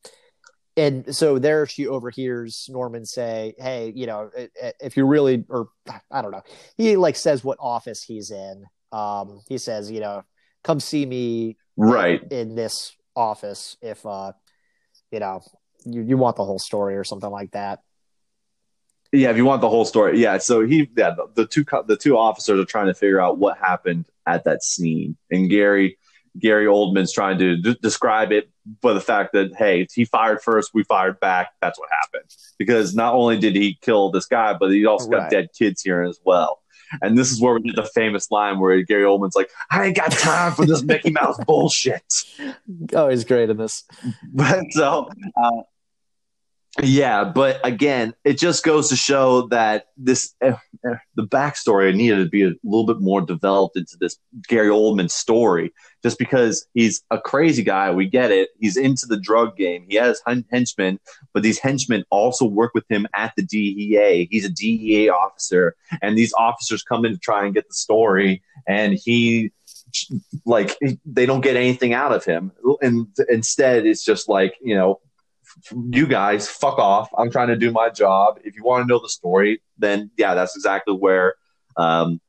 [0.77, 4.31] and so there she overhears Norman say, "Hey, you know,
[4.79, 5.67] if you really, or
[6.09, 6.43] I don't know,
[6.77, 8.63] he like says what office he's in.
[8.93, 10.23] Um, he says, you know,
[10.63, 11.57] come see me.
[11.75, 12.21] Right.
[12.29, 14.33] in this office if uh,
[15.11, 15.41] you know,
[15.85, 17.79] you you want the whole story or something like that.
[19.11, 20.37] Yeah, if you want the whole story, yeah.
[20.37, 23.39] So he, yeah, the, the two co- the two officers are trying to figure out
[23.39, 25.97] what happened at that scene, and Gary
[26.37, 28.49] Gary Oldman's trying to d- describe it,
[28.81, 31.53] but the fact that hey, he fired first, we fired back.
[31.61, 35.29] That's what happened because not only did he kill this guy, but he also got
[35.31, 36.61] dead kids here as well.
[37.01, 39.95] And this is where we get the famous line where Gary Oldman's like, "I ain't
[39.95, 42.03] got time for this Mickey Mouse bullshit."
[42.93, 43.83] Oh, he's great in this.
[44.33, 45.51] But so, uh,
[46.81, 50.53] yeah, but again, it just goes to show that this eh,
[51.15, 54.17] the backstory needed to be a little bit more developed into this
[54.47, 55.73] Gary Oldman story.
[56.03, 58.49] Just because he's a crazy guy, we get it.
[58.59, 59.85] He's into the drug game.
[59.89, 60.99] He has henchmen,
[61.33, 64.27] but these henchmen also work with him at the DEA.
[64.31, 68.41] He's a DEA officer, and these officers come in to try and get the story,
[68.67, 69.51] and he
[70.45, 72.51] like they don't get anything out of him
[72.83, 74.99] and instead it's just like you know
[75.91, 77.09] you guys fuck off.
[77.17, 78.39] I'm trying to do my job.
[78.43, 81.35] If you want to know the story then yeah that's exactly where
[81.77, 82.21] um,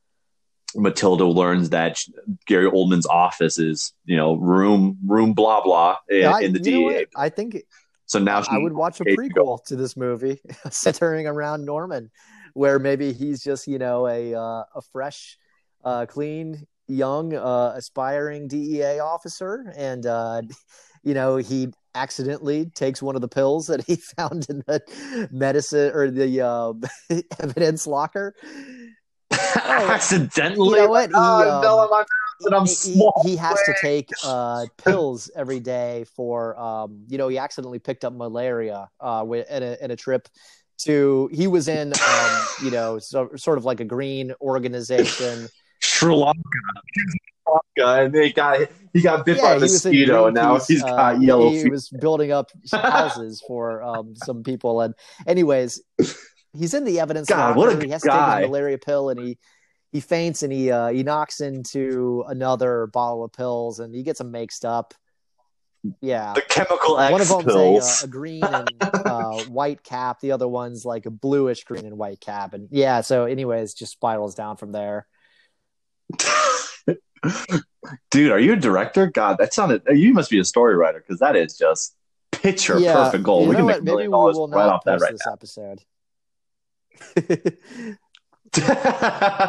[0.73, 2.01] matilda learns that
[2.47, 7.05] gary oldman's office is you know room room blah blah in, I, in the dea?
[7.15, 7.61] I think
[8.05, 12.11] so now she, I would watch a prequel to this movie centering around Norman,
[12.53, 15.37] where maybe he's just you know a uh, a fresh,
[15.85, 20.41] uh, clean, young, uh, aspiring DEA officer, and uh,
[21.03, 25.91] you know he accidentally takes one of the pills that he found in the medicine
[25.93, 26.73] or the uh,
[27.39, 28.35] evidence locker.
[29.55, 31.09] accidentally You know what?
[31.09, 32.05] He, oh, um, no,
[32.43, 33.21] and I'm he, small.
[33.23, 38.03] he has to take uh, pills every day for um, you know he accidentally picked
[38.03, 40.27] up malaria uh, in a in a trip
[40.79, 45.47] to he was in um, you know so, sort of like a green organization
[45.79, 46.39] Sri Lanka.
[47.47, 48.59] He was in Sri Lanka, and they got
[48.93, 51.49] he got bit by a he was in mosquito, and now he's uh, got yellow
[51.49, 51.71] he fever.
[51.71, 54.93] was building up houses for um, some people and
[55.27, 55.81] anyways
[56.53, 58.09] he's in the evidence God, what a he has guy.
[58.09, 59.37] to take his malaria pill and he
[59.91, 64.19] he faints and he uh, he knocks into another bottle of pills and he gets
[64.19, 64.93] him mixed up
[66.01, 68.01] yeah The chemical X one of them's pills.
[68.01, 70.19] a, uh, a green and uh, white cap.
[70.19, 72.53] The other one's like a bluish green and white cap.
[72.53, 75.07] And yeah, so anyways, just spirals down from there.
[78.11, 79.07] Dude, are you a director?
[79.07, 79.81] God, that sounded.
[79.89, 81.95] You must be a story writer because that is just
[82.31, 83.47] picture yeah, perfect goal.
[83.47, 83.81] We can make what?
[83.81, 85.81] a Maybe million we dollars right off that right this episode.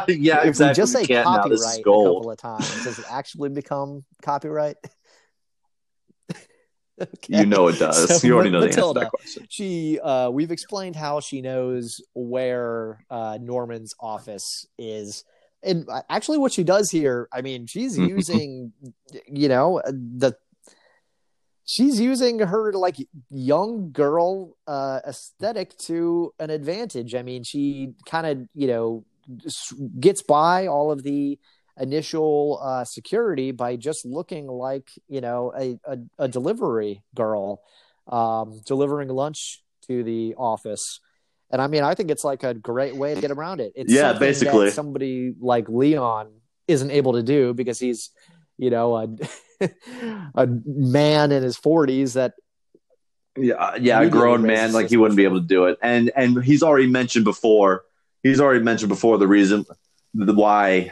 [0.07, 0.67] yeah, if exactly.
[0.67, 1.23] we just say We now.
[1.23, 4.77] copyright is a couple of times, does it actually become copyright?
[7.01, 7.39] Okay.
[7.39, 8.21] You know it does.
[8.21, 9.47] So, you already know the answer to that question.
[9.49, 15.25] she uh we've explained how she knows where uh norman's office is
[15.63, 18.71] and actually what she does here i mean she's using
[19.27, 20.35] you know the
[21.65, 22.95] she's using her like
[23.29, 29.05] young girl uh aesthetic to an advantage i mean she kind of you know
[29.99, 31.39] gets by all of the
[31.79, 37.61] initial uh, security by just looking like you know a, a, a delivery girl
[38.07, 40.99] um, delivering lunch to the office.
[41.53, 43.73] And I mean, I think it's like a great way to get around it.
[43.75, 44.65] It's Yeah, basically.
[44.65, 46.31] that somebody like Leon
[46.67, 48.09] isn't able to do because he's,
[48.57, 49.07] you know, a,
[50.35, 52.33] a man in his forties that
[53.37, 56.11] Yeah, uh, yeah, a grown man like he wouldn't be able to do it, and
[56.15, 57.83] and he's already mentioned before.
[58.23, 59.63] He's already mentioned before the reason
[60.15, 60.91] the, why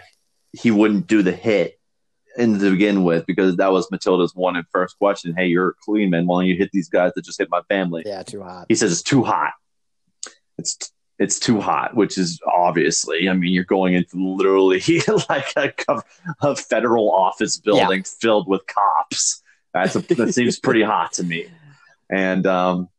[0.53, 1.79] he wouldn't do the hit
[2.37, 5.33] in to begin with because that was Matilda's one and first question.
[5.35, 6.27] Hey, you're a clean man.
[6.27, 8.03] Why don't you hit these guys that just hit my family?
[8.05, 8.67] yeah, too hot.
[8.69, 9.53] He says it's too hot.
[10.61, 13.29] It's it's too hot, which is obviously.
[13.29, 14.81] I mean, you're going into literally
[15.29, 16.01] like a,
[16.41, 19.41] a federal office building filled with cops.
[19.73, 21.47] That's a, that seems pretty hot to me.
[22.09, 22.89] And um,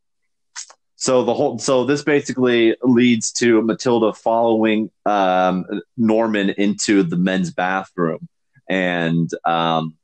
[0.97, 5.67] so the whole so this basically leads to Matilda following um,
[5.97, 8.29] Norman into the men's bathroom,
[8.69, 9.97] and um,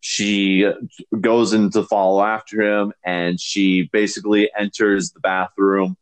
[0.00, 0.70] she
[1.20, 5.96] goes in to follow after him, and she basically enters the bathroom,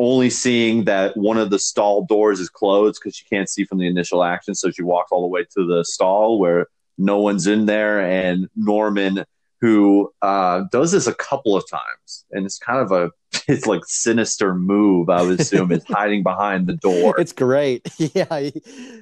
[0.00, 3.78] only seeing that one of the stall doors is closed because she can't see from
[3.78, 4.54] the initial action.
[4.54, 6.66] So she walks all the way to the stall where
[6.98, 9.24] no one's in there, and Norman
[9.60, 13.10] who uh, does this a couple of times, and it's kind of a
[13.48, 15.08] it's like sinister move.
[15.10, 17.14] I would assume is hiding behind the door.
[17.20, 17.86] It's great.
[18.14, 18.52] Yeah, he,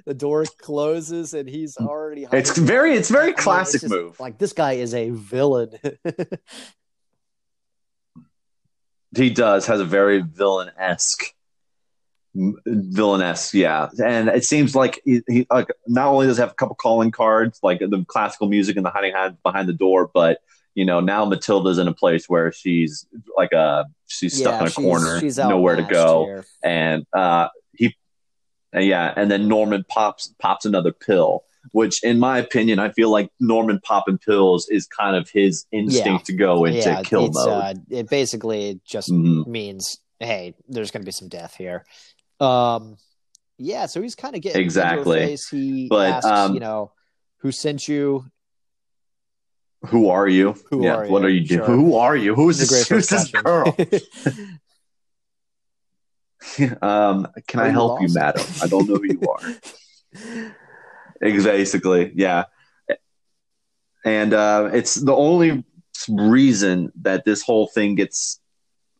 [0.04, 2.26] the door closes and he's already.
[2.32, 4.20] It's very it's very classic I mean, move.
[4.20, 5.70] Like this guy is a villain.
[9.16, 11.34] He does has a very villain esque
[12.34, 13.88] villainous yeah.
[14.02, 17.10] And it seems like he, he, like not only does he have a couple calling
[17.10, 20.38] cards like the classical music and the hiding hand behind the door but
[20.74, 23.06] you know now matilda's in a place where she's
[23.36, 26.42] like a uh, she's stuck yeah, in a she's, corner she's nowhere to go.
[26.62, 27.96] and uh he
[28.72, 31.42] yeah and then norman pops pops another pill
[31.72, 36.06] which in my opinion i feel like norman popping pills is kind of his instinct
[36.06, 36.18] Yeah.
[36.26, 39.46] to go into yeah, kill mode Uh, it basically just Mhm.
[39.46, 41.84] means, hey, there's going to be some death here.
[42.40, 42.96] Um,
[43.58, 45.36] yeah, so he's kind of getting Exactly.
[45.50, 46.92] He But, asks, um, you know,
[47.38, 48.26] who sent you?
[49.86, 51.26] who are you Who yeah are what you?
[51.26, 51.76] are you doing Sure.
[51.76, 53.76] who are you who's It's this who's this girl
[56.82, 59.40] um can Are i help you madam i don't know who you are
[61.20, 62.44] Basically, yeah.
[64.04, 65.64] And uh, it's the only
[66.08, 68.40] reason that this whole thing gets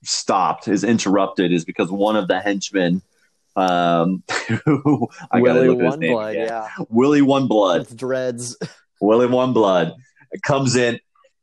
[0.03, 3.03] stopped, is interrupted, is because one of the henchmen,
[3.57, 4.23] um,
[4.65, 6.47] who I gotta Willie look at his name Oneblood, again.
[6.47, 8.57] yeah, Willie One Blood, with dreads.
[9.01, 9.95] Willie One Blood,
[10.43, 10.99] comes in,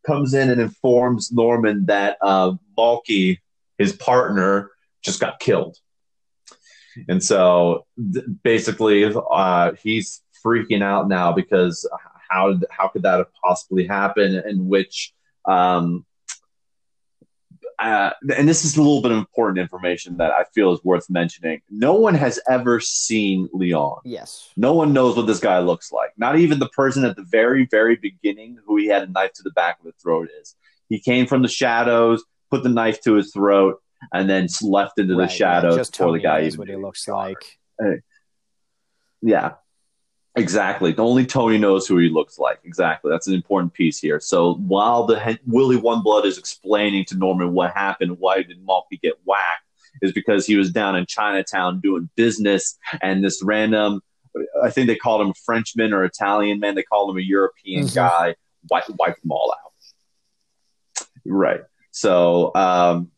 [0.06, 3.40] comes in and informs Norman that uh, Malky,
[3.78, 4.72] his partner,
[5.02, 5.78] just got killed.
[7.10, 11.90] And so th- basically, uh, he's freaking out now because
[12.30, 14.44] how did, how could that have possibly happened?
[14.48, 15.14] In which,
[15.46, 16.06] um,
[17.78, 21.10] uh, and this is a little bit of important information that I feel is worth
[21.10, 21.62] mentioning.
[21.70, 24.00] No one has ever seen Leon.
[24.06, 24.50] Yes.
[24.56, 26.12] No one knows what this guy looks like.
[26.18, 29.44] Not even the person at the very, very beginning who he had a knife to
[29.44, 30.56] the back of the throat is.
[30.88, 33.82] He came from the shadows, put the knife to his throat,
[34.14, 36.76] and then left into Right, the yeah, shadows just before the guy even what he
[36.76, 37.60] looks like.
[39.22, 39.54] Yeah.
[40.38, 40.94] Exactly.
[40.98, 42.60] Only Tony knows who he looks like.
[42.66, 43.10] Exactly.
[43.10, 44.20] That's an important piece here.
[44.20, 49.00] So while the Willie One Blood is explaining to Norman what happened, why did Malky
[49.02, 49.64] get whacked,
[50.02, 54.02] is because he was down in Chinatown doing business, and this random,
[54.62, 56.76] I think they called him a Frenchman or Italian man.
[56.76, 57.96] They called him a European Mhm.
[57.96, 58.36] guy.
[58.70, 61.06] Wiped, wiped them all out.
[61.26, 61.62] Right.
[61.92, 63.12] So um,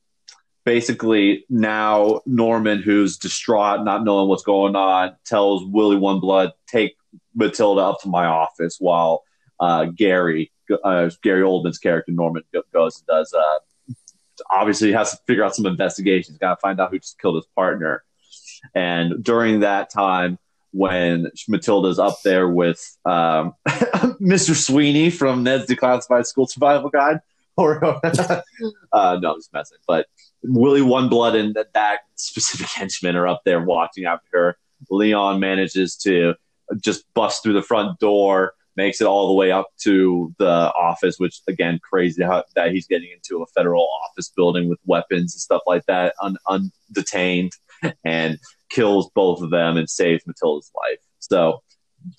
[0.65, 6.96] basically now Norman, who's distraught, not knowing what's going on, tells Willie One Blood, take
[7.35, 9.23] Matilda up to my office while
[9.60, 10.52] uh, Gary,
[10.84, 13.34] uh, Gary Oldman's character Norman goes and does.
[13.34, 13.60] Uh,
[14.52, 16.38] obviously, has to figure out some investigations.
[16.38, 18.03] Got to find out who just killed his partner.
[18.76, 20.39] And during that time,
[20.72, 24.56] when Matilda's up there with um, Mr.
[24.56, 27.19] Sweeney from Ned's Declassified School Survival Guide,
[27.57, 29.80] or uh, no, I'm just messing.
[29.88, 30.06] But
[30.44, 34.57] Willie One Blood and that, that specific henchman are up there watching after her.
[34.91, 36.35] Leon manages to
[36.80, 41.18] just busts through the front door, makes it all the way up to the office,
[41.18, 45.41] which again, crazy how, that he's getting into a federal office building with weapons and
[45.41, 47.52] stuff like that, un, undetained,
[48.06, 48.38] and
[48.69, 50.99] kills both of them and saves Matilda's life.
[51.19, 51.64] So,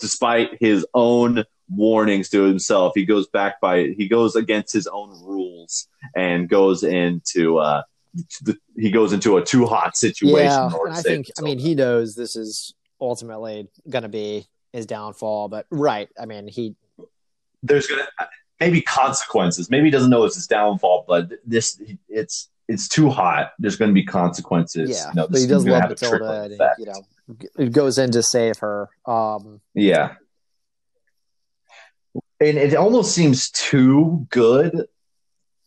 [0.00, 5.10] despite his own warnings to himself, he goes back by he goes against his own
[5.22, 7.82] rules and goes into uh,
[8.42, 10.38] the, he goes into a too hot situation.
[10.38, 14.02] Yeah, in order and to I think I mean he knows this is ultimately going
[14.02, 16.74] to be his downfall, but right, I mean he
[17.62, 18.06] there's gonna
[18.60, 19.70] maybe consequences.
[19.70, 23.52] Maybe he doesn't know it's his downfall, but this it's it's too hot.
[23.58, 24.90] There's going to be consequences.
[24.90, 27.70] yeah, You know, but he does love have a trickling Matilda, and you know g-
[27.70, 28.90] goes in to save her.
[29.06, 30.14] Um, Yeah.
[32.40, 34.86] And it almost seems too good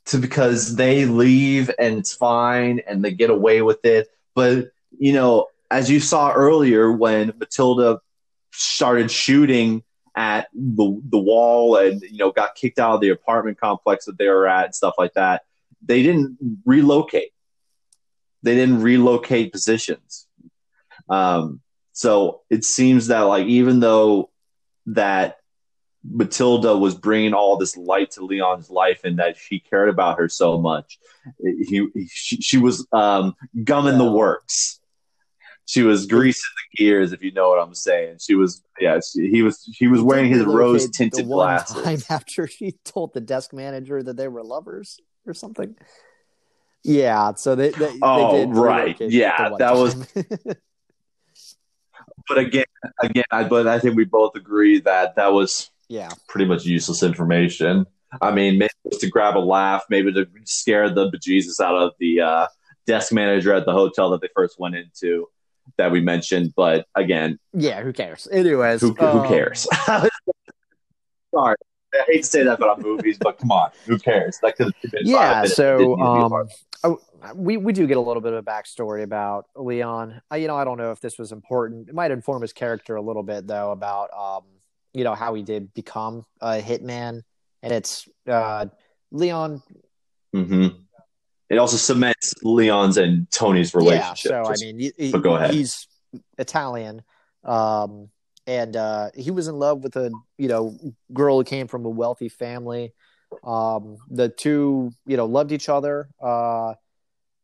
[0.06, 4.08] to because they leave and it's fine and they get away with it.
[4.36, 8.00] But, you know, as you saw earlier when Matilda
[8.52, 9.84] started shooting
[10.16, 14.18] at the, the wall and, you know, got kicked out of the apartment complex that
[14.18, 15.44] they were at and stuff like that,
[15.82, 17.32] they didn't relocate.
[18.44, 20.28] They didn't relocate positions.
[21.10, 21.62] Um,
[21.94, 24.30] so it seems that like even though
[24.88, 25.38] that
[26.04, 30.28] Matilda was bringing all this light to Leon's life and that she cared about her
[30.28, 31.00] so much.
[31.40, 34.81] He, he she, she was um, gumming the works.
[35.66, 38.18] She was greasing the gears, if you know what I'm saying.
[38.20, 39.00] She was, yeah.
[39.00, 41.82] She, he was, he was wearing his rose tinted glasses.
[41.82, 45.76] Time after she told the desk manager that they were lovers or something.
[46.84, 49.78] Yeah, so they, they, oh, they right, yeah, that time.
[49.78, 49.96] was.
[52.28, 52.66] but again,
[53.00, 57.04] again, I, but I think we both agree that that was yeah pretty much useless
[57.04, 57.86] information.
[58.20, 61.76] I mean, maybe it was to grab a laugh, maybe to scare the bejesus out
[61.76, 62.48] of the uh,
[62.88, 65.28] desk manager at the hotel that they first went into
[65.82, 66.54] that we mentioned.
[66.56, 68.28] But again, yeah, who cares?
[68.32, 69.68] Anyways, who, um, who cares?
[71.34, 71.56] Sorry,
[71.94, 74.38] I hate to say that about movies, but come on, who cares?
[74.44, 75.46] That could have been yeah.
[75.46, 76.48] So um,
[76.84, 77.00] oh,
[77.36, 80.22] we we do get a little bit of a backstory about Leon.
[80.30, 81.90] I, you know, I don't know if this was important.
[81.90, 84.44] It might inform his character a little bit though about um,
[84.94, 87.24] you know, how he did become a hitman,
[87.64, 88.68] and it's uh,
[89.12, 89.64] Leon.
[90.36, 90.68] Mm-hmm.
[91.52, 94.32] It also cements Leon's and Tony's relationship.
[94.32, 95.54] Yeah, so Just, I mean, he, but go ahead.
[95.54, 95.86] He's
[96.38, 97.02] Italian.
[97.44, 98.10] Um,
[98.48, 100.80] and uh, he was in love with a you know
[101.12, 102.94] girl who came from a wealthy family.
[103.44, 106.76] Um, the two you know loved each other uh,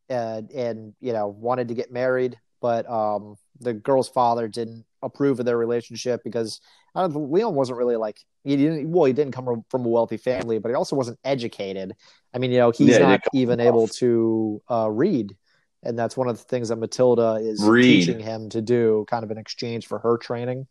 [0.08, 5.42] and and you know wanted to get married, but um, the girl's father didn't approve
[5.42, 6.62] of their relationship because
[6.98, 10.18] I don't, Leon wasn't really like he didn't well he didn't come from a wealthy
[10.18, 11.94] family, but he also wasn't educated.
[12.34, 15.36] I mean, you know, he's yeah, not even able to uh, read
[15.84, 17.84] and that's one of the things that Matilda is Read.
[17.84, 20.68] teaching him to do, kind of in exchange for her training.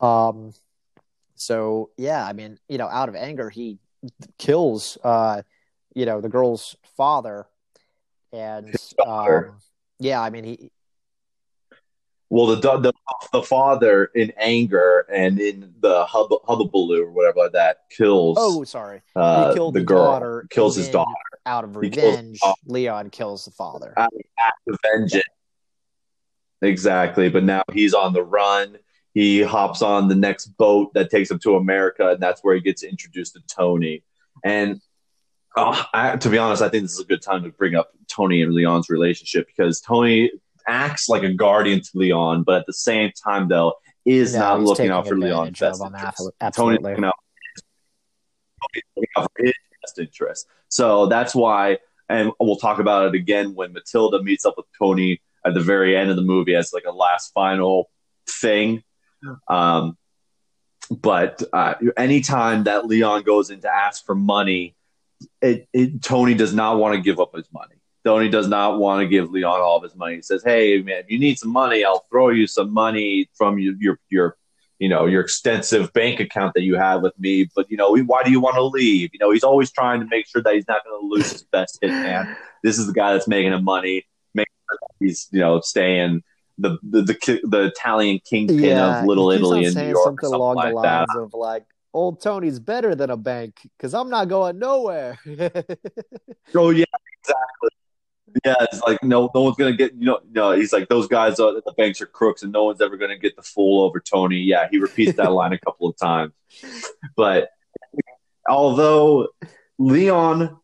[0.00, 0.52] Um,
[1.34, 3.78] so yeah, I mean, you know, out of anger, he
[4.38, 5.42] kills, uh,
[5.94, 7.46] you know, the girl's father,
[8.32, 8.74] and
[9.06, 9.58] um,
[9.98, 10.70] yeah, I mean, he.
[12.30, 12.92] Well, the, the
[13.32, 18.36] the father in anger and in the hub, hubbubaloo or whatever like that kills.
[18.40, 20.04] Oh, sorry, uh, he killed the, the girl.
[20.04, 21.12] Daughter, kills his daughter
[21.46, 23.94] out of revenge, kills Leon kills the father.
[23.96, 24.12] Out
[24.68, 25.24] of vengeance.
[26.62, 27.28] Exactly.
[27.28, 28.78] But now he's on the run.
[29.12, 32.60] He hops on the next boat that takes him to America, and that's where he
[32.60, 34.02] gets introduced to Tony.
[34.42, 34.80] And
[35.56, 37.90] oh, I, to be honest, I think this is a good time to bring up
[38.08, 40.32] Tony and Leon's relationship because Tony
[40.66, 43.74] acts like a guardian to Leon, but at the same time, though,
[44.04, 46.30] is no, not looking out for Leon's best interest.
[46.52, 47.14] Tony's looking out,
[48.96, 50.46] looking out for his best interest.
[50.68, 51.78] So that's why,
[52.08, 55.96] and we'll talk about it again when Matilda meets up with Tony at the very
[55.96, 57.90] end of the movie as like a last final
[58.28, 58.82] thing.
[59.48, 59.96] Um,
[60.90, 64.74] but uh, anytime that Leon goes in to ask for money,
[65.40, 67.76] it, it, Tony does not want to give up his money.
[68.04, 70.16] Tony does not want to give Leon all of his money.
[70.16, 73.58] He says, "Hey, man, if you need some money, I'll throw you some money from
[73.58, 74.36] your your, your
[74.78, 77.48] you know your extensive bank account that you have with me.
[77.54, 79.10] But you know why do you want to leave?
[79.12, 81.42] You know he's always trying to make sure that he's not going to lose his
[81.44, 82.36] best hit man.
[82.62, 84.04] This is the guy that's making him money
[84.34, 86.22] make sure he's you know staying
[86.58, 90.34] the the the, the italian kingpin yeah, of little italy in new york something, something
[90.34, 91.20] along like the lines that.
[91.20, 95.18] of like old tony's better than a bank because i'm not going nowhere.
[96.56, 96.84] Oh yeah
[97.20, 97.70] exactly
[98.44, 100.20] yeah, it's like no, no one's gonna get you know.
[100.32, 103.18] No, he's like those guys at the banks are crooks, and no one's ever gonna
[103.18, 104.38] get the fool over Tony.
[104.38, 106.32] Yeah, he repeats that line a couple of times.
[107.16, 107.50] But
[108.48, 109.28] although
[109.78, 110.58] Leon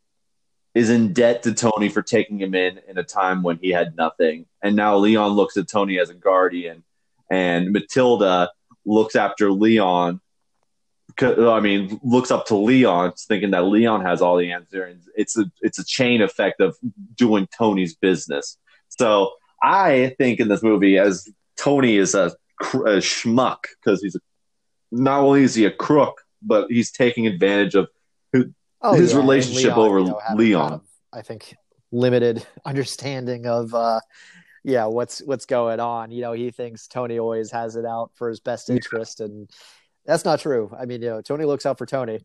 [0.75, 3.97] is in debt to Tony for taking him in in a time when he had
[3.97, 6.83] nothing, and now Leon looks at Tony as a guardian,
[7.31, 8.51] and Matilda
[8.85, 10.21] looks after Leon
[11.21, 15.09] I mean, looks up to Leon, thinking that Leon has all the answers.
[15.17, 16.77] It's a it's a chain effect of
[17.15, 18.57] doing Tony's business.
[18.89, 19.33] So
[19.63, 21.29] I think in this movie, as
[21.59, 22.27] Tony is a,
[22.61, 24.21] a schmuck because he's a,
[24.91, 27.89] not only is he a crook, but he's taking advantage of
[28.33, 29.19] who, oh, his yeah.
[29.19, 30.73] relationship Leon, over you know, Leon.
[30.75, 30.83] Of,
[31.13, 31.55] I think
[31.93, 34.01] limited understanding of uh,
[34.65, 36.11] yeah what's what's going on.
[36.11, 39.51] You know, he thinks Tony always has it out for his best interest and
[40.07, 40.75] that's not true.
[40.79, 42.25] I mean, you know, Tony looks out for Tony.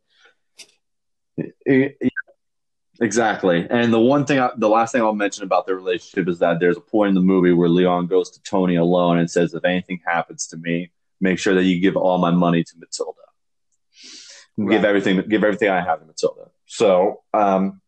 [3.02, 3.68] Exactly.
[3.70, 6.60] And the one thing, I, the last thing I'll mention about their relationship is that
[6.60, 9.66] there's a point in the movie where Leon goes to Tony alone and says, "If
[9.66, 13.20] anything happens to me, make sure that you give all my money to Matilda.
[14.58, 14.76] Right.
[14.76, 17.82] Give everything, give everything I have to Matilda." So, um,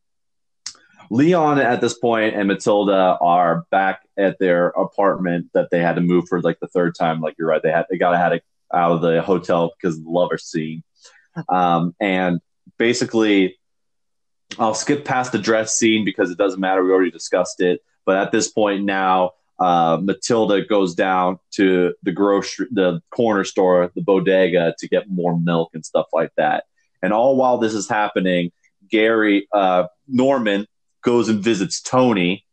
[1.09, 6.01] Leon at this point and Matilda are back at their apartment that they had to
[6.01, 7.21] move for like the third time.
[7.21, 8.41] Like you're right, they had they gotta had a
[8.73, 10.83] out of the hotel because of the lover scene.
[11.49, 12.39] Um, and
[12.77, 13.57] basically,
[14.57, 16.83] I'll skip past the dress scene because it doesn't matter.
[16.83, 17.81] We already discussed it.
[18.05, 23.91] But at this point now, uh, Matilda goes down to the grocery, the corner store,
[23.95, 26.65] the bodega to get more milk and stuff like that.
[27.01, 28.51] And all while this is happening,
[28.89, 30.67] Gary uh, Norman
[31.03, 32.45] goes and visits Tony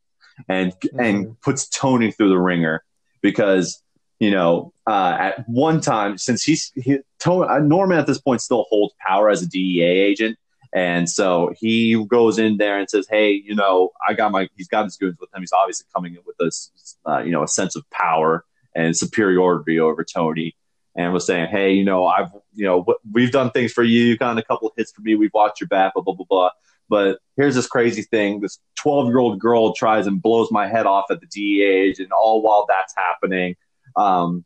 [0.48, 1.00] and mm-hmm.
[1.00, 2.82] and puts Tony through the ringer
[3.22, 3.82] because
[4.20, 8.66] you know uh, at one time since he's he, uh, Norman at this point still
[8.68, 10.38] holds power as a DEA agent.
[10.74, 14.48] And so he goes in there and says, "Hey, you know, I got my.
[14.56, 15.40] He's got his goods with him.
[15.40, 19.78] He's obviously coming in with this, uh, you know, a sense of power and superiority
[19.78, 20.56] over Tony."
[20.96, 24.00] And was saying, "Hey, you know, I've, you know, we've done things for you.
[24.00, 25.14] You've gotten a couple of hits for me.
[25.14, 25.94] We've watched your back.
[25.94, 26.50] Blah blah blah blah.
[26.88, 30.86] But here's this crazy thing: this 12 year old girl tries and blows my head
[30.86, 32.10] off at the DEA agent.
[32.10, 33.54] All while that's happening,
[33.96, 34.44] um,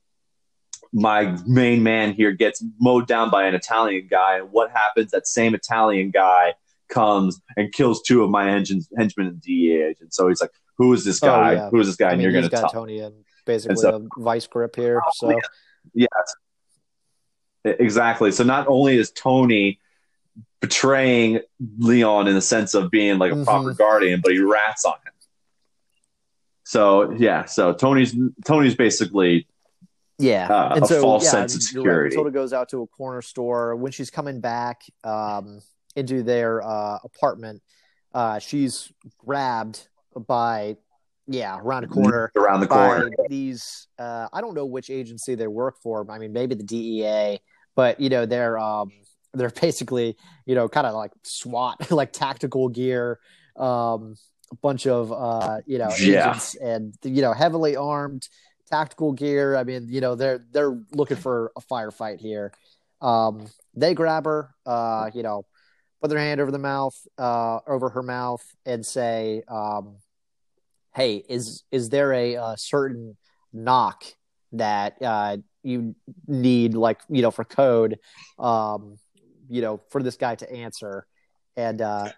[0.92, 4.38] my main man here gets mowed down by an Italian guy.
[4.38, 5.10] And what happens?
[5.10, 6.54] That same Italian guy
[6.88, 10.16] comes and kills two of my engines, henchmen and DEA agents.
[10.16, 11.50] So he's like, "Who is this oh, guy?
[11.50, 11.70] Oh, yeah.
[11.70, 14.08] Who is this guy?" I and mean, you're going to tell Tony and basically so,
[14.16, 15.02] a vice grip here.
[15.14, 15.36] So yeah,
[15.94, 16.36] yes,
[17.64, 18.32] exactly.
[18.32, 19.78] So not only is Tony
[20.60, 21.40] betraying
[21.78, 23.44] Leon in the sense of being like a mm-hmm.
[23.44, 25.12] proper guardian, but he rats on him.
[26.68, 28.14] So yeah, so Tony's
[28.44, 29.48] Tony's basically
[30.18, 31.90] yeah, uh, and a so, false yeah, sense of security.
[31.90, 32.04] Right.
[32.10, 33.74] Matilda goes out to a corner store.
[33.74, 35.62] When she's coming back um,
[35.96, 37.62] into their uh, apartment,
[38.12, 39.88] uh, she's grabbed
[40.26, 40.76] by
[41.26, 45.46] yeah around a corner around the corner these uh, I don't know which agency they
[45.46, 46.04] work for.
[46.10, 47.40] I mean, maybe the DEA,
[47.76, 48.92] but you know they're um,
[49.32, 53.20] they're basically you know kind of like SWAT, like tactical gear.
[53.56, 54.16] Um,
[54.50, 56.30] a bunch of uh, you know yeah.
[56.30, 58.28] agents and you know heavily armed
[58.68, 59.56] tactical gear.
[59.56, 62.52] I mean, you know, they're they're looking for a firefight here.
[63.00, 65.46] Um, they grab her, uh, you know,
[66.00, 69.96] put their hand over the mouth, uh, over her mouth, and say, um,
[70.94, 73.16] "Hey, is is there a, a certain
[73.52, 74.04] knock
[74.52, 75.94] that uh, you
[76.26, 77.98] need, like you know, for code,
[78.38, 78.98] um,
[79.48, 81.06] you know, for this guy to answer?"
[81.56, 82.12] And uh,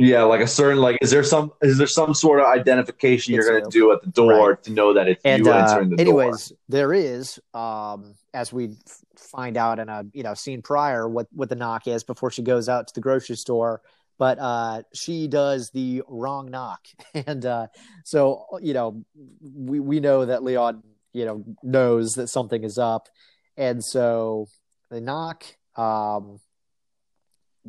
[0.00, 3.44] yeah, like a certain like is there some is there some sort of identification you're
[3.44, 4.62] going to do at the door right.
[4.62, 6.22] to know that it's and, you uh, entering the anyways, door?
[6.24, 8.76] Anyways, there is um as we
[9.16, 12.42] find out in a you know scene prior what what the knock is before she
[12.42, 13.82] goes out to the grocery store
[14.18, 17.66] but uh she does the wrong knock and uh
[18.04, 19.04] so you know
[19.42, 20.80] we we know that Leon
[21.12, 23.08] you know knows that something is up
[23.56, 24.46] and so
[24.92, 25.42] they knock
[25.74, 26.38] um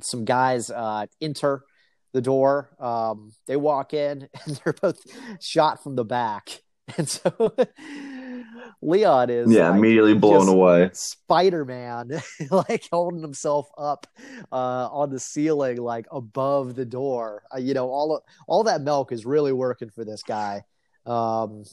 [0.03, 1.63] some guys uh enter
[2.13, 2.69] the door.
[2.79, 4.99] Um, they walk in and they're both
[5.41, 6.61] shot from the back,
[6.97, 7.31] and so
[8.81, 10.89] Leon is yeah like, immediately blown away.
[10.93, 12.21] Spider Man,
[12.51, 14.07] like holding himself up
[14.51, 17.43] uh, on the ceiling, like above the door.
[17.53, 20.63] Uh, you know, all all that milk is really working for this guy.
[21.05, 21.63] Um,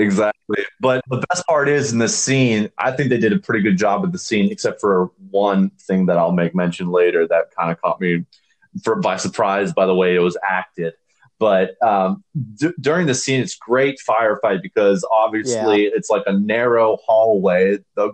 [0.00, 0.64] Exactly.
[0.80, 3.76] But the best part is in this scene, I think they did a pretty good
[3.76, 7.70] job with the scene, except for one thing that I'll make mention later that kind
[7.70, 8.24] of caught me
[8.82, 10.94] for, by surprise by the way it was acted.
[11.38, 12.22] But um,
[12.54, 15.90] d- during the scene, it's great firefight because obviously yeah.
[15.94, 17.78] it's like a narrow hallway.
[17.96, 18.12] The,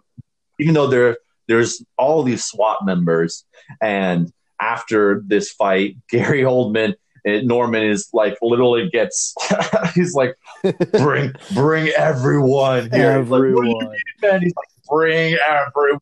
[0.59, 1.19] even though there
[1.49, 3.45] there's all these SWAT members,
[3.81, 6.95] and after this fight, Gary Oldman
[7.27, 9.35] Norman is like literally gets
[9.95, 10.37] he's like
[10.93, 13.11] bring bring everyone here.
[13.11, 13.87] Everyone.
[14.23, 16.01] Like, he's like bring everyone.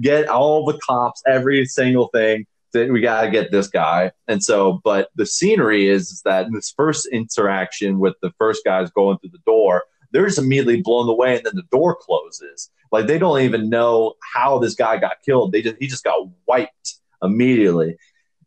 [0.00, 2.46] Get all the cops, every single thing.
[2.72, 4.12] That we gotta get this guy.
[4.28, 8.90] And so, but the scenery is that in this first interaction with the first guys
[8.90, 12.70] going through the door, they're just immediately blown away, and then the door closes.
[12.90, 15.52] Like they don't even know how this guy got killed.
[15.52, 17.96] They just he just got wiped immediately.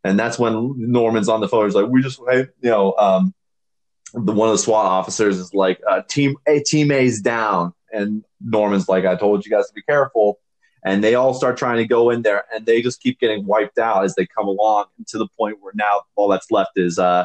[0.06, 1.64] And that's when Norman's on the phone.
[1.66, 3.34] He's like, "We just, you know, um,
[4.14, 8.24] the one of the SWAT officers is like, uh, "Team A, Team A's down," and
[8.40, 10.38] Norman's like, "I told you guys to be careful."
[10.84, 13.78] And they all start trying to go in there, and they just keep getting wiped
[13.78, 17.24] out as they come along to the point where now all that's left is uh,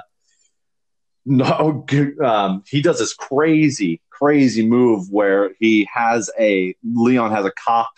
[1.25, 1.85] no.
[2.23, 7.91] Um, he does this crazy, crazy move where he has a Leon has a cop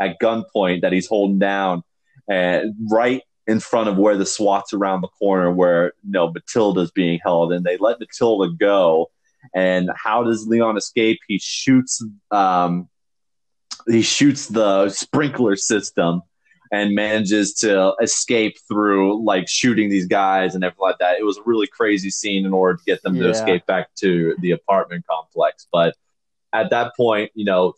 [0.00, 1.84] at gunpoint that he's holding down,
[2.28, 6.90] and right in front of where the SWAT's around the corner where you know Matilda's
[6.90, 9.10] being held, and they let Matilda go.
[9.54, 11.18] And how does Leon escape?
[11.28, 12.88] He shoots um,
[13.86, 16.22] he shoots the sprinkler system
[16.72, 21.18] and manages to escape through like shooting these guys and everything like that.
[21.18, 23.24] It was a really crazy scene in order to get them yeah.
[23.24, 25.68] to escape back to the apartment complex.
[25.70, 25.94] But
[26.52, 27.74] at that point, you know,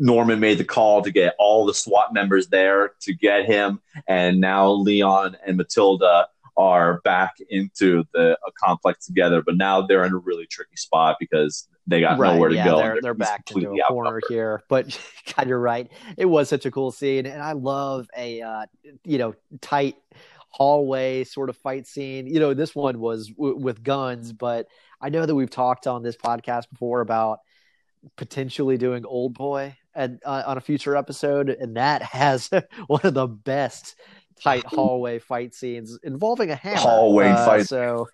[0.00, 4.40] Norman made the call to get all the SWAT members there to get him, and
[4.40, 10.12] now Leon and Matilda are back into the a complex together, but now they're in
[10.12, 12.76] a really tricky spot because they got Right, nowhere to yeah, go.
[12.76, 14.98] They're, they're backed into a corner here, but
[15.36, 15.90] God, you're right.
[16.16, 18.66] It was such a cool scene, and I love a uh,
[19.04, 19.96] you know tight
[20.50, 22.26] hallway sort of fight scene.
[22.26, 24.66] You know, this one was w- with guns, but
[25.00, 27.38] I know that we've talked on this podcast before about
[28.16, 32.50] potentially doing Old Boy and uh, on a future episode, and that has
[32.86, 33.96] one of the best
[34.42, 36.78] tight hallway fight scenes involving a hammer.
[36.78, 37.66] Hallway Uh, fight.
[37.68, 38.08] So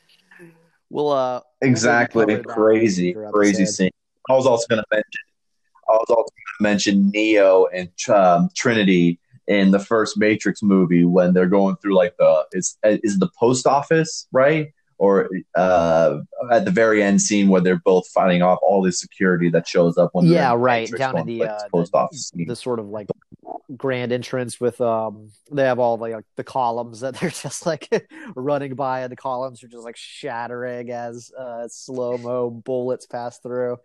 [0.90, 2.24] we'll uh Exactly.
[2.26, 3.90] that Crazy, crazy scene.
[4.28, 5.22] I was also going to mention,
[5.88, 11.04] I was also going to mention Neo and um, Trinity in the first Matrix movie
[11.04, 16.18] when they're going through like the it's is the post office right or uh,
[16.50, 19.98] at the very end scene where they're both fighting off all the security that shows
[19.98, 22.46] up when they're yeah right down in the, like, uh, post the, office scene.
[22.46, 23.08] the sort of like
[23.76, 28.08] grand entrance with um they have all the like the columns that they're just like
[28.34, 33.38] running by and the columns are just like shattering as uh slow mo bullets pass
[33.38, 33.78] through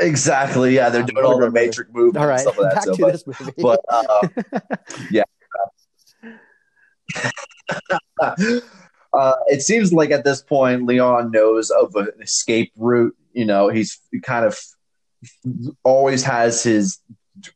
[0.00, 0.74] Exactly.
[0.76, 1.50] Yeah, they're doing all the.
[1.50, 2.74] Matrix movements all right and stuff like that.
[2.74, 4.28] back So, to but, this movie but uh,
[5.10, 5.24] yeah.
[9.12, 13.16] uh, it seems like at this point, Leon knows of an escape route.
[13.32, 14.58] You know, he's kind of
[15.84, 16.98] always has his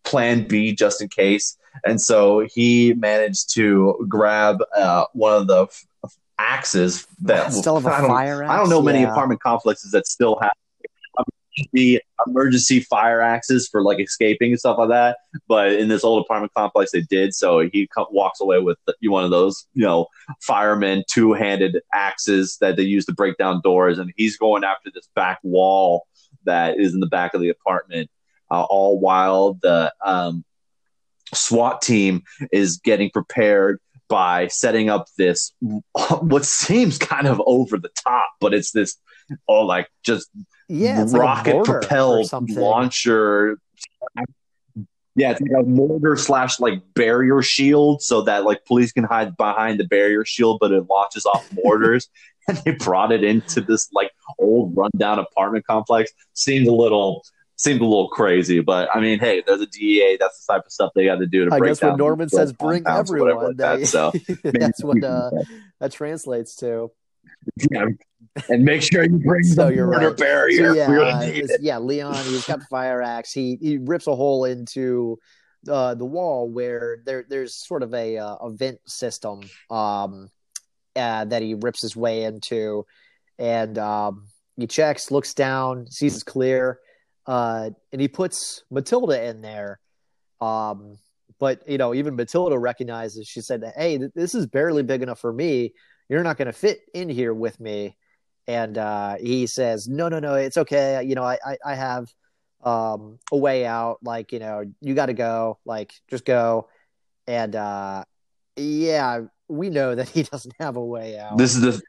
[0.04, 1.56] plan B just in case.
[1.84, 5.62] And so he managed to grab uh, one of the
[6.04, 9.10] f- axes that still have a I don't, fire I don't know many Yeah.
[9.12, 10.52] apartment complexes that still have
[11.72, 15.18] the emergency fire axes for like escaping and stuff like that.
[15.48, 17.34] But in this old apartment complex, they did.
[17.34, 20.06] So he co- walks away with one of those, you know,
[20.40, 24.90] firemen two handed axes that they use to break down doors, and he's going after
[24.94, 26.06] this back wall
[26.44, 28.10] that is in the back of the apartment.
[28.50, 30.44] Uh, all while the um,
[31.32, 32.22] SWAT team
[32.52, 35.54] is getting prepared by setting up this
[36.20, 38.96] what seems kind of over the top, but it's this
[39.48, 40.30] oh like just
[40.68, 43.58] yeah like rocket or propelled launcher.
[45.14, 49.36] Yeah, it's like a mortar slash like barrier shield, so that like police can hide
[49.36, 52.08] behind the barrier shield, but it launches off mortars.
[52.48, 56.10] and they brought it into this like old rundown apartment complex.
[56.32, 57.22] Seemed a little
[57.56, 60.16] seemed a little crazy, but I mean, hey, there's a DEA.
[60.18, 61.90] That's the type of stuff they got to do to I break guess down.
[61.90, 63.86] when Norman says bring everyone, like that.
[63.86, 64.12] So
[64.44, 65.30] that's what uh,
[65.78, 66.90] that translates to.
[67.70, 67.86] Yeah.
[68.48, 70.16] and make sure you bring So the you're right.
[70.16, 70.68] barrier.
[70.70, 71.60] So yeah, We're gonna need it.
[71.60, 73.32] yeah, Leon, he's got the fire axe.
[73.32, 75.18] He he rips a hole into
[75.68, 79.40] uh, the wall where there there's sort of a uh, a vent system
[79.70, 80.28] um,
[80.96, 82.84] uh, that he rips his way into,
[83.38, 84.26] and um,
[84.56, 86.78] he checks, looks down, sees it's clear,
[87.26, 89.78] uh, and he puts Matilda in there.
[90.40, 90.98] Um,
[91.38, 93.28] but you know, even Matilda recognizes.
[93.28, 95.72] She said, "Hey, this is barely big enough for me.
[96.12, 97.96] You're not going to fit in here with me."
[98.46, 101.02] And uh, he says, "No, no, no, it's okay.
[101.02, 102.12] You know, I, I, I have
[102.62, 103.98] um, a way out.
[104.02, 105.58] Like, you know, you got to go.
[105.64, 106.68] Like, just go."
[107.26, 108.04] And uh,
[108.56, 111.38] yeah, we know that he doesn't have a way out.
[111.38, 111.82] This is the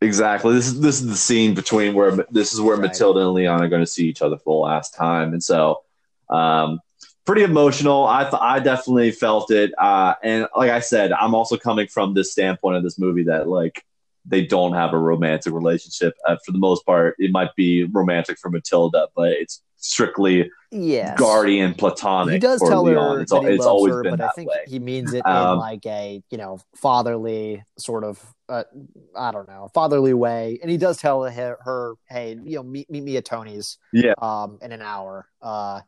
[0.00, 2.88] exactly this is this is the scene between where this is where Right.
[2.88, 5.82] Matilda and Leon are going to see each other for the last time, and so
[6.28, 6.80] um,
[7.24, 8.04] pretty emotional.
[8.06, 12.14] I th- I definitely felt it, uh, and like I said, I'm also coming from
[12.14, 13.84] this standpoint of this movie that like
[14.26, 17.14] they don't have a romantic relationship uh, for the most part.
[17.18, 21.18] It might be romantic for Matilda, but it's strictly yes.
[21.18, 22.32] guardian platonic.
[22.32, 23.16] He does tell Leon.
[23.16, 24.64] her It's, that he it's loves always her, been but I think way.
[24.66, 28.18] he means it in Um, like a you know fatherly sort of
[28.48, 28.64] uh,
[29.16, 32.90] I don't know fatherly way, and he does tell her, her hey, you know, meet
[32.90, 34.14] meet me at Tony's, Yeah.
[34.22, 35.26] um, in an hour.
[35.42, 35.80] Uh,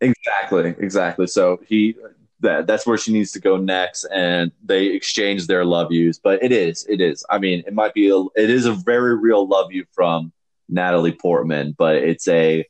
[0.00, 1.26] Exactly, exactly.
[1.26, 1.96] So he
[2.40, 6.18] that that's where she needs to go next, and they exchange their love yous.
[6.18, 7.24] But it is, it is.
[7.28, 10.32] I mean, it might be, a, it is a very real love you from
[10.68, 12.64] Natalie Portman, but it's a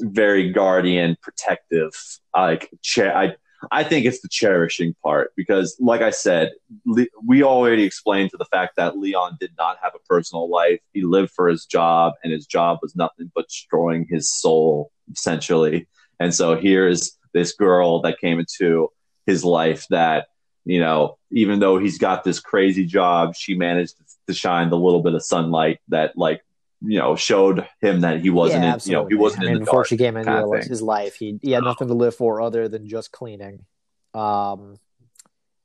[0.00, 1.92] very guardian, protective.
[2.34, 3.34] Like, cha- I
[3.72, 6.52] I think it's the cherishing part because, like I said,
[6.86, 10.80] Le- we already explained to the fact that Leon did not have a personal life.
[10.92, 15.88] He lived for his job, and his job was nothing but destroying his soul, essentially.
[16.20, 18.90] And so here's this girl that came into
[19.26, 20.26] his life that,
[20.64, 23.94] you know, even though he's got this crazy job, she managed
[24.28, 26.42] to shine the little bit of sunlight that, like,
[26.80, 29.52] you know, showed him that he wasn't, yeah, in, you know, he wasn't I in
[29.52, 32.40] mean, the before she came into his, life, he he had nothing to live for
[32.40, 33.64] other than just cleaning.
[34.12, 34.76] Um,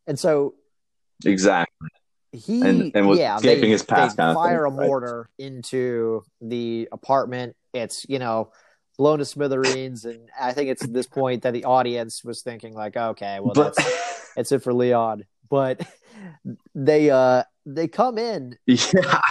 [0.08, 0.56] and so
[1.26, 1.90] Exactly.
[2.32, 4.88] he And- and was yeah escaping they, his past they fire thing, a right?
[4.88, 8.52] mortar into the apartment it's you know
[9.00, 12.76] blown to smithereens, and I think it's at this point that the audience was thinking
[12.76, 15.24] like, okay, well But that's that's it for Leon.
[15.50, 15.82] But
[16.76, 18.58] they uh they come in.
[18.68, 19.22] yeah,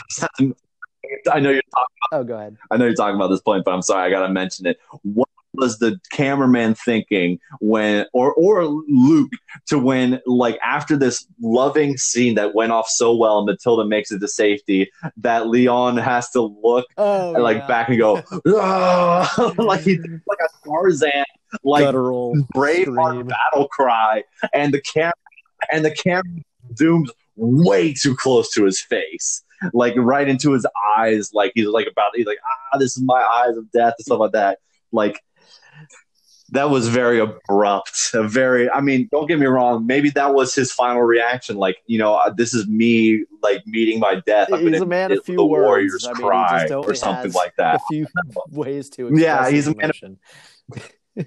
[1.30, 1.96] I know you're talking.
[2.12, 2.56] Oh, go ahead.
[2.70, 4.80] I know you're talking about this point, but I'm sorry, I gotta mention it.
[5.02, 5.27] What
[5.58, 9.30] was the cameraman thinking when, or or Luc,
[9.66, 14.20] to when like after this loving scene that went off so well, Matilda makes it
[14.20, 17.66] to safety, that Leon has to look Oh, like yeah.
[17.66, 21.24] back and go "Ah," like he like a Tarzan,
[21.62, 22.94] like guttural scream.
[23.26, 24.22] battle cry,
[24.54, 25.12] and the camera
[25.72, 26.22] and the camera
[26.74, 30.66] zooms way too close to his face, like right into his
[30.96, 32.38] eyes, like he's like about he's like
[32.74, 34.58] ah, this is my eyes of death and stuff like that.
[34.92, 35.20] Like
[36.50, 38.10] that was very abrupt.
[38.14, 39.86] A very, I mean, don't get me wrong.
[39.86, 41.56] Maybe that was his final reaction.
[41.56, 44.48] Like you know, uh, this is me like meeting my death.
[44.52, 45.64] I'm He's a man of few the words.
[45.64, 47.76] Warriors I mean, cry or something like that.
[47.76, 48.06] A few
[48.50, 50.92] ways to Yeah, he's a man of-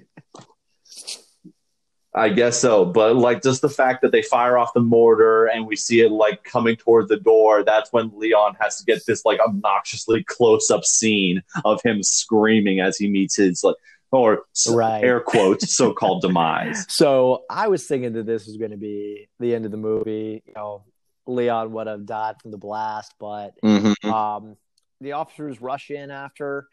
[2.14, 5.66] I guess so, but like just the fact that they fire off the mortar and
[5.66, 9.24] we see it like coming towards the door, that's when Leon has to get this
[9.24, 13.76] like obnoxiously close up scene of him screaming as he meets his like
[14.12, 15.02] or Right.
[15.02, 16.86] air quotes so called demise.
[16.88, 20.42] So I was thinking that this was going to be the end of the movie.
[20.46, 20.84] You know,
[21.26, 24.08] Leon would have died from the blast, but Mm-hmm.
[24.10, 24.56] um,
[25.00, 26.68] the officers rush in after.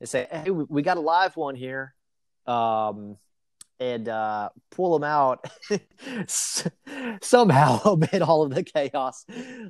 [0.00, 1.94] They say, "Hey, we, we got a live one here,"
[2.46, 3.16] um,
[3.80, 5.46] and uh, pull him out.
[7.22, 9.24] Somehow, amid all of the chaos,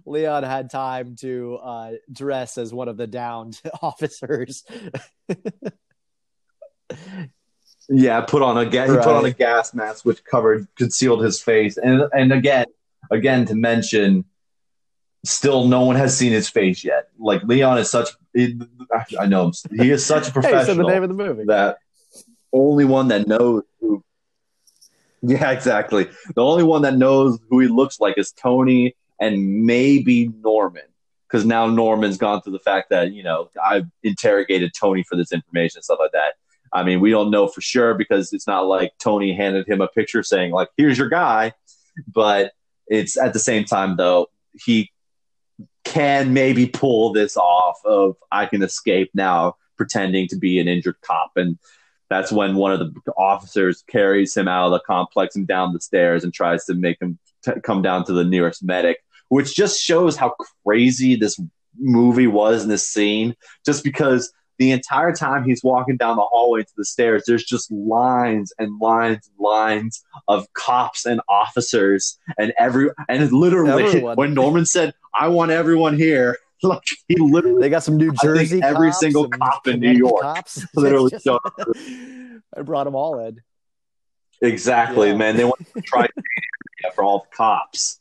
[0.07, 4.65] Leon had time to uh, dress as one of the downed officers.
[7.89, 11.41] Yeah, put on a ga- he put on a gas mask which covered concealed his
[11.41, 12.67] face, and and again,
[13.11, 14.25] again to mention,
[15.25, 17.09] still no one has seen his face yet.
[17.19, 18.59] Like Leon is such, he,
[19.19, 20.65] I know he is such a Hey, professional.
[20.65, 21.45] so the name of the movie.
[21.47, 21.77] that
[22.55, 24.03] only one that knows who
[25.23, 30.29] yeah exactly the only one that knows who he looks like is tony and maybe
[30.43, 30.83] norman
[31.27, 35.33] because now norman's gone through the fact that you know i've interrogated tony for this
[35.33, 36.35] information and stuff like that
[36.75, 39.89] i mean we don't know for sure because it's not like tony handed him a
[39.89, 41.53] picture saying like here's your guy.
[42.09, 42.53] But
[42.89, 44.91] it's at the same time though he
[45.85, 51.01] can maybe pull this off of i can escape now pretending to be an injured
[51.03, 51.33] cop.
[51.37, 51.59] And
[52.11, 55.81] that's when one of the officers carries him out of the complex and down the
[55.81, 58.99] stairs and tries to make him t- come down to the nearest medic
[59.29, 60.35] which just shows how
[60.65, 61.41] crazy this
[61.79, 63.35] movie was in this scene
[63.65, 67.71] just because the entire time he's walking down the hallway to the stairs there's just
[67.73, 74.17] lines and lines and lines of cops and officers and every and literally Everyone.
[74.17, 78.63] when norman said i want everyone here like he literally They got some New Jersey.
[78.63, 80.65] every cops, single cop in New York cops.
[80.75, 81.39] literally Just- showed
[82.57, 83.41] I brought them all in.
[84.41, 85.17] Exactly, Yeah.
[85.17, 85.37] man.
[85.37, 86.07] They want to try
[86.95, 88.01] for all the cops.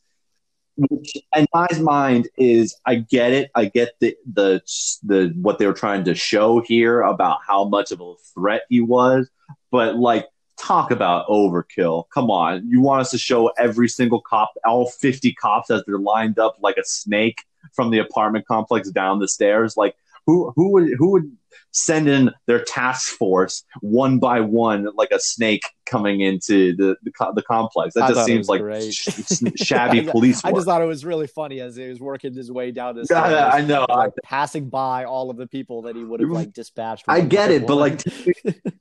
[0.75, 3.51] Which, in my mind, is I get it.
[3.53, 4.61] I get the the
[5.03, 8.81] the what they were trying to show here about how much of a threat he
[8.81, 9.29] was,
[9.71, 10.27] but like
[10.57, 12.05] talk about overkill.
[12.11, 15.99] Come on, you want us to show every single cop, all fifty cops, as they're
[15.99, 17.43] lined up like a snake
[17.73, 19.77] from the apartment complex down the stairs?
[19.77, 19.95] Like
[20.25, 21.37] who who would who would
[21.71, 27.11] send in their task force one by one like a snake coming into the the,
[27.11, 27.93] co- the complex?
[27.95, 31.59] That I just seems like sh- shabby police I just thought it was really funny
[31.59, 33.85] as he was working his way down the Yeah, stairs, I know.
[33.89, 37.05] Like, passing by all of the people that he would have like dispatched.
[37.07, 38.03] I get it, but like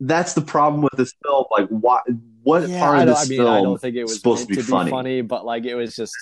[0.00, 1.44] that's the problem with this film.
[1.50, 2.04] Like, what
[2.42, 4.54] what yeah, part of this I mean, film I don't think it was supposed to
[4.56, 5.22] meant be funny?
[5.22, 6.14] but like it was just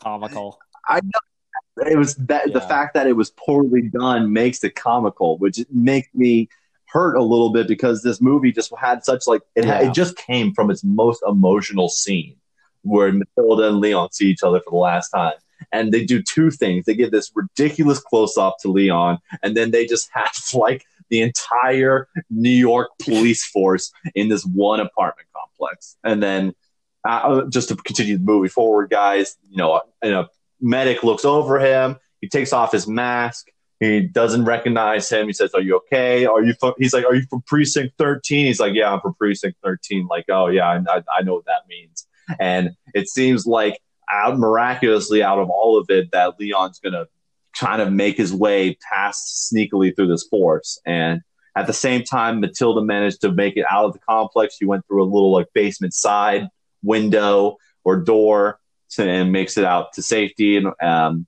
[0.00, 0.58] comical.
[0.88, 5.38] I know it was that the fact that it was poorly done makes it comical,
[5.38, 6.48] which makes me
[6.86, 9.80] hurt a little bit because this movie just had such like it, Yeah.
[9.80, 12.36] it just came from its most emotional scene
[12.82, 15.34] where Matilda and Leon see each other for the last time.
[15.72, 16.84] And they do two things.
[16.84, 21.22] They give this ridiculous close up to Leon, and then they just have like the
[21.22, 25.96] entire New York police force in this one apartment complex.
[26.04, 26.54] And then
[27.04, 30.26] uh, just to continue the movie forward, guys, you know, you know,
[30.64, 31.96] medic looks over him.
[32.20, 33.48] He takes off his mask.
[33.80, 35.26] He doesn't recognize him.
[35.26, 36.24] He says, "Are you okay?
[36.24, 38.46] Are you?" From, he's like, "Are you from precinct 13?
[38.46, 41.68] He's like, "Yeah, I'm from precinct 13." Like, "Oh yeah, I, I know what that
[41.68, 42.06] means."
[42.40, 43.78] And it seems like
[44.10, 47.06] out miraculously out of all of it, that Leon's gonna
[47.58, 50.80] kind of make his way past sneakily through this force.
[50.86, 51.20] And
[51.56, 54.56] at the same time, Matilda managed to make it out of the complex.
[54.56, 56.48] She went through a little like basement side
[56.82, 60.56] window or door to, and makes it out to safety.
[60.56, 61.26] And um,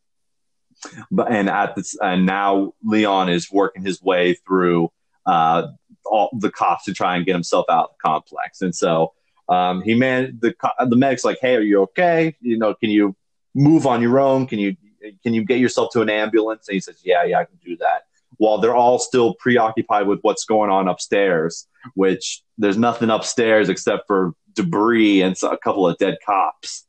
[1.10, 4.90] but and at this and now Leon is working his way through
[5.24, 5.68] uh,
[6.04, 9.12] all the cops to try and get himself out of the complex, and so
[9.48, 10.54] um, he man the
[10.88, 12.36] the medic's like, hey, are you okay?
[12.40, 13.16] You know, can you
[13.54, 14.46] move on your own?
[14.46, 14.76] Can you
[15.22, 16.68] can you get yourself to an ambulance?
[16.68, 18.02] And he says, yeah, yeah, I can do that.
[18.38, 24.06] While they're all still preoccupied with what's going on upstairs, which there's nothing upstairs except
[24.06, 26.86] for debris and a couple of dead cops.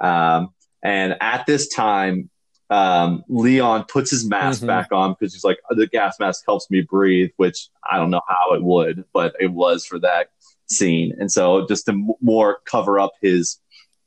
[0.00, 0.50] Um,
[0.82, 2.30] and at this time,
[2.70, 4.68] um, Leon puts his mask mm-hmm.
[4.68, 8.22] back on because he's like, the gas mask helps me breathe, which I don't know
[8.28, 10.28] how it would, but it was for that
[10.66, 11.16] scene.
[11.18, 13.58] And so just to m- more cover up his,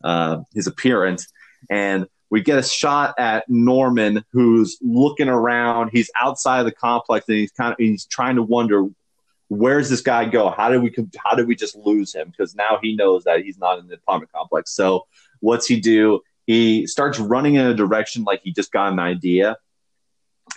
[0.04, 1.28] uh, his appearance.
[1.70, 5.90] And we get a shot at Norman who's looking around.
[5.92, 8.88] He's outside of the complex and he's kind of, he's trying to wonder,
[9.50, 10.50] where's this guy go?
[10.50, 12.30] How did we, how did we just lose him?
[12.30, 14.72] Because now he knows that he's not in the apartment complex.
[14.72, 15.06] So
[15.44, 16.22] what's he do?
[16.46, 19.58] he starts running in a direction like he just got an idea.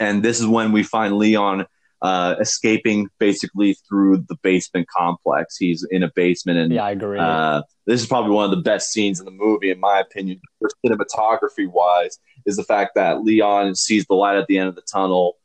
[0.01, 1.67] And this is when we find Leon
[2.03, 5.57] uh, escaping basically through the basement complex.
[5.57, 7.19] He's in a basement, and yeah, I agree.
[7.19, 10.41] Uh, this is probably one of the best scenes in the movie, in my opinion,
[10.59, 12.19] for cinematography wise.
[12.45, 15.37] Is the fact that Leon sees the light at the end of the tunnel,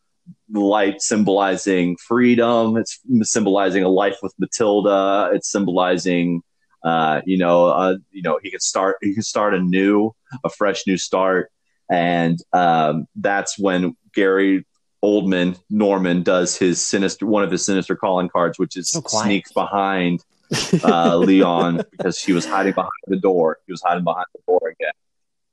[0.49, 2.77] the light symbolizing freedom.
[2.77, 5.30] It's symbolizing a life with Matilda.
[5.34, 6.41] It's symbolizing
[6.84, 10.12] uh, you know, uh, you know, he can start, he can start anew,
[10.44, 11.52] a fresh new start.
[11.90, 14.66] And um, that's when Gary
[15.03, 19.52] Oldman, Norman, does his sinister, one of his sinister calling cards, which is so sneaks
[19.52, 20.24] behind
[20.84, 23.60] uh, Leon because she was hiding behind the door.
[23.66, 24.94] He was hiding behind the door again.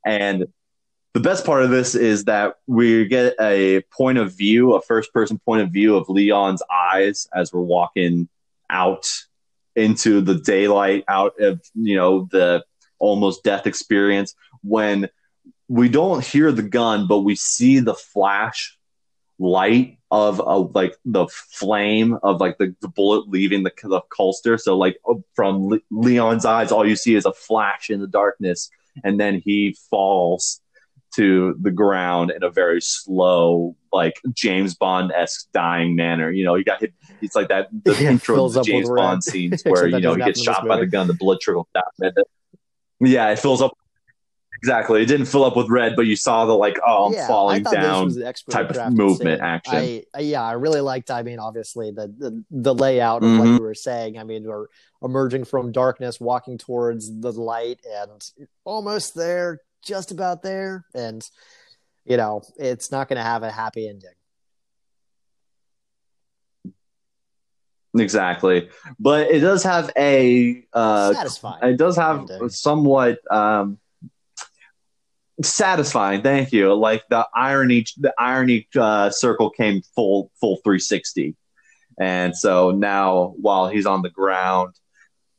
[0.04, 0.46] And
[1.14, 5.12] the best part of this is that we get a point of view, a first
[5.12, 8.28] person point of view of Leon's eyes as we're walking
[8.70, 9.06] out
[9.78, 12.64] into the daylight out of you know the
[12.98, 15.08] almost death experience when
[15.68, 18.76] we don't hear the gun but we see the flash
[19.38, 24.58] light of, of like the flame of like the, the bullet leaving the, the holster
[24.58, 28.06] so like oh, from Le- leon's eyes all you see is a flash in the
[28.08, 28.70] darkness
[29.04, 30.60] and then he falls
[31.16, 36.30] to the ground in a very slow, like James Bond esque dying manner.
[36.30, 36.92] You know, he got hit.
[37.20, 40.22] It's like that the yeah, intro of the James Bond scenes where you know he
[40.22, 42.12] gets shot by the gun, the blood trickles down.
[43.00, 43.76] Yeah, it fills up.
[44.60, 47.28] Exactly, it didn't fill up with red, but you saw the like, oh, I'm yeah,
[47.28, 48.12] falling down
[48.50, 50.02] type of movement action.
[50.12, 51.12] I, yeah, I really liked.
[51.12, 53.38] I mean, obviously the the, the layout of mm-hmm.
[53.38, 54.18] what you were saying.
[54.18, 54.66] I mean, we're
[55.00, 58.20] emerging from darkness, walking towards the light, and
[58.64, 61.28] almost there, just about there, and
[62.04, 64.10] you know it's not going to have a happy ending.
[67.96, 68.68] Exactly,
[69.00, 71.72] but it does have a uh, satisfying.
[71.72, 72.48] It does have ending.
[72.50, 73.78] somewhat um,
[75.42, 76.22] satisfying.
[76.22, 76.74] Thank you.
[76.74, 81.34] Like the irony, the irony uh, circle came full full three sixty,
[81.98, 84.74] and so now while he's on the ground,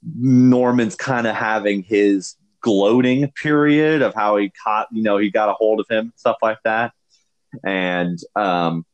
[0.04, 5.50] Norman's kind of having his gloating period of how he caught, you know, he got
[5.50, 6.94] a hold of him, stuff like that.
[7.64, 8.86] And um,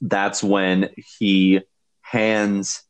[0.00, 1.60] that's when he
[2.00, 2.82] hands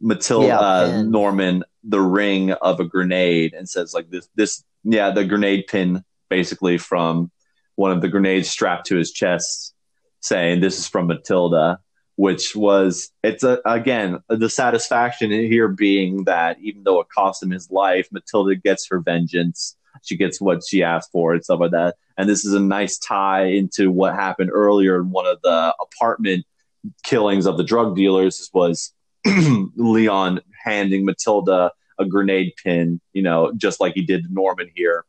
[0.00, 5.10] Matilda yeah, uh, Norman the ring of a grenade and says like this this yeah
[5.10, 7.30] the grenade pin basically from
[7.76, 9.74] one of the grenades strapped to his chest
[10.20, 11.80] saying this is from Matilda
[12.20, 17.48] which was it's a, again the satisfaction here being that even though it cost him
[17.48, 19.74] his life, Matilda gets her vengeance.
[20.02, 21.96] She gets what she asked for and stuff like that.
[22.18, 26.44] And this is a nice tie into what happened earlier in one of the apartment
[27.04, 28.92] killings of the drug dealers was
[29.76, 35.06] Leon handing Matilda a grenade pin, you know, just like he did to Norman here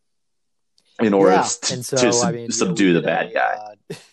[1.04, 1.44] in order yeah.
[1.44, 3.58] to, so, to I mean, subdue the bad guy.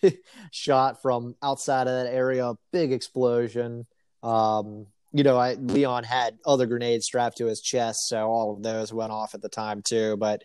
[0.02, 0.10] Uh,
[0.52, 3.86] shot from outside of that area, big explosion.
[4.22, 8.62] Um, you know, I, Leon had other grenades strapped to his chest, so all of
[8.62, 10.16] those went off at the time too.
[10.16, 10.42] But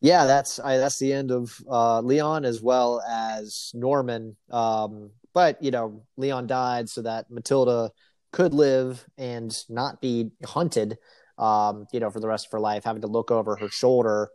[0.00, 4.36] yeah, that's I, that's the end of uh, Leon as well as Norman.
[4.50, 7.90] Um, but you know, Leon died so that Matilda
[8.32, 10.98] could live and not be hunted.
[11.38, 14.28] Um, you know, for the rest of her life, having to look over her shoulder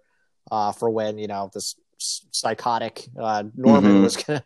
[0.51, 4.03] uh, for when you know this psychotic uh, Norman mm-hmm.
[4.03, 4.45] was gonna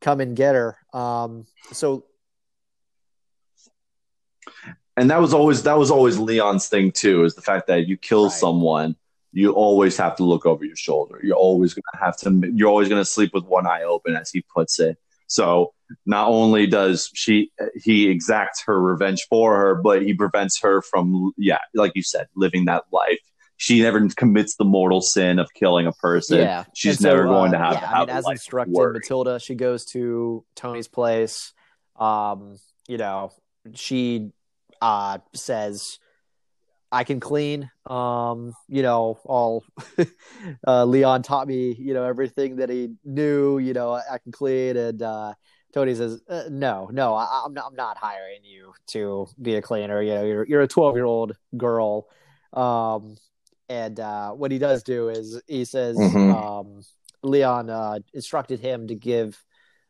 [0.00, 0.76] come and get her.
[0.92, 2.04] Um, so,
[4.96, 7.96] and that was always that was always Leon's thing too, is the fact that you
[7.96, 8.32] kill right.
[8.32, 8.96] someone,
[9.32, 11.20] you always have to look over your shoulder.
[11.22, 12.52] You're always gonna have to.
[12.54, 14.98] You're always gonna sleep with one eye open, as he puts it.
[15.26, 15.72] So
[16.04, 21.32] not only does she he exacts her revenge for her, but he prevents her from
[21.38, 23.20] yeah, like you said, living that life
[23.62, 26.38] she never commits the mortal sin of killing a person.
[26.38, 26.64] Yeah.
[26.74, 28.94] She's so, never going uh, to have yeah, to I have mean, as instructed, worry.
[28.94, 31.52] Matilda, she goes to Tony's place.
[31.94, 32.56] Um,
[32.88, 33.30] you know,
[33.74, 34.32] she
[34.80, 36.00] uh says,
[36.90, 37.70] I can clean.
[37.86, 39.62] Um, you know, all
[40.66, 44.32] uh Leon taught me, you know, everything that he knew, you know, I, I can
[44.32, 45.34] clean and uh
[45.72, 47.66] Tony says, uh, "No, no, I, I'm not.
[47.68, 50.02] I'm not hiring you to be a cleaner.
[50.02, 52.08] You know, you're you're a 12 year old girl."
[52.52, 53.16] Um,
[53.72, 56.30] and uh, what he does do is he says, Mhm.
[56.30, 56.82] um,
[57.22, 59.42] Leon uh, instructed him to give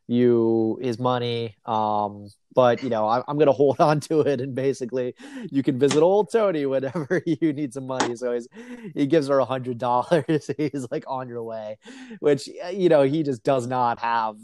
[0.06, 4.40] you his money, um, but you know, I, I'm going to hold on to it,
[4.40, 5.14] and basically,
[5.50, 8.14] you can visit old Tony whenever you need some money.
[8.16, 8.48] So he's,
[8.94, 10.50] he gives her a hundred dollars.
[10.58, 11.78] He's like, on your way,
[12.20, 14.36] which uh, you know he just does not have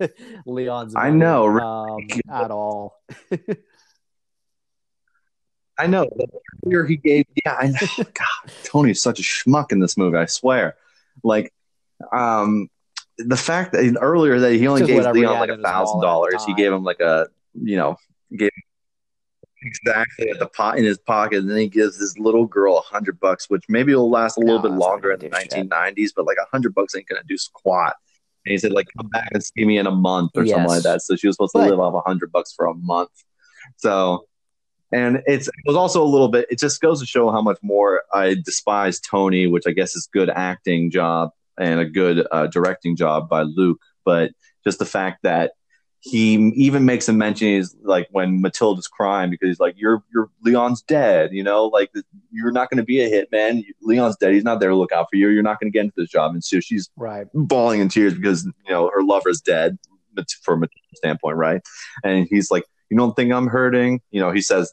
[0.46, 0.94] Leon's.
[0.94, 3.00] I know, um, at all.
[5.78, 6.08] I know.
[6.64, 8.04] Earlier he gave, yeah, I know.
[8.14, 10.16] God, Tony's such a schmuck in this movie.
[10.16, 10.76] I swear.
[11.22, 11.52] Like,
[12.12, 12.68] um,
[13.18, 16.54] the fact that earlier that he only Just gave Leon like a thousand dollars, he
[16.54, 17.96] gave him like a, you know,
[18.36, 18.50] gave
[19.62, 22.80] exactly at the pot in his pocket, and then he gives this little girl a
[22.82, 26.12] hundred bucks, which maybe will last a little No, bit longer in the nineteen nineties,
[26.14, 27.96] but like a hundred bucks ain't gonna do squat.
[28.44, 30.84] And he said, like, come back and see me in a month or something like
[30.84, 31.02] that.
[31.02, 33.10] So she was supposed to But- live off a hundred bucks for a month.
[33.76, 34.26] So
[34.92, 37.58] and it's it was also a little bit it just goes to show how much
[37.62, 42.46] more i despise tony which i guess is good acting job and a good uh,
[42.46, 43.78] directing job by luc.
[44.04, 44.32] But
[44.62, 45.52] just the fact that
[46.00, 50.28] he even makes a mention is like when matilda's crying because he's like you're you're
[50.44, 51.90] leon's dead you know like
[52.30, 53.64] you're not going to be a hitman.
[53.82, 54.34] Leon's dead.
[54.34, 55.28] He's not there to look out for you.
[55.28, 56.32] You're not going to get into this job.
[56.34, 57.26] And so she's Right.
[57.32, 59.78] bawling in tears because you know her lover's dead
[60.42, 61.62] from a standpoint, right?
[62.04, 64.72] And he's like, "You don't think I'm hurting?" You know, he says,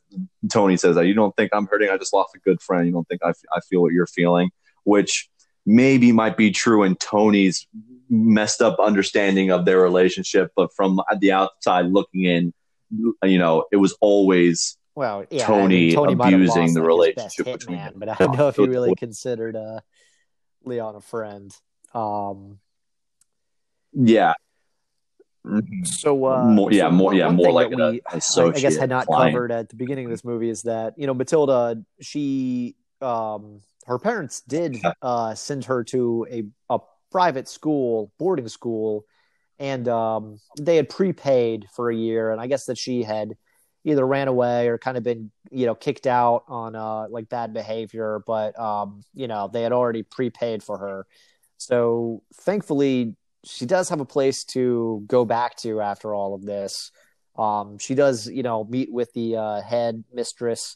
[0.52, 1.90] Tony says that you don't think I'm hurting.
[1.90, 2.86] I just lost a good friend.
[2.86, 4.52] You don't think I, f- I feel what you're feeling,
[4.84, 5.30] which
[5.66, 7.68] maybe might be true in Tony's
[8.10, 12.54] messed up understanding of their relationship, but from the outside looking in,
[13.24, 16.88] you know, it was always Well, yeah, Tony Tony might have abusing lost, the like,
[16.88, 18.00] relationship best between hitman, them.
[18.00, 19.80] but I don't know if he really considered uh,
[20.64, 21.56] Leon a friend.
[21.94, 22.60] Um,
[23.94, 24.34] yeah.
[25.46, 25.86] Mhm.
[25.86, 29.08] so uh, More- yeah, so more- yeah, more like we, I- I guess had not
[29.08, 29.34] client.
[29.36, 34.00] covered at the beginning of this movie is that you know Matilda, she, um, her
[34.00, 36.44] parents did uh, send her to a
[36.74, 36.80] a
[37.12, 39.06] private school, boarding school,
[39.60, 43.34] and um, they had prepaid for a year, and I guess that she had
[43.84, 47.54] either ran away or kind of been you know kicked out on uh like bad
[47.54, 51.06] behavior but um you know they had already prepaid for her
[51.58, 53.14] so thankfully
[53.44, 56.92] she does have a place to go back to after all of this
[57.38, 60.76] um she does you know meet with the uh head mistress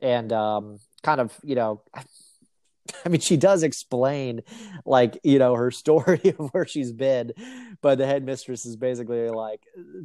[0.00, 1.82] and um kind of you know
[3.04, 4.42] I mean, she does explain,
[4.84, 7.32] like, you know, her story of where she's been,
[7.80, 9.60] but the headmistress is basically like,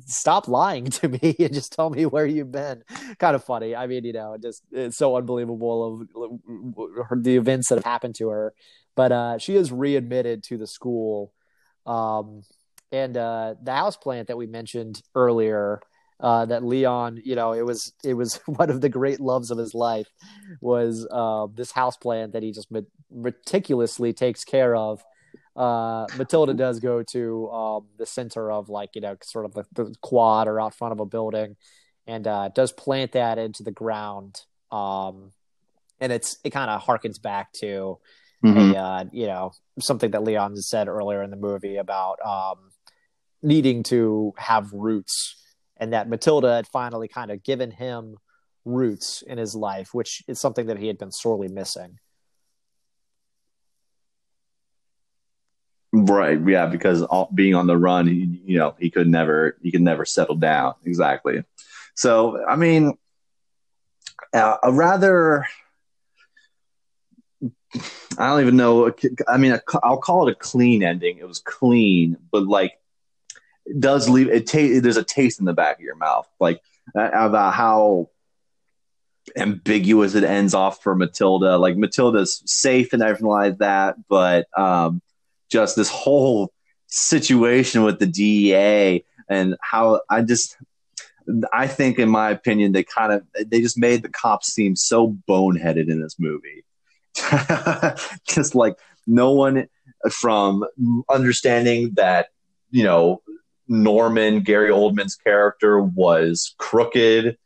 [0.05, 2.83] stop lying to me and just tell me where you've been.
[3.19, 3.75] Kind of funny.
[3.75, 8.15] I mean, you know, just it's so unbelievable of her, the events that have happened
[8.15, 8.53] to her.
[8.95, 11.33] But uh, she is readmitted to the school.
[11.85, 12.43] Um,
[12.91, 15.81] and uh, the house plant that we mentioned earlier,
[16.19, 19.57] uh, that Leon, you know, it was it was one of the great loves of
[19.57, 20.07] his life
[20.61, 25.03] was uh, this house plant that he just met- meticulously takes care of.
[25.55, 29.65] Uh, Matilda does go to um, the center of like you know sort of the,
[29.73, 31.55] the quad or out front of a building,
[32.07, 34.41] and uh, does plant that into the ground.
[34.71, 35.31] Um,
[35.99, 37.99] and it's it kind of harkens back to
[38.43, 38.75] Mhm.
[38.75, 42.71] uh, you know something that Leon said earlier in the movie about um,
[43.41, 45.35] needing to have roots,
[45.77, 48.17] and that Matilda had finally kind of given him
[48.65, 51.99] roots in his life, which is something that he had been sorely missing.
[55.95, 56.39] Right.
[56.45, 59.81] Yeah, because all, being on the run, he, you know, he could never, he could
[59.81, 60.73] never settle down.
[60.85, 61.43] Exactly.
[61.93, 62.97] So, I mean,
[64.33, 65.45] uh, a rather,
[68.17, 68.93] I don't even know.
[69.27, 71.17] I mean, I'll call it a clean ending.
[71.17, 72.79] It was clean, but like,
[73.65, 74.47] it does leave it.
[74.47, 76.61] Ta- there's a taste in the back of your mouth, like
[76.95, 78.09] uh, about how
[79.37, 81.57] ambiguous it ends off for Matilda.
[81.57, 85.01] Like Matilda's safe and everything like that, but um,
[85.49, 86.51] just this whole
[86.87, 90.57] situation with the DEA and how I just
[91.53, 95.17] I think in my opinion they kind of they just made the cops seem so
[95.27, 96.62] boneheaded in this movie.
[98.27, 98.75] just like
[99.07, 99.67] no one
[100.11, 100.65] from
[101.09, 102.27] understanding that,
[102.71, 103.21] you know,
[103.67, 107.37] Norman, Gary Oldman's character was crooked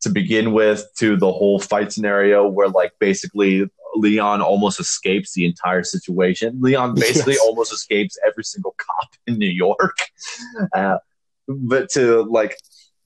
[0.00, 5.46] to begin with to the whole fight scenario where like basically Leon almost escapes the
[5.46, 6.58] entire situation.
[6.60, 7.42] Leon basically Yes.
[7.44, 9.96] almost escapes every single cop in New York.
[10.74, 10.98] Uh,
[11.48, 12.56] but to like,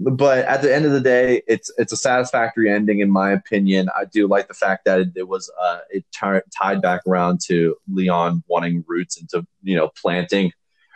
[0.01, 3.91] but at the end of the day, it's it's a satisfactory ending in my opinion.
[3.95, 7.41] I do like the fact that it, it was uh, it ti- tied back around
[7.49, 10.53] to Leon wanting roots into you know planting,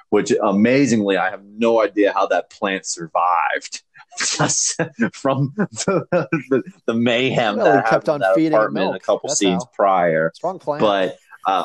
[0.08, 3.82] which amazingly I have no idea how that plant survived.
[5.12, 6.06] From the,
[6.50, 8.96] the, the mayhem that kept on that feeding apartment milk.
[8.96, 9.70] a couple That's scenes how.
[9.74, 10.30] prior.
[10.36, 10.80] Strong plan.
[10.80, 11.18] But
[11.48, 11.64] All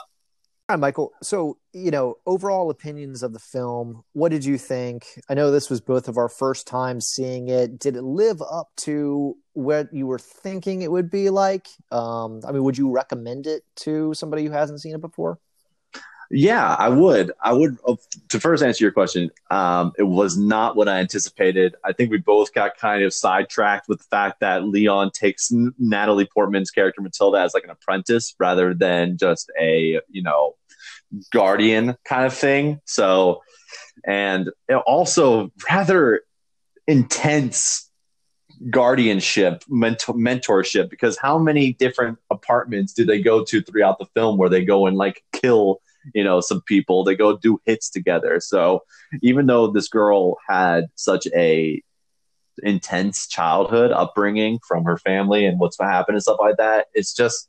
[0.68, 1.12] right, Michael.
[1.22, 4.04] So, you know, overall opinions of the film.
[4.14, 5.06] What did you think?
[5.30, 7.80] I know this was both of our first time seeing it.
[7.80, 11.68] Did it live up to what you were thinking it would be like?
[11.92, 15.40] Um, I mean, would you recommend it to somebody who hasn't seen it before?
[16.32, 17.32] Yeah, I would.
[17.42, 17.78] I would.
[17.88, 17.96] uh,
[18.30, 21.76] To first answer your question, um, it was not what I anticipated.
[21.84, 26.30] I think we both got kind of sidetracked with the fact that Leon takes Natalie
[26.32, 30.56] Portman's character Matilda as like an apprentice rather than just a you know
[31.32, 32.80] guardian kind of thing.
[32.86, 33.42] So,
[34.06, 34.50] and
[34.86, 36.22] also rather
[36.88, 37.90] intense
[38.70, 44.38] guardianship mentor- mentorship because how many different apartments do they go to throughout the film
[44.38, 45.80] where they go and like kill
[46.14, 48.82] you know some people they go do hits together so
[49.22, 51.82] even though this girl had such a
[52.64, 57.49] intense childhood upbringing from her family and what's happened and stuff like that it's just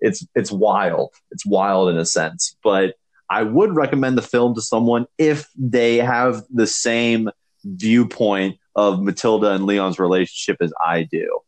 [0.00, 1.14] it's it's wild.
[1.30, 2.56] It's wild in a sense.
[2.62, 2.94] But
[3.30, 7.28] i would recommend the film to someone if they have the same
[7.62, 11.40] viewpoint of matilda and leon's relationship as i do.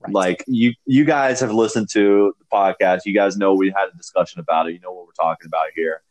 [0.00, 0.12] Right.
[0.12, 3.02] like you you guys have listened to the podcast.
[3.04, 4.74] You guys know we had a discussion about it.
[4.74, 6.02] You know what we're talking about here.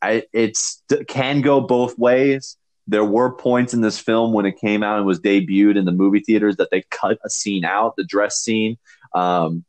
[0.00, 2.56] I, it's it can go both ways.
[2.86, 5.92] There were points in this film when it came out and was debuted in the
[5.92, 8.78] movie theaters that they cut a scene out the dress scene.
[9.12, 9.64] Um,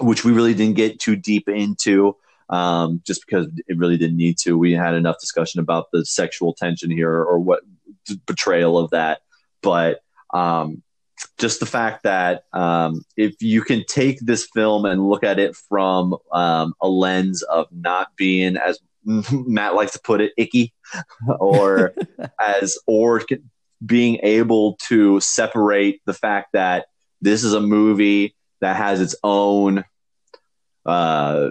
[0.00, 2.16] which we really didn't get too deep into
[2.48, 4.58] um, just because it really didn't need to.
[4.58, 7.62] We had enough discussion about the sexual tension here or what
[8.26, 9.20] betrayal of that.
[9.62, 10.00] But
[10.34, 10.82] um,
[11.38, 15.56] just the fact that um, if you can take this film and look at it
[15.56, 20.72] from um, a lens of not being as Matt likes to put it icky
[21.40, 21.94] or
[22.40, 23.22] as or
[23.84, 26.86] being able to separate the fact that
[27.20, 29.84] this is a movie that has its own
[30.86, 31.50] uh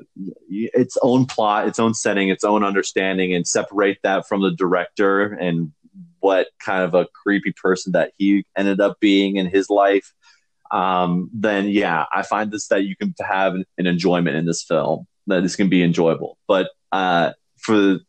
[0.49, 5.27] its own plot its own setting its own understanding and separate that from the director
[5.27, 5.71] and
[6.19, 10.13] what kind of a creepy person that he ended up being in his life
[10.71, 15.07] um then yeah i find this that you can have an enjoyment in this film
[15.27, 16.37] that this can be enjoyable.
[16.47, 17.99] But uh for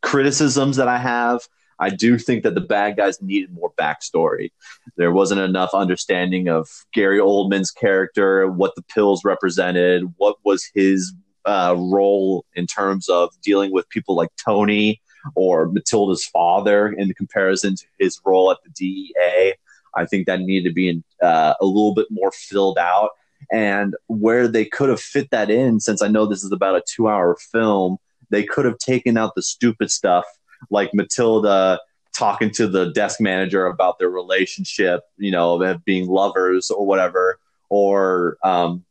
[0.00, 1.40] criticisms that i have
[1.82, 4.52] I do think that the bad guys needed more backstory.
[4.96, 11.12] There wasn't enough understanding of Gary Oldman's character, what the pills represented, what was his
[11.44, 15.02] uh, role in terms of dealing with people like Tony
[15.34, 19.54] or Matilda's father in comparison to his role at the DEA.
[19.96, 23.10] I think that needed to be uh, a little bit more filled out.
[23.50, 26.82] And where they could have fit that in, since I know this is about a
[26.86, 27.96] two hour film,
[28.30, 30.24] they could have taken out the stupid stuff
[30.70, 31.80] like Matilda
[32.16, 37.38] talking to the desk manager about their relationship, you know, of being lovers or whatever,
[37.70, 38.84] or um,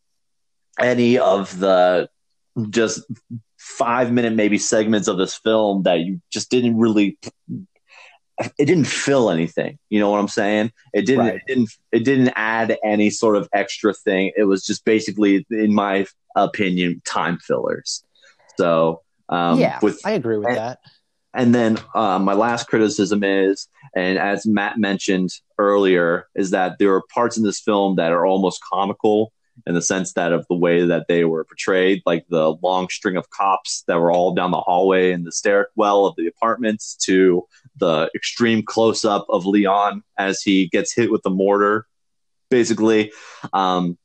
[0.79, 2.09] any of the
[2.69, 3.01] just
[3.57, 7.17] five minute maybe segments of this film that you just didn't really
[8.57, 11.35] it didn't fill anything you know what i'm saying it didn't Right.
[11.35, 15.73] it didn't it didn't add any sort of extra thing it was just basically in
[15.75, 18.03] my opinion time fillers
[18.57, 20.79] so um yeah, with I agree with and- that.
[21.33, 26.93] And then uh, my last criticism is, and as Matt mentioned earlier, is that there
[26.93, 29.31] are parts in this film that are almost comical
[29.67, 33.15] in the sense that of the way that they were portrayed, like the long string
[33.15, 37.45] of cops that were all down the hallway in the stairwell of the apartments, to
[37.77, 41.85] the extreme close up of Leon as he gets hit with the mortar,
[42.49, 43.11] basically.
[43.53, 43.97] Um,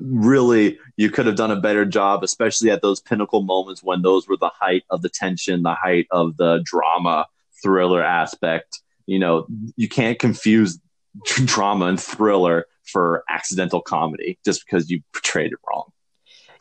[0.00, 4.28] really you could have done a better job especially at those pinnacle moments when those
[4.28, 7.26] were the height of the tension the height of the drama
[7.62, 8.80] thriller aspect.
[9.06, 9.46] You know
[9.76, 10.78] you can't confuse
[11.24, 15.90] drama and thriller for accidental comedy just because you portrayed it wrong.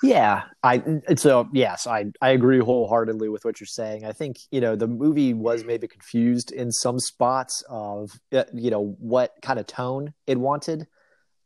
[0.03, 0.84] Yeah, I
[1.16, 4.06] so yes, I I agree wholeheartedly with what you're saying.
[4.06, 8.70] I think you know the movie was maybe confused in some spots of uh, you
[8.70, 10.86] know what kind of tone it wanted,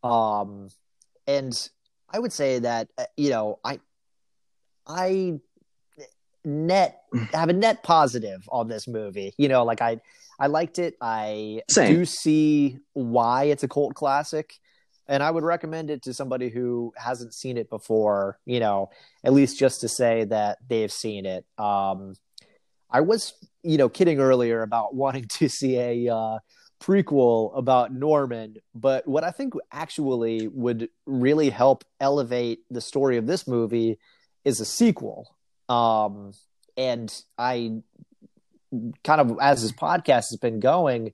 [0.03, 0.69] um,
[1.27, 1.69] and
[2.11, 3.79] I would say that uh, you know I
[4.87, 5.39] I
[6.45, 7.01] net
[7.33, 9.33] have a net positive on this movie.
[9.37, 9.99] You know, like I
[10.39, 10.95] I liked it.
[11.01, 11.95] I Same.
[11.95, 14.53] do see why it's a cult classic.
[15.07, 18.39] and I would recommend it to somebody who hasn't seen it before.
[18.45, 18.89] You know,
[19.23, 21.45] at least just to say that they've seen it.
[21.57, 22.15] Um,
[22.91, 23.33] I was,
[23.63, 26.39] you know, kidding earlier about wanting to see a uh,
[26.79, 33.27] prequel about Norman, but what I think actually would really help elevate the story of
[33.27, 33.99] this movie
[34.45, 35.35] is a sequel.
[35.67, 36.33] Um,
[36.77, 37.81] and I
[39.03, 41.13] kind of, as this podcast has been going,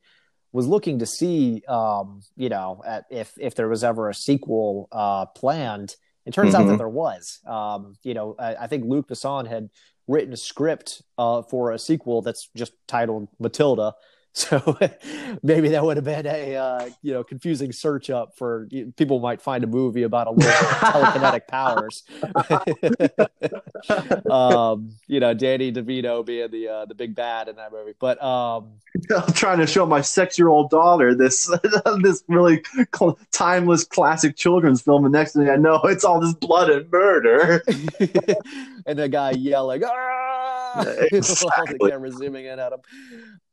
[0.51, 4.87] was looking to see, um, you know, at, if if there was ever a sequel
[4.91, 5.95] uh, planned.
[6.25, 6.55] It turns mm-hmm.
[6.55, 6.77] out that mm-hmm.
[6.77, 7.39] there was.
[7.45, 9.69] Um, you know, I, I, think Luc Besson had
[10.07, 13.93] written a script uh, for a sequel that's just titled Matilda.
[14.35, 14.77] So
[15.43, 18.67] maybe that would have been a uh, you know confusing search up for
[18.97, 22.03] people might find a movie about a little telekinetic powers.
[24.29, 28.21] um, you know, Danny DeVito being the uh, the big bad in that movie, but
[28.21, 28.73] um,
[29.15, 31.49] I'm trying to show my six year old daughter this
[32.01, 32.61] this really
[32.93, 36.91] cl- timeless classic children's film, and next thing I know, it's all this blood and
[36.91, 37.63] murder,
[38.85, 39.81] and the guy yelling.
[39.85, 40.83] Ah!
[41.09, 41.77] Exactly.
[41.79, 42.79] the camera zooming in at him.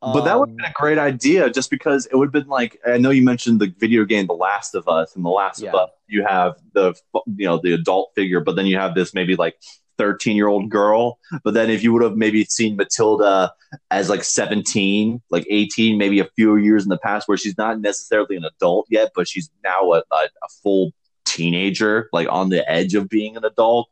[0.03, 2.49] But that would have been a um, great idea just because it would have been
[2.49, 5.63] like I know you mentioned the video game The Last of Us and The Last
[5.63, 5.71] yeah.
[5.71, 6.95] of Us you have the
[7.37, 9.57] you know the adult figure but then you have this maybe like
[9.99, 13.53] 13 year old girl but then if you would have maybe seen Matilda
[13.91, 17.81] as like 17 like 18 maybe a few years in the past where she's not
[17.81, 20.93] necessarily an adult yet but she's now a, a, a full
[21.25, 23.89] teenager like on the edge of being an adult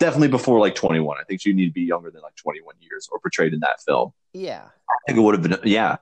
[0.00, 1.18] definitely before like 21.
[1.20, 3.80] I think you need to be younger than like 21 years or portrayed in that
[3.82, 4.12] film.
[4.32, 4.64] Yeah.
[4.64, 5.98] I think it would have been, yeah.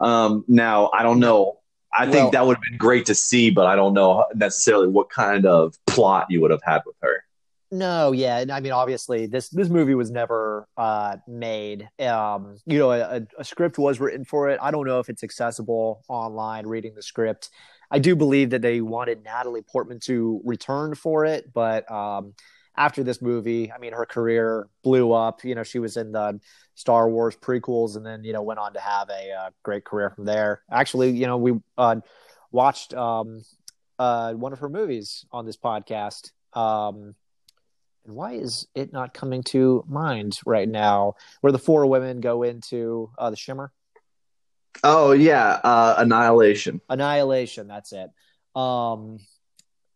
[0.00, 1.58] Um, now, I don't know.
[1.92, 4.86] I well, think that would have been great to see, but I don't know necessarily
[4.86, 7.24] what kind of plot you would have had with her.
[7.72, 11.88] No, yeah, and I mean, obviously, this this movie was never uh, made.
[12.00, 14.58] Um, you know, a, a, script was written for it.
[14.60, 16.66] I don't know if it's accessible online.
[16.66, 17.50] Reading the script,
[17.88, 22.34] I do believe that they wanted Natalie Portman to return for it, but um,
[22.76, 25.44] after this movie, I mean, her career blew up.
[25.44, 26.40] You know, she was in the
[26.74, 30.10] Star Wars prequels, and then you know went on to have a uh, great career
[30.10, 30.62] from there.
[30.70, 31.96] Actually, you know, we uh,
[32.50, 33.42] watched um,
[33.98, 36.30] uh, one of her movies on this podcast.
[36.54, 37.14] Um,
[38.06, 41.14] and why is it not coming to mind right now?
[41.42, 43.72] Where the four women go into uh, the Shimmer.
[44.82, 46.80] Oh yeah, uh, Annihilation.
[46.88, 47.68] Annihilation.
[47.68, 48.10] That's it.
[48.54, 49.18] Um,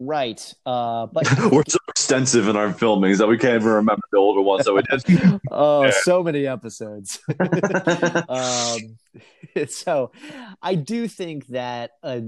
[0.01, 0.55] Right.
[0.67, 4.41] Uh, but we're so extensive in our filmings that we can't even remember the older
[4.41, 5.41] ones that we did.
[5.51, 5.93] oh, yeah.
[6.03, 7.21] so many episodes.
[8.29, 8.99] um,
[9.69, 10.13] so
[10.61, 12.21] I do think that uh,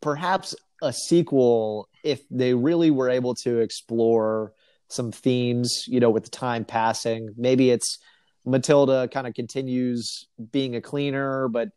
[0.00, 4.52] perhaps a sequel, if they really were able to explore
[4.88, 7.98] some themes, you know, with the time passing, maybe it's
[8.46, 11.68] Matilda kind of continues being a cleaner, but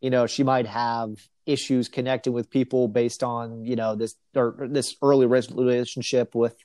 [0.00, 1.16] you know, she might have
[1.46, 6.56] issues connecting with people based on you know this or this early relationship with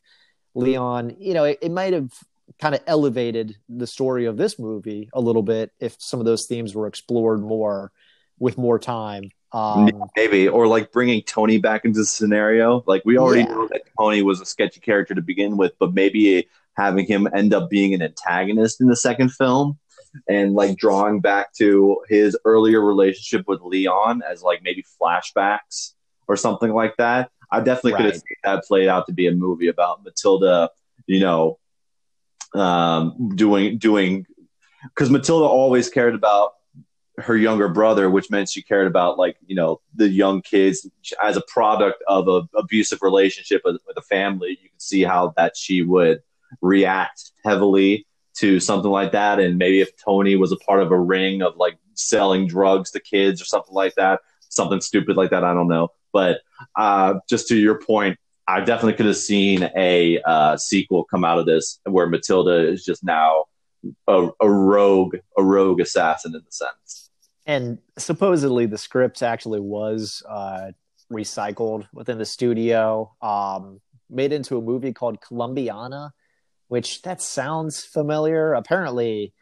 [0.56, 1.15] Leon.
[1.19, 2.11] You know, it, it might have
[2.60, 6.45] kind of elevated the story of this movie a little bit if some of those
[6.47, 7.91] themes were explored more
[8.39, 9.31] with more time.
[9.51, 12.84] Um, Maybe, or like bringing Tony back into the scenario.
[12.85, 13.53] Like we already yeah.
[13.53, 16.47] know that Tony was a sketchy character to begin with, but maybe
[16.77, 19.77] having him end up being an antagonist in the second film
[20.27, 25.94] and like drawing back to his earlier relationship with Leon as like maybe flashbacks
[26.27, 27.31] or something like that.
[27.52, 27.98] I definitely right.
[27.98, 30.69] could have seen that played out to be a movie about Matilda,
[31.07, 31.60] you know,
[32.53, 34.26] um, doing doing
[34.84, 36.53] because Matilda always cared about
[37.18, 40.88] her younger brother, which meant she cared about like you know the young kids
[41.22, 44.52] as a product of a abusive relationship with, with a family.
[44.61, 46.22] You can see how that she would
[46.61, 48.07] react heavily
[48.40, 49.40] to something like that.
[49.40, 52.99] And maybe if Tony was a part of a ring of like selling drugs to
[52.99, 55.90] kids or something like that, something stupid like that, I don't know.
[56.11, 56.41] But
[56.76, 58.18] uh, just to your point,
[58.48, 62.84] I definitely could have seen a uh, sequel come out of this where Matilda is
[62.84, 63.45] just now
[64.07, 67.11] a, a rogue, a rogue assassin in the sense.
[67.45, 70.72] And supposedly the script actually was uh,
[71.11, 76.14] recycled within the studio, um, made into a movie called Colombiana
[76.70, 78.54] which that sounds familiar.
[78.54, 79.34] Apparently,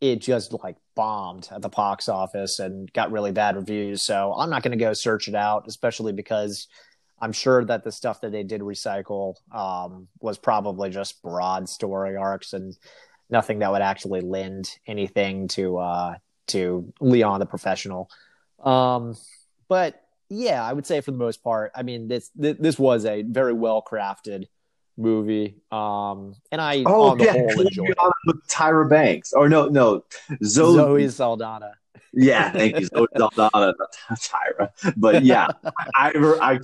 [0.00, 4.04] it just like bombed at the box office and got really bad reviews.
[4.04, 6.68] So I'm not going to go search it out, especially because
[7.20, 12.16] I'm sure that the stuff that they did recycle um, was probably just broad story
[12.16, 12.76] arcs and
[13.30, 16.14] nothing that would actually lend anything to uh,
[16.48, 18.08] to Leon the professional.
[18.62, 19.16] Um,
[19.68, 23.22] but yeah, I would say for the most part, I mean this this was a
[23.22, 24.44] very well crafted
[24.96, 25.56] movie.
[25.70, 30.04] Um, and I oh yeah, with Tyra Banks or no no
[30.44, 31.72] Zoe, Zoe Saldana.
[32.12, 32.86] Yeah, thank you.
[32.86, 33.74] So Daldana,
[34.12, 34.70] Tyra.
[34.96, 35.48] But yeah,
[35.94, 36.58] I, I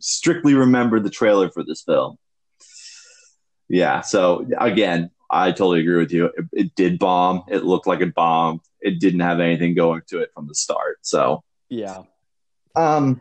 [0.00, 2.16] strictly remember the trailer for this film.
[3.68, 6.26] Yeah, so again, I totally agree with you.
[6.26, 7.44] It, it did bomb.
[7.48, 8.60] It looked like it bombed.
[8.80, 10.98] It didn't have anything going to it from the start.
[11.02, 12.02] So yeah.
[12.76, 13.20] Um,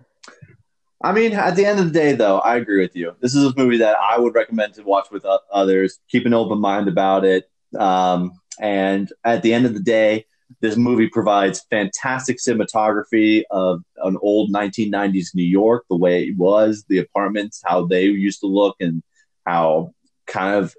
[1.04, 3.14] I mean, at the end of the day, though, I agree with you.
[3.20, 6.00] This is a movie that I would recommend to watch with others.
[6.10, 7.50] Keep an open mind about it.
[7.78, 8.32] Um,
[8.62, 10.26] and at the end of the day,
[10.62, 16.86] this movie provides fantastic cinematography of an old 1990s New York, the way it was,
[16.88, 19.04] the apartments, how they used to look, and
[19.46, 19.94] how
[20.26, 20.74] kind of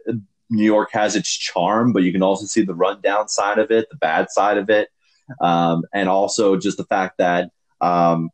[0.49, 3.91] New York has its charm, but you can also see the rundown side of it,
[3.91, 4.89] the bad side of it,
[5.41, 8.31] um, and also just the fact that um,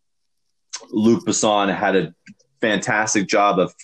[0.90, 2.14] Luc Besson had a
[2.60, 3.74] fantastic job of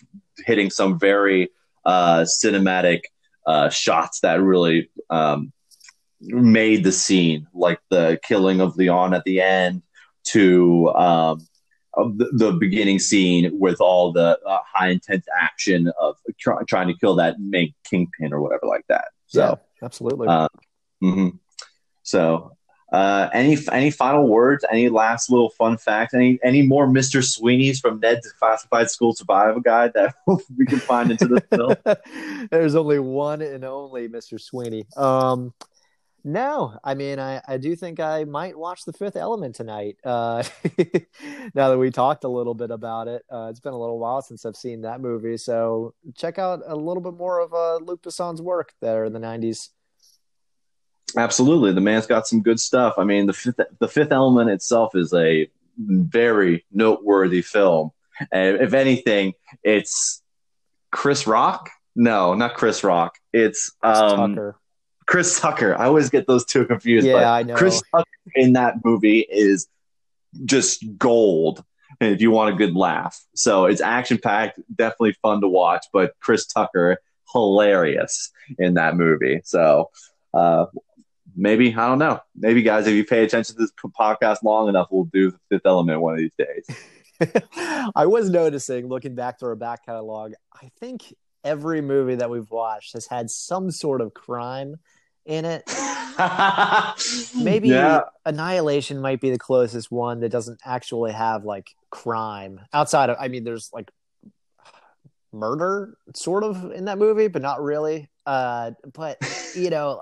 [0.44, 1.50] hitting some very
[1.84, 3.02] uh, cinematic
[3.46, 5.52] uh, shots that really um,
[6.20, 9.82] made the scene, like the killing of Leon at the end,
[10.24, 11.46] to um,
[11.94, 16.94] the, the, beginning scene with all the uh, high intense action of try, trying to
[16.94, 19.06] kill that main kingpin or whatever like that.
[19.26, 20.26] So, yeah, absolutely.
[20.26, 20.48] Uh,
[21.02, 21.28] mm-hmm.
[22.02, 22.55] So,
[22.92, 24.64] uh, any any final words?
[24.70, 26.14] Any last little fun facts?
[26.14, 30.14] Any any more Mister Sweeney's from Ned's Declassified School Survival Guide that
[30.56, 32.48] we can find into the film?
[32.50, 34.84] There's only one and only Mister Sweeney.
[34.96, 35.52] Um,
[36.28, 39.96] no, I mean, I, I do think I might watch The Fifth Element tonight.
[40.02, 40.42] Uh,
[41.54, 44.20] now that we talked a little bit about it, uh, it's been a little while
[44.22, 45.36] since I've seen that movie.
[45.36, 49.20] So check out a little bit more of uh, Luc Besson's work there in the
[49.20, 49.68] 90s.
[51.16, 52.94] Absolutely, the man's got some good stuff.
[52.98, 55.48] I mean, the fifth, the Fifth Element itself is a
[55.78, 57.90] very noteworthy film.
[58.32, 60.22] And if anything, it's
[60.90, 61.70] Chris Rock.
[61.94, 63.18] No, not Chris Rock.
[63.32, 64.56] It's um, Tucker.
[65.06, 65.74] Chris Tucker.
[65.78, 67.06] I always get those two confused.
[67.06, 67.54] Yeah, I know.
[67.54, 69.68] Chris Tucker in that movie is
[70.44, 71.64] just gold.
[72.00, 75.86] And if you want a good laugh, so it's action packed, definitely fun to watch.
[75.92, 76.98] But Chris Tucker,
[77.32, 79.40] hilarious in that movie.
[79.44, 79.90] So
[80.34, 80.66] uh,
[81.36, 82.20] maybe I don't know.
[82.34, 85.66] Maybe guys, if you pay attention to this podcast long enough, we'll do the Fifth
[85.66, 86.66] Element one of these days.
[87.94, 91.14] I was noticing, looking back through our back catalog, I think
[91.44, 94.76] every movie that we've watched has had some sort of crime
[95.24, 95.64] in it.
[97.36, 98.00] Maybe yeah.
[98.24, 103.16] Annihilation might be the closest one that doesn't actually have like crime outside of.
[103.20, 103.90] I mean, there's like
[105.32, 108.08] murder sort of in that movie, but not really.
[108.24, 109.18] Uh, but
[109.54, 110.00] you know,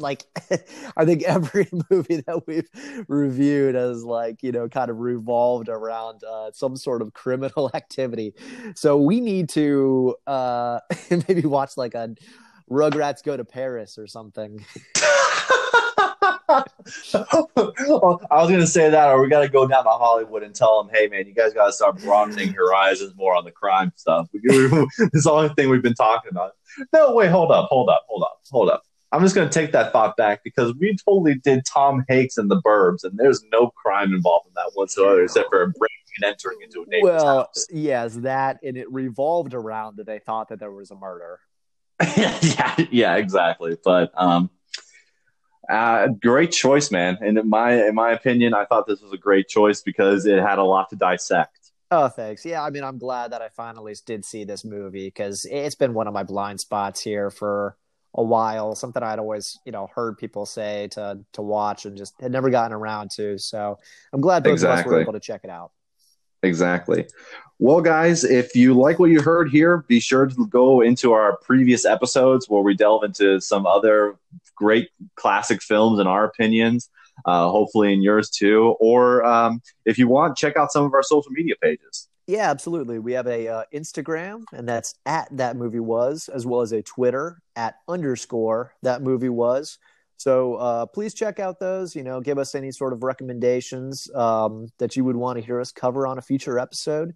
[0.00, 0.24] like
[0.96, 2.68] I think every movie that we've
[3.08, 8.34] reviewed has like you know kind of revolved around uh, some sort of criminal activity.
[8.74, 10.80] So we need to uh,
[11.28, 12.14] maybe watch like a
[12.70, 14.64] Rugrats Go to Paris or something.
[16.50, 16.64] I
[18.30, 20.92] was gonna say that, or we got to go down to Hollywood and tell them,
[20.92, 25.24] "Hey, man, you guys got to start broadening horizons more on the crime stuff." It's
[25.24, 26.52] the only thing we've been talking about.
[26.92, 28.82] No, wait, hold up, hold up, hold up, hold up.
[29.12, 32.60] I'm just gonna take that thought back because we totally did Tom Hanks and the
[32.62, 36.82] Burbs, and there's no crime involved in that whatsoever, except for breaking and entering into
[36.82, 37.66] a neighbor's well, house.
[37.70, 41.40] yes, that, and it revolved around that they thought that there was a murder.
[42.16, 43.76] yeah, yeah, exactly.
[43.82, 44.48] But um,
[45.68, 47.18] uh, great choice, man.
[47.20, 50.40] And in my in my opinion, I thought this was a great choice because it
[50.40, 51.56] had a lot to dissect.
[51.90, 52.44] Oh, thanks.
[52.44, 55.92] Yeah, I mean, I'm glad that I finally did see this movie because it's been
[55.92, 57.76] one of my blind spots here for
[58.14, 58.74] a while.
[58.74, 62.50] Something I'd always, you know, heard people say to to watch and just had never
[62.50, 63.38] gotten around to.
[63.38, 63.78] So
[64.12, 64.80] I'm glad both exactly.
[64.80, 65.72] of us were able to check it out.
[66.42, 67.06] Exactly.
[67.58, 71.36] Well, guys, if you like what you heard here, be sure to go into our
[71.42, 74.16] previous episodes where we delve into some other
[74.54, 76.88] great classic films and our opinions,
[77.26, 78.76] uh, hopefully in yours too.
[78.80, 82.08] Or um, if you want, check out some of our social media pages.
[82.30, 83.00] Yeah, absolutely.
[83.00, 86.80] We have a uh, Instagram, and that's at that movie was, as well as a
[86.80, 89.78] Twitter at underscore that movie was.
[90.16, 91.96] So uh, please check out those.
[91.96, 95.60] You know, give us any sort of recommendations um, that you would want to hear
[95.60, 97.14] us cover on a future episode.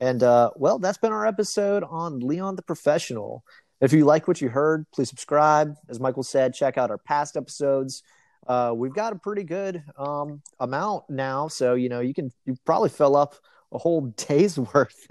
[0.00, 3.44] And uh, well, that's been our episode on Leon the Professional.
[3.82, 5.74] If you like what you heard, please subscribe.
[5.90, 8.02] As Michael said, check out our past episodes.
[8.46, 12.56] Uh, we've got a pretty good um, amount now, so you know you can you
[12.64, 13.34] probably fill up
[13.74, 15.06] a whole day's worth.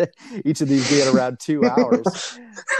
[0.46, 2.40] Each of these being around two hours.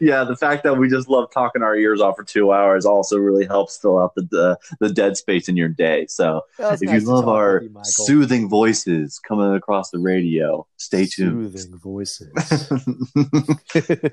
[0.00, 3.18] yeah, the fact that we just love talking our ears off for two hours also
[3.18, 6.06] really helps fill out the the, the dead space in your day.
[6.08, 11.52] So if nice you love our you, soothing voices coming across the radio, stay tuned.
[11.52, 12.72] Soothing voices.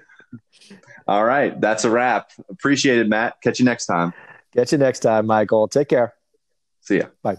[1.08, 2.32] All right, that's a wrap.
[2.50, 3.42] Appreciate it, Matt.
[3.42, 4.14] Catch you next time.
[4.56, 5.68] Catch you next time, Michael.
[5.68, 6.14] Take care.
[6.82, 7.08] See ya.
[7.22, 7.38] Bye.